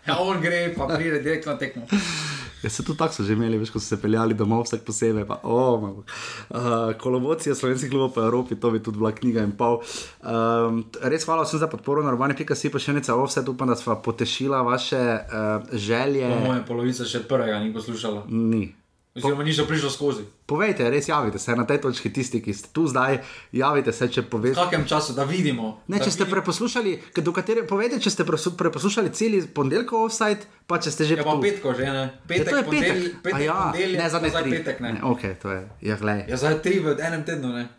Ja, 0.04 0.18
on 0.20 0.42
gre, 0.42 0.74
pa 0.76 0.88
pride 0.88 1.22
direktno 1.24 1.54
tekmo. 1.56 1.86
Ja, 2.64 2.70
se 2.70 2.84
tudi 2.84 2.98
tako 2.98 3.14
so 3.14 3.24
že 3.24 3.34
imeli, 3.34 3.58
veš, 3.60 3.74
ko 3.74 3.80
so 3.80 3.92
se 3.92 4.02
peljali 4.02 4.34
domov, 4.34 4.64
vsak 4.64 4.86
posebej. 4.88 5.26
Pa, 5.28 5.40
oh, 5.44 5.84
uh, 5.84 6.94
Kolobocija 7.00 7.56
slovenskih 7.56 7.92
klubov 7.92 8.14
po 8.16 8.22
Evropi, 8.24 8.56
to 8.56 8.72
bi 8.72 8.80
tudi 8.84 8.98
bila 8.98 9.12
knjiga 9.12 9.44
in 9.44 9.52
pol. 9.58 9.82
Um, 10.24 10.86
res 11.02 11.28
hvala 11.28 11.44
vsem 11.44 11.60
za 11.60 11.68
podporo, 11.68 12.04
naravni 12.04 12.38
pika 12.40 12.56
si 12.56 12.72
pa 12.72 12.80
še 12.80 12.96
nekaj, 12.96 13.20
vse 13.20 13.44
upam, 13.52 13.68
da 13.68 13.76
smo 13.76 13.98
potešila 14.00 14.62
vaše 14.64 15.02
uh, 15.02 15.76
želje. 15.76 16.30
Po 16.30 16.48
mojem 16.48 16.64
polovica 16.68 17.08
še 17.08 17.26
prvega 17.28 17.60
ni 17.60 17.74
poslušala. 17.76 18.24
Ni. 18.32 18.72
Oziroma, 19.14 19.44
niso 19.46 19.68
prišli 19.70 19.90
skozi. 19.94 20.24
Povejte, 20.46 20.90
res 20.90 21.06
javite 21.08 21.38
se 21.40 21.54
na 21.56 21.68
tej 21.70 21.78
točki, 21.86 22.10
tisti, 22.10 22.42
ki 22.42 22.54
ste 22.54 22.70
tu 22.74 22.88
zdaj, 22.90 23.20
javite 23.54 23.94
se, 23.94 24.08
če 24.10 24.24
poveste. 24.26 24.58
V 24.58 24.66
kakem 24.66 24.88
času, 24.90 25.14
da 25.14 25.22
vidimo. 25.24 25.84
Ne, 25.86 26.00
da 26.02 26.04
če 26.04 26.12
ste 26.12 26.24
vidimo. 26.26 26.34
preposlušali, 26.34 26.94
katere, 27.14 27.62
povejte, 27.70 28.00
če 28.02 28.10
ste 28.10 28.26
preposlušali 28.58 29.14
cel 29.14 29.38
ponedeljkov 29.54 30.08
offside, 30.10 30.50
pa 30.66 30.82
če 30.82 30.90
ste 30.90 31.06
že 31.06 31.20
Ja, 31.22 31.28
pa 31.30 31.38
petko 31.38 31.76
že, 31.78 31.86
ne? 31.86 32.10
Ja, 32.10 32.26
Petek, 32.26 32.50
to 32.50 32.58
je 32.58 32.64
petek. 32.66 32.98
petek, 33.22 33.34
A 33.38 33.40
ja, 33.46 33.60
ponedeljek, 33.70 34.02
ne, 34.02 34.10
tri. 34.42 34.52
petek, 34.58 34.78
ne. 34.82 34.90
ne 34.98 35.02
ok, 35.06 35.22
to 35.38 35.48
je, 35.54 35.62
ja. 35.86 35.96
Ja, 36.26 36.38
zdaj 36.38 36.58
tri 36.66 36.82
v 36.82 36.98
enem 36.98 37.22
tednu, 37.22 37.54
ne? 37.54 37.70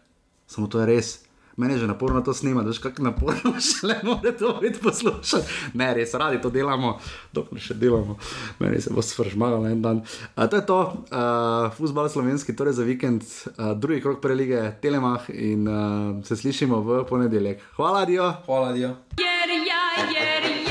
Samo 0.46 0.70
to 0.70 0.78
je 0.80 0.86
res. 0.86 1.18
Mene 1.56 1.74
je 1.74 1.78
že 1.78 1.86
naporno 1.86 2.20
to 2.20 2.34
snimati, 2.34 2.68
veš, 2.68 2.78
kako 2.78 3.02
naporno 3.02 3.54
še 3.66 3.86
le 3.86 3.96
more 4.02 4.32
to 4.36 4.56
biti 4.62 4.80
poslušati. 4.82 5.74
Ne, 5.78 5.92
res 5.94 6.14
radi 6.14 6.40
to 6.42 6.50
delamo, 6.50 6.98
dokler 7.32 7.62
še 7.62 7.78
delamo. 7.78 8.18
Meni 8.58 8.80
se 8.82 8.90
bo 8.94 9.02
svržmagal 9.02 9.66
en 9.70 9.82
dan. 9.82 10.02
Uh, 10.34 10.46
to 10.50 10.58
je 10.58 10.66
to, 10.66 10.80
uh, 11.10 11.70
futbol 11.76 12.10
slovenski, 12.10 12.56
torej 12.56 12.78
za 12.80 12.86
vikend, 12.86 13.22
uh, 13.54 13.72
drugi 13.78 14.02
krok 14.02 14.20
prelige, 14.24 14.74
telemah 14.82 15.30
in 15.30 15.68
uh, 15.68 15.78
se 16.26 16.36
slišimo 16.36 16.82
v 16.82 17.04
ponedeljek. 17.08 17.62
Hvala, 17.78 18.04
Dio. 18.08 18.32
Hvala, 18.46 18.72
Dio. 18.74 18.96
Yeah. 19.14 20.63